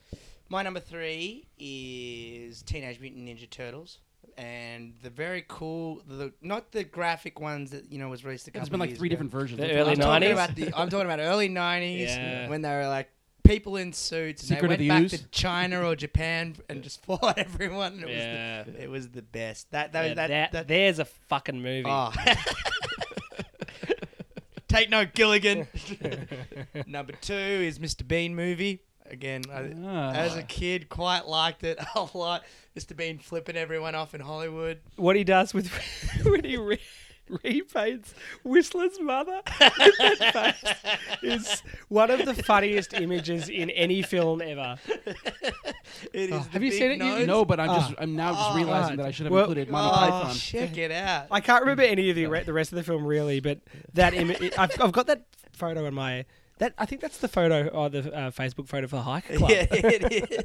my 0.49 0.63
number 0.63 0.79
three 0.79 1.45
is 1.57 2.63
Teenage 2.63 2.99
Mutant 2.99 3.27
Ninja 3.27 3.49
Turtles, 3.49 3.99
and 4.39 4.93
the 5.03 5.09
very 5.09 5.43
cool, 5.47 6.01
the 6.07 6.31
not 6.41 6.71
the 6.71 6.83
graphic 6.83 7.39
ones 7.39 7.71
that 7.71 7.91
you 7.91 7.99
know 7.99 8.09
was 8.09 8.23
released 8.23 8.47
a 8.47 8.51
couple 8.51 8.61
There's 8.61 8.69
been 8.69 8.79
like 8.79 8.89
years 8.89 8.99
three 8.99 9.07
ago. 9.09 9.13
different 9.13 9.31
versions. 9.31 9.59
The 9.59 9.71
early? 9.73 9.91
I'm 9.91 9.97
talking 9.97 10.29
90s? 10.29 10.31
about 10.33 10.55
the. 10.55 10.63
I'm 10.75 10.89
talking 10.89 11.05
about 11.05 11.19
early 11.19 11.49
'90s 11.49 11.99
Yeah. 12.07 12.49
when 12.49 12.61
they 12.61 12.69
were 12.71 12.87
like 12.87 13.09
people 13.43 13.75
in 13.77 13.91
suits. 13.93 14.41
And 14.43 14.49
Secret 14.49 14.61
they 14.61 14.67
went 14.67 14.79
the 14.79 14.87
back 14.89 15.01
Ooze? 15.03 15.11
to 15.11 15.27
China 15.29 15.83
or 15.87 15.95
Japan 15.95 16.55
and 16.69 16.81
just 16.83 17.03
fought 17.05 17.37
everyone. 17.37 17.93
and 17.93 18.03
It 18.05 18.09
Yeah. 18.09 18.57
was 18.65 18.73
the, 18.75 18.83
it 18.83 18.89
was 18.89 19.09
the 19.09 19.21
best. 19.21 19.71
That 19.71 19.91
that 19.93 20.07
Yeah, 20.07 20.13
that, 20.15 20.27
that- 20.29 20.51
that, 20.53 20.67
there's 20.67 20.99
a 20.99 21.05
fucking 21.05 21.61
movie. 21.61 21.89
Oh. 21.89 22.13
Take 24.67 24.89
note, 24.91 25.13
Gilligan. 25.15 25.67
Number 26.87 27.13
two 27.21 27.33
is 27.33 27.79
Mr. 27.79 28.07
Bean 28.07 28.35
movie. 28.35 28.83
Again, 29.09 29.43
I, 29.51 29.71
Ah. 29.85 30.11
as 30.13 30.35
a 30.35 30.43
kid, 30.43 30.89
quite 30.89 31.27
liked 31.27 31.63
it 31.63 31.79
a 31.95 32.07
lot. 32.17 32.43
Mr. 32.77 32.95
Bean 32.95 33.17
flipping 33.19 33.55
everyone 33.57 33.95
off 33.95 34.13
in 34.13 34.21
Hollywood. 34.21 34.79
What 34.95 35.15
he 35.15 35.23
does 35.23 35.53
with 35.53 35.69
when 36.23 36.43
he 36.43 36.57
re- 36.57 36.79
repaints 37.29 38.13
Whistler's 38.43 38.99
mother 38.99 39.41
with 39.99 40.55
is 41.21 41.61
one 41.87 42.09
of 42.09 42.25
the 42.25 42.33
funniest 42.33 42.93
images 42.93 43.49
in 43.49 43.69
any 43.71 44.01
film 44.01 44.41
ever. 44.41 44.77
It 46.13 46.29
is. 46.29 46.31
Oh, 46.31 46.39
have 46.51 46.63
you 46.63 46.71
seen 46.71 46.91
it? 46.91 46.97
You- 46.97 47.03
nose. 47.03 47.27
No, 47.27 47.45
but 47.45 47.59
I'm 47.59 47.67
just 47.67 47.91
Ah. 47.91 48.01
I'm 48.01 48.15
now 48.15 48.33
just 48.33 48.51
Oh, 48.51 48.55
realizing 48.55 48.89
right. 48.91 48.97
that 48.97 49.05
I 49.07 49.11
should 49.11 49.25
have 49.25 49.33
Well- 49.33 49.43
included 49.43 49.69
Monty 49.69 49.89
Oh, 49.95 49.99
Python. 50.21 50.35
check 50.35 50.77
it 50.77 50.91
out. 50.91 51.27
I 51.31 51.39
can't 51.41 51.61
remember 51.61 51.83
any 51.83 52.09
of 52.09 52.15
the 52.15 52.25
the 52.45 52.53
rest 52.53 52.71
of 52.71 52.77
the 52.77 52.83
film 52.83 53.05
really, 53.05 53.39
but 53.39 53.59
that 53.93 54.13
image 54.13 54.53
I've, 54.57 54.71
I've 54.81 54.91
got 54.91 55.07
that 55.07 55.23
photo 55.51 55.85
in 55.85 55.93
my 55.93 56.25
that 56.59 56.73
I 56.77 56.85
think 56.85 57.01
that's 57.01 57.17
the 57.17 57.27
photo 57.27 57.67
or 57.69 57.89
the 57.89 58.13
uh, 58.13 58.31
Facebook 58.31 58.67
photo 58.67 58.87
for 58.87 58.95
the 58.97 59.01
hiker 59.01 59.35
club. 59.37 59.49
yeah, 59.51 59.65
it 59.69 60.11
is. 60.31 60.43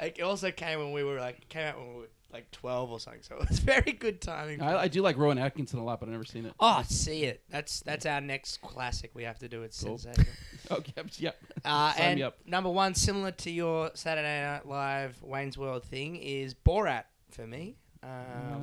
It 0.00 0.20
also 0.20 0.50
came 0.50 0.80
when 0.80 0.92
we 0.92 1.04
were 1.04 1.20
like 1.20 1.48
came 1.48 1.68
out 1.68 1.78
when 1.78 1.88
we 1.88 1.94
were 2.00 2.08
like 2.32 2.50
twelve 2.50 2.90
or 2.90 2.98
something. 2.98 3.22
So 3.22 3.36
it 3.36 3.48
was 3.48 3.58
very 3.74 3.92
good 3.92 4.20
timing. 4.20 4.60
I, 4.60 4.82
I 4.82 4.88
do 4.88 5.00
like 5.02 5.16
Rowan 5.16 5.38
Atkinson 5.38 5.78
a 5.78 5.84
lot, 5.84 6.00
but 6.00 6.06
I've 6.06 6.12
never 6.12 6.24
seen 6.24 6.44
it. 6.46 6.52
oh, 6.58 6.82
see 6.88 7.24
it. 7.24 7.42
That's 7.50 7.80
that's 7.80 8.04
our 8.06 8.20
next 8.20 8.60
classic. 8.62 9.12
We 9.14 9.22
have 9.24 9.38
to 9.38 9.48
do 9.48 9.62
it. 9.62 9.76
Cool. 9.84 9.98
Sensational. 9.98 10.34
Okay, 10.70 10.92
yep. 11.18 11.36
Uh, 11.64 11.92
Sign 11.92 12.02
and 12.04 12.16
me 12.18 12.22
up. 12.24 12.38
number 12.46 12.70
one, 12.70 12.94
similar 12.94 13.30
to 13.32 13.50
your 13.50 13.90
Saturday 13.94 14.42
Night 14.42 14.66
Live 14.66 15.22
Wayne's 15.22 15.56
World 15.58 15.84
thing, 15.84 16.16
is 16.16 16.54
Borat 16.54 17.04
for 17.30 17.46
me. 17.46 17.76
Um, 18.02 18.08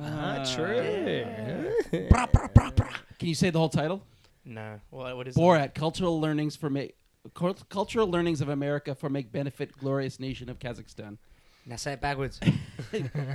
Ah, 0.02 0.38
Ah, 0.40 0.54
true. 0.54 1.24
brah, 2.10 2.30
brah, 2.30 2.52
brah, 2.52 2.72
brah. 2.74 2.94
Can 3.18 3.28
you 3.28 3.34
say 3.34 3.48
the 3.50 3.58
whole 3.58 3.68
title? 3.70 4.02
No, 4.50 4.80
what, 4.90 5.16
what 5.16 5.28
is 5.28 5.36
it? 5.36 5.40
Borat: 5.40 5.74
Cultural 5.74 6.20
Learnings 6.20 6.56
for 6.56 6.68
Make 6.68 6.96
Cultural 7.68 8.08
Learnings 8.10 8.40
of 8.40 8.48
America 8.48 8.94
for 8.94 9.08
Make 9.08 9.30
Benefit 9.30 9.76
Glorious 9.78 10.18
Nation 10.18 10.48
of 10.50 10.58
Kazakhstan. 10.58 11.18
Now 11.66 11.76
say 11.76 11.92
it 11.92 12.00
backwards. 12.00 12.40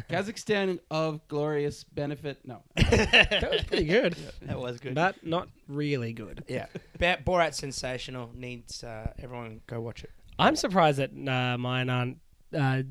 Kazakhstan 0.10 0.80
of 0.92 1.26
glorious 1.28 1.84
benefit. 1.84 2.40
No, 2.44 2.64
that 2.76 3.48
was 3.52 3.62
pretty 3.64 3.86
good, 3.86 4.16
that 4.42 4.60
was 4.60 4.80
good. 4.80 4.96
but 4.96 5.24
not 5.26 5.48
really 5.68 6.12
good. 6.14 6.44
yeah, 6.48 6.66
Ba- 7.00 7.20
Borat's 7.26 7.58
sensational. 7.58 8.32
Needs 8.36 8.84
uh, 8.84 9.12
everyone 9.20 9.62
go 9.68 9.80
watch 9.80 10.04
it. 10.04 10.12
I'm 10.38 10.56
surprised 10.56 10.98
that 11.00 11.12
uh, 11.12 11.58
mine 11.58 11.90
aren't 11.90 12.18
uh, 12.54 12.82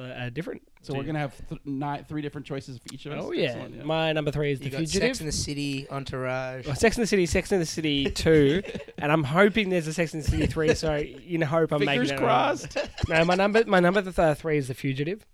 uh, 0.00 0.30
different. 0.30 0.62
so 0.82 0.94
we're 0.94 1.02
gonna 1.04 1.18
have 1.18 1.36
th- 1.48 1.60
nine, 1.64 2.04
three 2.04 2.22
different 2.22 2.46
choices 2.46 2.78
for 2.78 2.84
each 2.94 3.04
of 3.06 3.12
us. 3.12 3.22
Oh 3.22 3.32
yeah. 3.32 3.50
Excellent, 3.50 3.84
my 3.84 4.12
number 4.12 4.30
three 4.30 4.52
is 4.52 4.60
You 4.60 4.64
The 4.64 4.70
got 4.70 4.78
Fugitive. 4.78 5.08
Sex 5.08 5.20
in 5.20 5.26
the 5.26 5.32
City, 5.32 5.86
Entourage. 5.90 6.66
Well, 6.66 6.74
Sex 6.76 6.96
in 6.96 7.02
the 7.02 7.06
City, 7.06 7.26
Sex 7.26 7.52
in 7.52 7.58
the 7.60 7.66
City 7.66 8.10
two, 8.10 8.62
and 8.98 9.12
I'm 9.12 9.24
hoping 9.24 9.68
there's 9.70 9.86
a 9.86 9.92
Sex 9.92 10.14
in 10.14 10.20
the 10.20 10.26
City 10.28 10.46
three. 10.46 10.74
So 10.74 10.96
in 10.96 11.42
hope 11.42 11.72
I'm 11.72 11.80
Fingers 11.80 12.10
making 12.10 12.14
it. 12.14 12.18
crossed. 12.18 12.78
No, 13.08 13.24
my 13.24 13.34
number, 13.34 13.64
my 13.66 13.80
number 13.80 14.00
th- 14.02 14.18
uh, 14.18 14.34
three 14.34 14.56
is 14.58 14.68
The 14.68 14.74
Fugitive. 14.74 15.26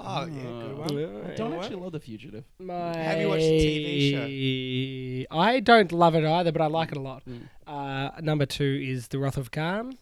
Oh 0.00 0.26
yeah, 0.26 0.42
good 0.42 0.70
Uh, 0.70 0.74
one. 0.76 1.30
I 1.32 1.34
don't 1.34 1.54
actually 1.54 1.76
love 1.76 1.90
The 1.92 1.98
Fugitive. 2.00 2.44
My... 2.60 2.96
Have 2.96 3.20
you 3.20 3.28
watched 3.30 3.40
the 3.42 3.58
TV 4.14 5.26
show? 5.28 5.36
I 5.36 5.58
don't 5.58 5.90
love 5.90 6.14
it 6.14 6.24
either, 6.24 6.52
but 6.52 6.62
I 6.62 6.66
like 6.66 6.92
it 6.92 6.98
a 6.98 7.00
lot. 7.00 7.24
Mm. 7.28 7.48
Uh, 7.66 8.20
number 8.20 8.46
two 8.46 8.80
is 8.80 9.08
The 9.08 9.18
Wrath 9.18 9.36
of 9.36 9.50
Khan. 9.50 9.98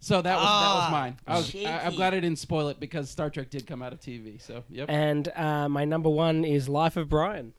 So 0.00 0.22
that 0.22 0.36
was 0.36 0.44
that 0.44 0.74
was 0.74 0.84
Ah, 0.86 0.88
mine. 0.92 1.16
I 1.26 1.36
was, 1.38 1.54
I, 1.56 1.80
I'm 1.86 1.94
glad 1.94 2.14
I 2.14 2.20
didn't 2.20 2.38
spoil 2.38 2.68
it 2.68 2.78
because 2.78 3.10
Star 3.10 3.30
Trek 3.30 3.50
did 3.50 3.66
come 3.66 3.82
out 3.82 3.92
of 3.92 4.00
TV. 4.00 4.40
So 4.40 4.62
yep, 4.70 4.88
And 4.88 5.28
uh, 5.34 5.68
my 5.68 5.84
number 5.84 6.08
one 6.08 6.44
is 6.44 6.68
Life 6.68 6.96
of 6.96 7.08
Brian. 7.08 7.52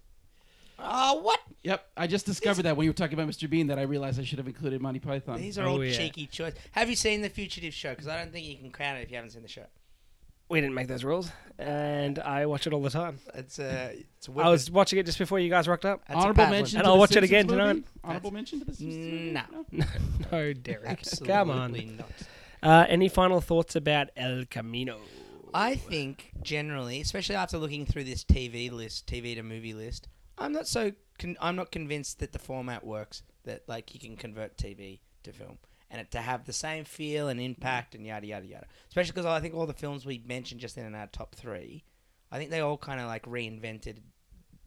Oh, 0.81 1.21
what? 1.21 1.41
yep. 1.61 1.89
I 1.97 2.07
just 2.07 2.25
discovered 2.25 2.63
that 2.63 2.77
when 2.77 2.85
you 2.85 2.91
were 2.91 2.95
talking 2.95 3.19
about 3.19 3.27
Mr. 3.29 3.49
Bean 3.49 3.67
that 3.67 3.77
I 3.77 3.81
realized 3.81 4.17
I 4.17 4.23
should 4.23 4.37
have 4.37 4.47
included 4.47 4.81
Monty 4.81 4.99
Python. 4.99 5.37
These 5.37 5.57
are 5.59 5.65
Oh, 5.67 5.71
all 5.71 5.83
yeah. 5.83 5.91
cheeky 5.91 6.25
choices. 6.27 6.57
Have 6.71 6.89
you 6.89 6.95
seen 6.95 7.21
the 7.21 7.27
Fugitive 7.29 7.73
show? 7.73 7.89
Because 7.89 8.07
I 8.07 8.17
don't 8.17 8.31
think 8.31 8.47
you 8.47 8.55
can 8.55 8.71
count 8.71 8.97
it 8.97 9.01
if 9.01 9.09
you 9.09 9.17
haven't 9.17 9.31
seen 9.31 9.41
the 9.41 9.49
show. 9.49 9.65
We 10.49 10.59
didn't 10.61 10.73
make 10.73 10.87
those 10.87 11.03
rules, 11.03 11.31
and 11.59 12.17
I 12.17 12.47
watch 12.47 12.65
it 12.65 12.73
all 12.73 12.81
the 12.81 12.89
time. 12.89 13.19
It's 13.35 13.59
a, 13.59 13.95
it's 14.17 14.27
a 14.27 14.31
I 14.31 14.49
was 14.49 14.71
watching 14.71 14.97
it 14.97 15.05
just 15.05 15.19
before 15.19 15.37
you 15.39 15.47
guys 15.49 15.67
rocked 15.67 15.85
up. 15.85 16.01
That's 16.07 16.15
a 16.15 16.21
Honorable 16.21 16.37
bad 16.37 16.43
one. 16.49 16.51
mention, 16.57 16.79
And 16.79 16.87
I'll 16.87 16.93
the 16.95 16.99
watch 16.99 17.11
it 17.11 17.13
Simpsons 17.13 17.29
again 17.29 17.45
movie? 17.47 17.59
tonight. 17.59 17.83
Honorable 18.03 18.31
mention 18.31 18.59
to 18.59 18.65
the 18.65 18.73
Simpsons 18.73 19.33
No. 19.71 19.85
No, 20.31 20.53
Derek. 20.53 20.85
Absolutely 20.87 21.27
Come 21.27 21.51
on. 21.51 21.97
not. 21.97 22.09
Uh, 22.63 22.85
any 22.89 23.09
final 23.09 23.41
thoughts 23.41 23.75
about 23.75 24.09
El 24.17 24.43
Camino? 24.49 24.97
I 25.53 25.75
think 25.75 26.31
generally, 26.41 26.99
especially 27.01 27.35
after 27.35 27.57
looking 27.59 27.85
through 27.85 28.03
this 28.05 28.23
TV 28.23 28.71
list, 28.71 29.05
TV 29.07 29.35
to 29.35 29.43
movie 29.43 29.73
list, 29.75 30.07
I'm 30.37 30.51
not 30.51 30.67
so 30.67 30.91
con- 31.19 31.37
I'm 31.39 31.55
not 31.55 31.71
convinced 31.71 32.19
that 32.19 32.33
the 32.33 32.39
format 32.39 32.83
works. 32.83 33.21
That 33.45 33.61
like 33.67 33.93
you 33.93 33.99
can 33.99 34.17
convert 34.17 34.57
TV 34.57 34.99
to 35.23 35.31
film 35.31 35.57
and 35.91 35.99
it 36.01 36.11
to 36.11 36.21
have 36.21 36.45
the 36.45 36.53
same 36.53 36.83
feel 36.85 37.27
and 37.29 37.39
impact 37.39 37.95
and 37.95 38.05
yada 38.05 38.27
yada 38.27 38.45
yada. 38.45 38.65
Especially 38.87 39.11
because 39.11 39.25
I 39.25 39.39
think 39.39 39.53
all 39.55 39.65
the 39.65 39.73
films 39.73 40.05
we 40.05 40.21
mentioned 40.25 40.61
just 40.61 40.77
in 40.77 40.93
our 40.95 41.07
top 41.07 41.35
three 41.35 41.83
I 42.31 42.37
think 42.37 42.51
they 42.51 42.59
all 42.59 42.77
kind 42.77 42.99
of 43.01 43.07
like 43.07 43.25
reinvented 43.25 43.97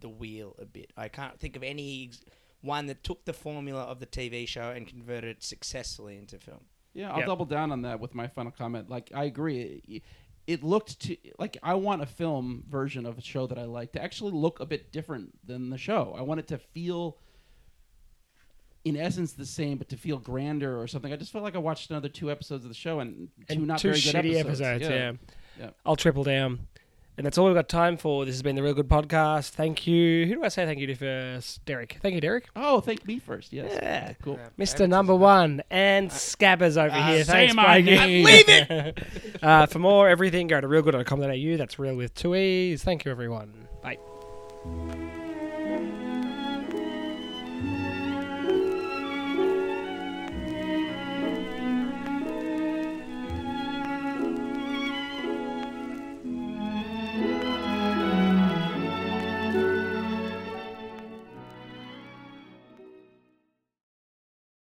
the 0.01 0.09
wheel 0.09 0.57
a 0.61 0.65
bit. 0.65 0.93
I 0.97 1.09
can't 1.09 1.39
think 1.39 1.55
of 1.57 1.63
any 1.63 2.07
ex- 2.09 2.21
one 2.61 2.87
that 2.87 3.05
took 3.05 3.25
the 3.25 3.33
formula 3.33 3.83
of 3.83 4.01
the 4.01 4.07
TV 4.07 4.49
show 4.49 4.71
and 4.71 4.87
converted 4.87 5.37
it 5.37 5.43
successfully 5.45 6.17
into 6.19 6.39
film. 6.39 6.65
Yeah, 6.93 7.13
I'll 7.13 7.19
Yep. 7.19 7.27
double 7.27 7.45
down 7.47 7.71
on 7.73 7.83
that 7.83 8.01
with 8.01 8.15
my 8.15 8.27
final 8.27 8.51
comment. 8.53 8.91
Like, 8.91 9.11
I 9.15 9.25
agree. 9.25 9.81
It, 9.89 10.03
it 10.49 10.65
looked 10.65 10.99
to 11.03 11.17
like 11.39 11.57
I 11.63 11.75
want 11.75 12.03
a 12.03 12.07
film 12.07 12.65
version 12.69 13.07
of 13.07 13.17
a 13.17 13.21
show 13.23 13.47
that 13.47 13.59
I 13.59 13.65
like 13.65 13.93
to 13.93 14.03
actually 14.03 14.33
look 14.33 14.59
a 14.59 14.67
bit 14.67 14.91
different 14.91 15.47
than 15.47 15.71
the 15.71 15.79
show. 15.79 16.15
I 16.19 16.23
want 16.23 16.41
it 16.41 16.49
to 16.49 16.59
feel, 16.59 17.17
in 18.85 18.97
essence, 18.97 19.33
the 19.33 19.47
same, 19.47 19.79
but 19.79 19.89
to 19.91 19.97
feel 19.97 20.19
grander 20.19 20.81
or 20.81 20.87
something. 20.87 21.13
I 21.13 21.17
just 21.17 21.33
felt 21.33 21.45
like 21.45 21.55
I 21.55 21.59
watched 21.59 21.91
another 21.91 22.09
two 22.09 22.31
episodes 22.31 22.65
of 22.65 22.71
the 22.71 22.75
show 22.75 23.01
and 23.01 23.29
two 23.49 23.55
and 23.55 23.67
not 23.67 23.79
two 23.79 23.89
very 23.89 24.01
good 24.01 24.15
shitty 24.15 24.39
episodes. 24.41 24.61
episodes. 24.61 24.91
yeah. 24.91 25.13
Yeah. 25.59 25.71
I'll 25.85 25.97
triple 25.97 26.25
down. 26.25 26.67
And 27.19 27.27
that's 27.27 27.37
all 27.37 27.45
we've 27.45 27.55
got 27.55 27.69
time 27.69 27.99
for. 27.99 28.25
This 28.25 28.35
has 28.35 28.43
been 28.43 28.57
the 28.57 28.63
Reel 28.63 28.73
Good 28.73 28.89
Podcast. 28.89 29.51
Thank 29.51 29.87
you. 29.87 30.25
Who 30.27 30.37
do 30.37 30.45
I 30.45 30.49
say 30.49 30.65
thank 30.65 30.79
you 30.79 30.87
to 30.87 30.95
first? 30.95 31.63
Derek. 31.67 31.99
Thank 32.01 32.15
you, 32.15 32.23
Derek. 32.23 32.47
Oh, 32.57 32.81
thank 32.81 33.07
me 33.07 33.19
first. 33.19 33.53
Yes. 33.53 33.71
Yeah. 33.75 34.15
Cool. 34.23 34.41
Mr. 34.59 34.89
Number 34.89 35.15
One 35.15 35.63
and 35.71 36.11
Scabbers 36.11 36.83
over 36.83 36.95
uh, 36.95 37.07
here. 37.09 37.25
Thanks, 37.25 37.55
my 37.55 37.83
Blakey. 37.83 37.97
name. 37.97 38.25
Leave 38.25 38.49
it. 38.49 38.99
uh, 39.43 39.67
for 39.67 39.79
more 39.79 40.09
everything, 40.09 40.47
go 40.47 40.59
to 40.61 40.67
reelgood.com.au. 40.67 41.57
That's 41.59 41.79
real 41.79 41.97
with 41.97 42.15
two 42.15 42.35
e's. 42.35 42.83
Thank 42.83 43.05
you, 43.05 43.11
everyone. 43.11 43.69
Bye. 43.83 43.99